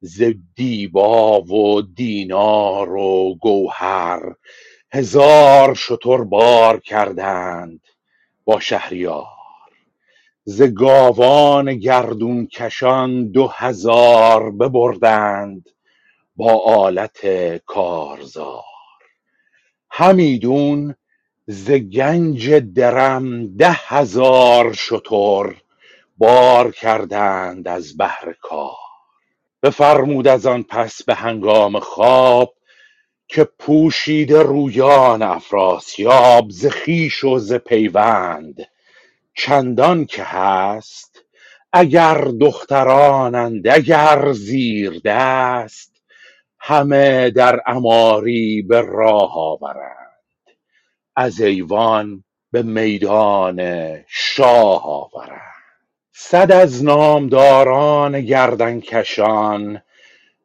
ز 0.00 0.22
دیبا 0.56 1.42
و 1.42 1.82
دینار 1.82 2.90
و 2.96 3.34
گوهر 3.40 4.22
هزار 4.92 5.74
شتر 5.74 6.16
بار 6.18 6.80
کردند 6.80 7.80
با 8.44 8.60
شهریار. 8.60 9.26
ز 10.44 10.62
گاوان 10.62 11.74
گردون 11.74 12.46
کشان 12.46 13.32
دو 13.32 13.48
هزار 13.48 14.50
ببردند 14.50 15.70
با 16.36 16.58
آلت 16.66 17.26
کارزار. 17.66 18.64
همیدون 19.90 20.94
ز 21.46 21.70
گنج 21.70 22.50
درم 22.54 23.56
ده 23.56 23.72
هزار 23.72 24.72
شتر 24.72 25.54
بار 26.18 26.72
کردند 26.72 27.68
از 27.68 27.96
بهر 27.96 28.34
کار. 28.40 28.76
بفرمود 29.62 30.28
از 30.28 30.46
آن 30.46 30.62
پس 30.62 31.02
به 31.02 31.14
هنگام 31.14 31.80
خواب 31.80 32.54
که 33.28 33.44
پوشیده 33.44 34.42
رویان 34.42 35.22
افراسیاب 35.22 36.50
ز 36.50 36.66
خویش 36.66 37.24
و 37.24 37.38
ز 37.38 37.54
پیوند. 37.54 38.56
چندان 39.36 40.04
که 40.04 40.22
هست 40.24 41.24
اگر 41.72 42.14
دخترانند 42.40 43.68
اگر 43.68 44.32
زیردست 44.32 46.02
همه 46.60 47.30
در 47.30 47.60
عماری 47.66 48.62
به 48.62 48.80
راه 48.80 49.32
آورند. 49.36 50.01
از 51.16 51.40
ایوان 51.40 52.24
به 52.52 52.62
میدان 52.62 53.60
شاه 54.08 54.86
آورند. 54.86 55.40
صد 56.12 56.52
از 56.52 56.84
نامداران 56.84 58.20
گردنکشان 58.20 59.82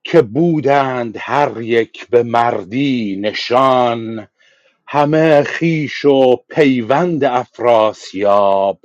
که 0.04 0.22
بودند 0.22 1.16
هر 1.20 1.62
یک 1.62 2.08
به 2.10 2.24
مردی 2.24 3.18
نشان. 3.22 4.28
همه 4.88 5.44
خویش 5.44 6.06
و 6.06 6.36
پیوند 6.50 7.24
افراسیاب 7.24 8.80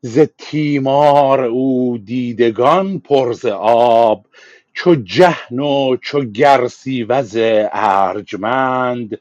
ز 0.00 0.18
تیمار 0.38 1.44
او 1.44 1.98
دیدگان 1.98 2.98
پر 3.00 3.32
ز 3.32 3.46
آب. 3.46 4.26
چو 4.74 4.94
جهن 4.94 5.58
و 5.60 5.96
چو 5.96 6.24
گرسیوز 6.24 7.36
ارجمند 7.72 9.18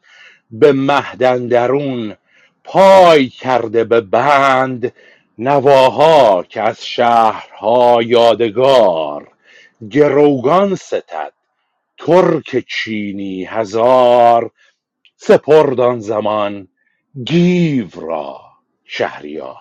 به 0.51 0.73
مهد 0.73 1.23
اندرون 1.23 2.15
پای 2.63 3.29
کرده 3.29 3.83
به 3.83 4.01
بند 4.01 4.93
نواها 5.37 6.43
که 6.43 6.61
از 6.61 6.85
شهرها 6.85 7.99
یادگار. 8.03 9.31
گروگان 9.89 10.75
ستد 10.75 11.33
ترک 11.97 12.65
چینی 12.67 13.45
هزار. 13.45 14.51
سپرد 15.17 15.79
آن 15.79 15.99
زمان 15.99 16.67
گیو 17.25 17.87
را 17.95 18.41
شهریار. 18.85 19.57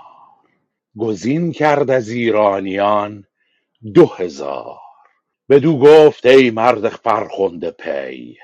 گزین 0.99 1.53
کرد 1.53 1.91
از 1.91 2.09
ایرانیان 2.09 3.25
دو 3.95 4.07
هزار. 4.07 4.79
بدو 5.49 5.79
گفت 5.79 6.27
ای 6.27 6.51
مرد 6.51 6.89
فرخنده 6.89 7.71
پی 7.71 8.37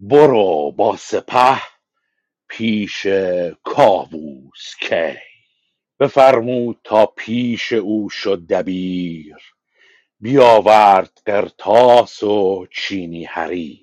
برو 0.00 0.72
با 0.76 0.96
سپه 0.96 1.60
پیش 2.48 3.06
کاووس 3.62 4.74
کی. 4.80 5.14
بفرمود 6.00 6.78
تا 6.84 7.06
پیش 7.06 7.72
او 7.72 8.10
شد 8.10 8.46
دبیر. 8.46 9.36
بیاورد 10.20 11.22
قرطاس 11.26 12.22
و 12.22 12.66
چینی 12.70 13.24
حریر. 13.24 13.80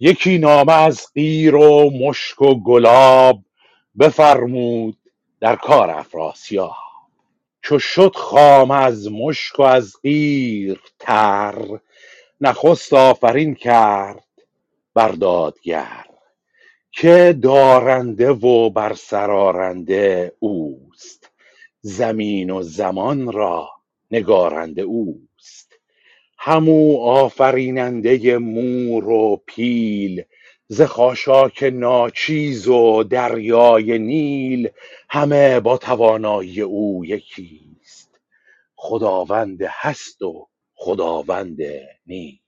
یکی 0.00 0.38
نامه 0.38 0.72
از 0.72 1.06
قیر 1.14 1.54
و 1.54 1.90
مشک 1.90 2.42
و 2.42 2.62
گلاب 2.62 3.44
بفرمود 3.98 4.98
در 5.40 5.56
کار 5.56 5.90
افراسیاب. 5.90 6.76
چو 7.62 7.78
شد 7.78 8.16
خامه 8.16 8.74
از 8.74 9.12
مشک 9.12 9.60
و 9.60 9.62
از 9.62 9.96
قیر 10.02 10.80
تر 10.98 11.78
نخست 12.40 12.92
آفرین 12.92 13.54
کرد 13.54 14.24
بر 14.94 15.08
دادگر 15.08 16.04
که 16.92 17.38
دارنده 17.42 18.30
و 18.30 18.70
بر 18.70 18.94
سر 18.94 19.30
آرنده 19.30 20.32
اوست. 20.38 21.30
زمین 21.80 22.50
و 22.50 22.62
زمان 22.62 23.32
را 23.32 23.68
نگارنده 24.10 24.82
اوست. 24.82 25.72
همو 26.38 26.98
آفریننده 27.00 28.38
مور 28.38 29.08
و 29.08 29.42
پیل 29.46 30.22
ز 30.68 30.82
خاشاک 30.82 31.62
ناچیز 31.62 32.68
و 32.68 33.02
دریای 33.02 33.98
نیل 33.98 34.68
همه 35.10 35.60
با 35.60 35.76
توانایی 35.78 36.60
او 36.60 37.04
یکیست. 37.04 38.20
خداوند 38.76 39.62
هست 39.62 40.22
و 40.22 40.48
خداوند 40.74 41.58
نیست. 42.06 42.43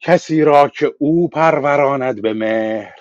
کسی 0.00 0.42
را 0.42 0.68
که 0.68 0.94
او 0.98 1.28
پروراند 1.28 2.22
به 2.22 2.32
مهر 2.32 2.94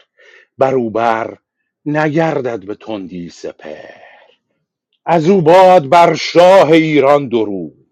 بر 0.57 0.75
او 0.75 0.89
بر 0.89 1.37
نگردد 1.85 2.65
به 2.65 2.75
تندی 2.75 3.29
سپهر. 3.29 4.03
از 5.05 5.29
او 5.29 5.41
باد 5.41 5.89
بر 5.89 6.15
شاه 6.15 6.71
ایران 6.71 7.27
درود 7.27 7.87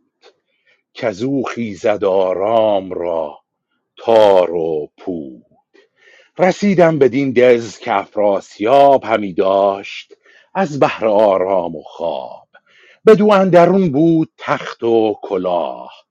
کز 0.93 1.23
او 1.23 1.43
خیزد 1.43 2.03
آرام 2.03 2.91
را 2.91 3.39
تار 3.97 4.55
و 4.55 4.91
پود. 4.97 5.45
رسیدم 6.39 6.99
بدین 6.99 7.31
دژ 7.31 7.77
که 7.77 7.93
افراسیاب 7.93 9.03
همی 9.03 9.33
داشت 9.33 10.13
از 10.55 10.79
بهر 10.79 11.07
آرام 11.07 11.75
و 11.75 11.81
خواب. 11.83 12.47
بدو 13.07 13.31
اندرون 13.31 13.91
بود 13.91 14.31
تخت 14.37 14.83
و 14.83 15.15
کلاه 15.23 16.04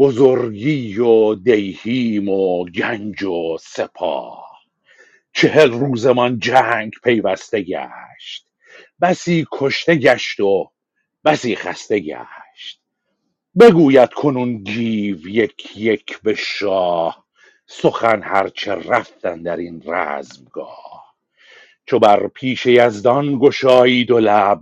بزرگی 0.00 0.98
و 0.98 1.34
دیهیم 1.34 2.28
و 2.28 2.64
گنج 2.64 3.22
و 3.22 3.58
سپاه. 3.60 4.50
چهل 5.32 5.70
روزمان 5.70 6.38
جنگ 6.38 6.92
پیوسته 7.04 7.62
گشت. 7.62 8.46
بسی 9.00 9.46
کشته 9.52 9.94
گشت 9.94 10.40
و 10.40 10.70
بسی 11.24 11.56
خسته 11.56 12.00
گشت. 12.00 12.80
بگوید 13.60 14.12
کنون 14.12 14.58
گیو 14.58 15.28
یک 15.28 15.76
یک 15.76 16.22
به 16.22 16.34
شاه 16.34 17.26
سخن 17.66 18.22
هرچه 18.22 18.74
رفت 18.74 19.26
اندر 19.26 19.56
این 19.56 19.82
رزمگاه. 19.86 21.14
چو 21.86 21.98
بر 21.98 22.26
پیش 22.28 22.66
یزدان 22.66 23.38
گشایی 23.38 24.04
دو 24.04 24.18
لب 24.18 24.60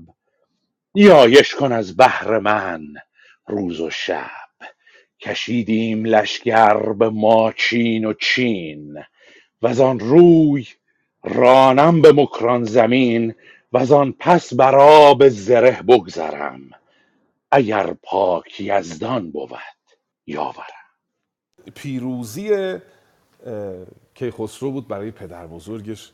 نیایش 0.95 1.55
کن 1.55 1.73
از 1.73 1.97
بهر 1.97 2.39
من 2.39 2.83
روز 3.47 3.81
و 3.81 3.91
شب. 3.91 4.38
کشیدیم 5.21 6.05
لشکر 6.05 6.93
به 6.93 7.09
ماچین 7.09 8.05
و 8.05 8.13
چین 8.13 9.05
وزان 9.63 10.01
روی 10.01 10.67
رانم 11.25 12.03
به 12.03 12.13
مکران 12.13 12.65
زمین 12.65 13.35
وزان 13.73 14.15
پس 14.19 14.55
بر 14.55 14.75
آب 14.77 15.29
زره 15.29 15.83
بگذرم. 15.83 16.71
اگر 17.51 17.95
پاک 18.03 18.61
یزدان 18.61 19.31
بود 19.31 19.51
یاورم. 20.27 20.65
پیروزی 21.75 22.79
کیخسرو 24.15 24.71
بود 24.71 24.89
برای 24.89 25.11
پدر 25.11 25.47
بزرگش. 25.47 26.13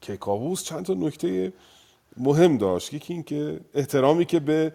کیکاووس 0.00 0.64
چند 0.64 0.84
تا 0.84 0.94
نکته 0.94 1.52
مهم 2.16 2.58
داشت. 2.58 2.94
یکی 2.94 3.12
این 3.12 3.22
که 3.22 3.60
احترامی 3.74 4.24
که 4.24 4.40
به 4.40 4.72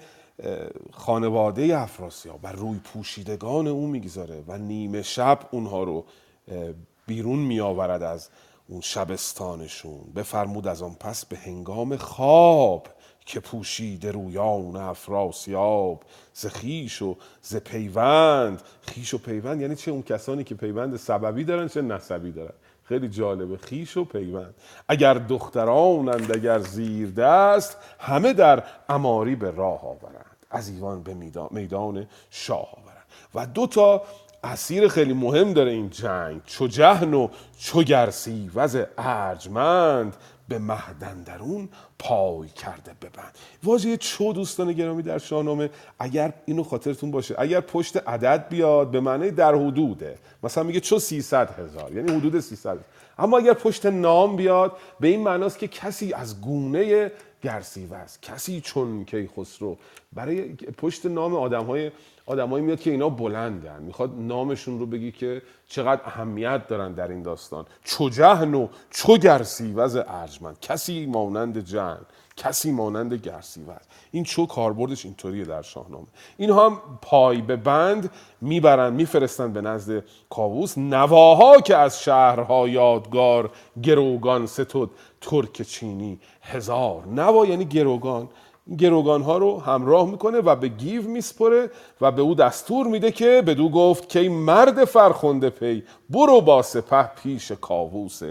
خانواده 0.91 1.79
افراسیاب 1.79 2.39
و 2.43 2.51
روی 2.51 2.79
پوشیدگان 2.79 3.67
او 3.67 3.87
می‌گذاره 3.87 4.43
و 4.47 4.57
نیمه 4.57 5.01
شب 5.01 5.39
اونها 5.51 5.83
رو 5.83 6.05
بیرون 7.07 7.39
میآورد 7.39 8.03
از 8.03 8.29
اون 8.67 8.81
شبستانشون. 8.81 10.01
بفرمود 10.15 10.67
از 10.67 10.81
آن 10.81 10.93
پس 10.99 11.25
به 11.25 11.37
هنگام 11.37 11.97
خواب 11.97 12.87
که 13.25 13.39
پوشیده 13.39 14.11
رویان 14.11 14.75
افراسیاب 14.75 16.03
ز 16.33 16.45
خویش 16.45 17.01
و 17.01 17.17
ز 17.41 17.55
پیوند. 17.55 18.61
خیش 18.81 19.13
و 19.13 19.17
پیوند 19.17 19.61
یعنی 19.61 19.75
چه؟ 19.75 19.91
اون 19.91 20.01
کسانی 20.01 20.43
که 20.43 20.55
پیوند 20.55 20.97
سببی 20.97 21.43
دارن 21.43 21.67
چه 21.67 21.81
نسبی 21.81 22.31
دارن؟ 22.31 22.53
خیلی 22.91 23.09
جالبه. 23.09 23.57
خیش 23.57 23.97
و 23.97 24.05
پیوند. 24.05 24.53
اگر 24.87 25.13
دخترانند 25.13 26.31
اگر 26.31 26.59
زیر 26.59 27.11
دست 27.11 27.77
همه 27.99 28.33
در 28.33 28.63
اماری 28.89 29.35
به 29.35 29.51
راه 29.51 29.85
آورند. 29.85 30.37
از 30.51 30.69
ایوان 30.69 31.03
به 31.03 31.13
میدان, 31.51 32.07
شاه 32.29 32.67
آورند. 32.77 33.05
و 33.35 33.47
دو 33.47 33.67
تا 33.67 34.01
اسیر 34.43 34.87
خیلی 34.87 35.13
مهم 35.13 35.53
داره 35.53 35.71
این 35.71 35.89
جنگ. 35.89 36.41
چو 36.45 36.67
جهن 36.67 37.13
و 37.13 37.27
چو 37.59 37.83
گرسی. 37.83 38.51
وز 38.55 38.77
ارجمند. 38.97 40.15
به 40.51 40.59
مهدندرون 40.59 41.69
پای 41.99 42.47
کرده 42.47 42.91
ببند 43.01 43.35
واژه 43.63 43.97
چو 43.97 44.33
دوستان 44.33 44.73
گرامی 44.73 45.03
در 45.03 45.17
شاهنامه 45.17 45.69
اگر 45.99 46.33
اینو 46.45 46.63
خاطرتون 46.63 47.11
باشه 47.11 47.35
اگر 47.37 47.61
پشت 47.61 47.97
عدد 48.07 48.49
بیاد 48.49 48.91
به 48.91 48.99
معنی 48.99 49.31
در 49.31 49.55
حدوده. 49.55 50.17
مثلا 50.43 50.63
میگه 50.63 50.79
چو 50.79 50.99
300 50.99 51.59
هزار 51.59 51.91
یعنی 51.91 52.11
حدود 52.11 52.39
300 52.39 52.77
اما 53.17 53.37
اگر 53.37 53.53
پشت 53.53 53.85
نام 53.85 54.35
بیاد 54.35 54.77
به 54.99 55.07
این 55.07 55.23
معناست 55.23 55.59
که 55.59 55.67
کسی 55.67 56.13
از 56.13 56.41
گونه 56.41 57.11
گرسیوز 57.43 58.17
کسی 58.21 58.61
چون 58.61 59.05
کیخسرو. 59.05 59.77
برای 60.13 60.53
پشت 60.53 61.05
نام 61.05 61.35
آدم 61.35 61.65
های 61.65 61.91
آدمایی 62.25 62.65
میاد 62.65 62.79
که 62.79 62.91
اینا 62.91 63.09
بلندن. 63.09 63.83
می‌خواد 63.83 64.11
نامشون 64.17 64.79
رو 64.79 64.85
بگی 64.85 65.11
که 65.11 65.41
چقدر 65.67 66.01
اهمیت 66.05 66.67
دارن 66.67 66.93
در 66.93 67.07
این 67.07 67.21
داستان. 67.21 67.65
چو 67.83 68.09
جهن 68.09 68.53
و 68.53 68.67
چو 68.89 69.17
گرسیوز 69.17 69.95
ارجمند. 69.95 70.59
کسی 70.59 71.05
مانند 71.05 71.59
جهن. 71.59 72.01
کسی 72.37 72.71
مانند 72.71 73.13
گرسیوز 73.13 73.75
این 74.11 74.23
چو 74.23 74.45
کاربردش 74.45 75.05
اینطوریه 75.05 75.45
در 75.45 75.61
شاهنامه. 75.61 76.07
اینها 76.37 76.69
هم 76.69 76.81
پای 77.01 77.41
به 77.41 77.55
بند 77.55 78.11
می‌برن 78.41 78.93
میفرستن 78.93 79.53
به 79.53 79.61
نزد 79.61 80.03
کاووس. 80.29 80.77
نواها 80.77 81.61
که 81.61 81.77
از 81.77 82.03
شهرها 82.03 82.67
یادگار 82.67 83.51
گروگان 83.83 84.45
ستد. 84.45 84.89
ترک 85.21 85.61
چینی 85.61 86.19
هزار 86.41 87.05
نوا 87.07 87.45
یعنی 87.45 87.65
گروگان. 87.65 88.29
گروگان 88.77 89.21
ها 89.21 89.37
رو 89.37 89.59
همراه 89.59 90.09
می‌کنه 90.09 90.37
و 90.37 90.55
به 90.55 90.67
گیو 90.67 91.09
میسپره 91.09 91.69
و 92.01 92.11
به 92.11 92.21
او 92.21 92.35
دستور 92.35 92.87
میده 92.87 93.11
که 93.11 93.43
بدو 93.47 93.69
گفت 93.69 94.09
که 94.09 94.19
این 94.19 94.31
مرد 94.31 94.85
فرخنده 94.85 95.49
پی 95.49 95.83
برو 96.09 96.41
با 96.41 96.61
سپه 96.61 97.03
پیش 97.23 97.51
کاووس 97.51 98.21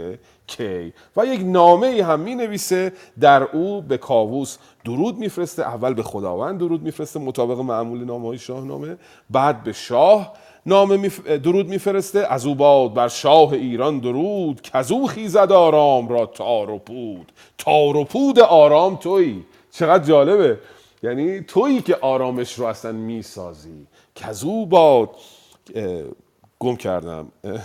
کی. 0.46 0.92
و 1.16 1.26
یک 1.26 1.40
نامه 1.44 1.86
ای 1.86 2.00
هم 2.00 2.20
می 2.20 2.34
نویسه 2.34 2.92
در 3.20 3.42
او 3.42 3.82
به 3.82 3.98
کاووس 3.98 4.58
درود 4.84 5.18
میفرسته. 5.18 5.62
اول 5.62 5.94
به 5.94 6.02
خداوند 6.02 6.58
درود 6.58 6.82
میفرسته 6.82 7.20
مطابق 7.20 7.58
معمول 7.58 8.04
نامه 8.04 8.28
های 8.28 8.38
شاهنامه 8.38 8.96
بعد 9.30 9.62
به 9.62 9.72
شاه 9.72 10.32
نامه 10.70 10.96
میف... 10.96 11.26
درود 11.26 11.68
میفرسته. 11.68 12.18
از 12.18 12.46
او 12.46 12.54
باد 12.54 12.94
بر 12.94 13.08
شاه 13.08 13.52
ایران 13.52 13.98
درود. 13.98 14.60
کزو 14.62 15.06
خیزد 15.06 15.52
آرام 15.52 16.08
را 16.08 16.26
تار 16.26 16.70
و 16.70 16.78
پود. 16.78 17.32
تار 17.58 17.96
و 17.96 18.04
پود 18.04 18.40
آرام 18.40 18.96
تویی 18.96 19.44
چقدر 19.70 20.04
جالبه. 20.04 20.58
یعنی 21.02 21.40
تویی 21.40 21.82
که 21.82 21.96
آرامش 22.00 22.54
رو 22.54 22.66
اصلا 22.66 22.92
می‌سازی. 22.92 23.86
کزو 24.14 24.66
باد 24.66 25.10
اه، 25.74 26.02
گم 26.58 26.76
کردم. 26.76 27.28
اه، 27.44 27.60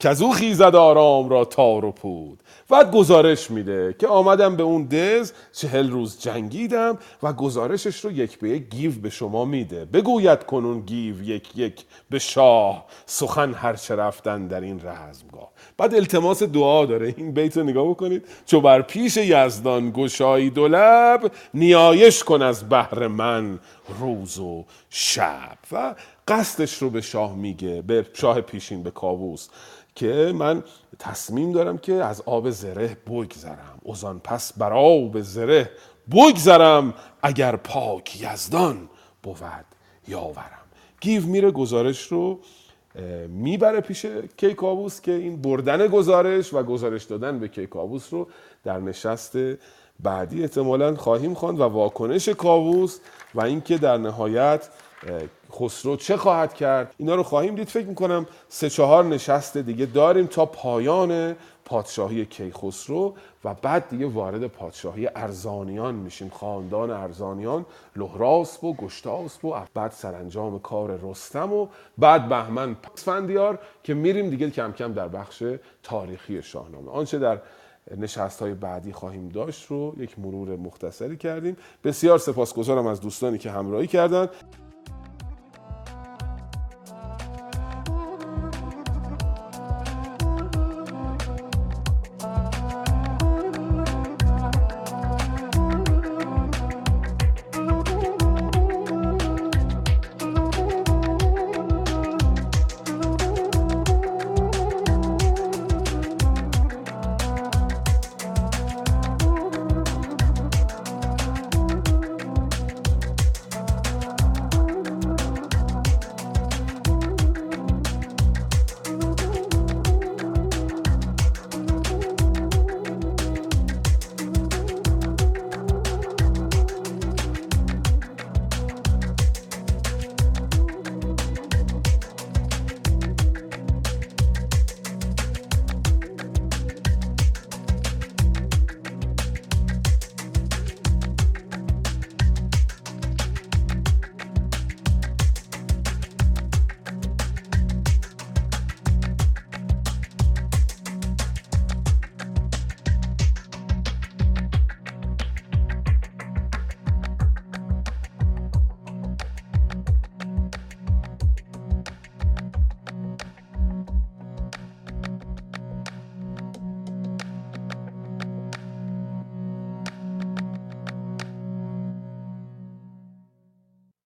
کزو 0.00 0.30
خیزد 0.30 0.74
آرام 0.74 1.28
را 1.28 1.44
تار 1.44 1.84
و 1.84 1.92
پود. 1.92 2.42
بعد 2.70 2.92
گزارش 2.92 3.50
میده 3.50 3.94
که 3.98 4.06
آمدم 4.06 4.56
به 4.56 4.62
اون 4.62 4.84
دز 4.84 5.32
چهل 5.52 5.90
روز 5.90 6.20
جنگیدم 6.20 6.98
و 7.22 7.32
گزارشش 7.32 8.04
رو 8.04 8.12
یک 8.12 8.38
به 8.38 8.48
یک 8.48 8.68
گیو 8.68 8.92
به 8.92 9.10
شما 9.10 9.44
میده. 9.44 9.84
بگوید 9.84 10.44
کنون 10.44 10.80
گیو 10.80 11.22
یک 11.22 11.58
یک 11.58 11.84
به 12.10 12.18
شاه 12.18 12.84
سخن 13.06 13.54
هرچه 13.54 13.96
رفتن 13.96 14.46
در 14.46 14.60
این 14.60 14.80
رزمگاه. 14.84 15.50
بعد 15.78 15.94
التماس 15.94 16.42
دعا 16.42 16.86
داره. 16.86 17.14
این 17.16 17.32
بیت 17.32 17.56
رو 17.56 17.62
نگاه 17.62 17.90
بکنید. 17.90 18.24
چو 18.46 18.60
بر 18.60 18.82
پیش 18.82 19.16
یزدان 19.16 19.90
گشایی 19.90 20.50
دو 20.50 20.68
لب 20.68 21.30
نیایش 21.54 22.24
کن 22.24 22.42
از 22.42 22.68
بهر 22.68 23.06
من 23.06 23.58
روز 24.00 24.38
و 24.38 24.64
شب. 24.90 25.58
و 25.72 25.94
قصدش 26.28 26.82
رو 26.82 26.90
به 26.90 27.00
شاه 27.00 27.34
میگه 27.34 27.82
به 27.82 28.06
شاه 28.12 28.40
پیشین 28.40 28.82
به 28.82 28.90
کاووس 28.90 29.48
که 29.94 30.32
من 30.34 30.62
تصمیم 30.98 31.52
دارم 31.52 31.78
که 31.78 31.92
از 31.92 32.22
آب 32.26 32.50
زره 32.50 32.96
بگذرم. 33.06 33.78
اوزان 33.82 34.18
پس 34.18 34.52
بر 34.58 34.72
آب 34.72 35.20
زره 35.20 35.70
بگذرم 36.10 36.94
اگر 37.22 37.56
پاک 37.56 38.20
یزدان 38.20 38.88
بود 39.22 39.64
یاورم. 40.08 40.66
گیو 41.00 41.26
میره 41.26 41.50
گزارش 41.50 42.02
رو 42.02 42.40
می‌بره 43.28 43.80
پیش 43.80 44.06
کیکاووس 44.36 45.00
که 45.00 45.12
این 45.12 45.42
بردن 45.42 45.86
گزارش 45.86 46.54
و 46.54 46.62
گزارش 46.62 47.04
دادن 47.04 47.38
به 47.38 47.48
کیکاووس 47.48 48.12
رو 48.12 48.28
در 48.64 48.80
نشست 48.80 49.36
بعدی 50.00 50.42
احتمالا 50.42 50.94
خواهیم 50.94 51.34
خواند 51.34 51.60
و 51.60 51.62
واکنش 51.62 52.28
کاووس 52.28 52.98
و 53.34 53.40
اینکه 53.40 53.78
در 53.78 53.96
نهایت 53.96 54.68
خسرو 55.52 55.96
چه 55.96 56.16
خواهد 56.16 56.54
کرد؟ 56.54 56.94
اینا 56.96 57.14
رو 57.14 57.22
خواهیم 57.22 57.54
دید. 57.54 57.68
فکر 57.68 57.86
می‌کنم 57.86 58.26
سه 58.48 58.70
چهار 58.70 59.04
نشست 59.04 59.56
دیگه 59.56 59.86
داریم 59.86 60.26
تا 60.26 60.46
پایان 60.46 61.36
پادشاهی 61.64 62.24
کیخسرو 62.24 63.14
و 63.44 63.54
بعد 63.54 63.88
دیگه 63.88 64.06
وارد 64.06 64.46
پادشاهی 64.46 65.08
ارزانیان 65.14 65.94
میشیم. 65.94 66.28
خاندان 66.28 66.90
ارزانیان 66.90 67.66
لهراسب 67.96 68.64
و 68.64 68.74
گشتاسب 68.74 69.44
و 69.44 69.54
بعد 69.74 69.90
سرانجام 69.90 70.58
کار 70.58 71.00
رستم 71.02 71.52
و 71.52 71.68
بعد 71.98 72.28
بهمن 72.28 72.74
پسفندیار 72.74 73.58
که 73.82 73.94
میریم 73.94 74.30
دیگه 74.30 74.50
کم 74.50 74.72
کم 74.72 74.92
در 74.92 75.08
بخش 75.08 75.42
تاریخی 75.82 76.42
شاهنامه. 76.42 76.90
آنچه 76.90 77.18
در 77.18 77.40
نشست 77.96 78.42
های 78.42 78.54
بعدی 78.54 78.92
خواهیم 78.92 79.28
داشت 79.28 79.66
رو 79.66 79.94
یک 79.98 80.18
مرور 80.18 80.56
مختصری 80.56 81.16
کردیم. 81.16 81.56
بسیار 81.84 82.18
سپاسگزارم 82.18 82.86
از 82.86 83.00
دوستانی 83.00 83.38
که 83.38 83.50
همراهی 83.50 83.86
کردند. 83.86 84.30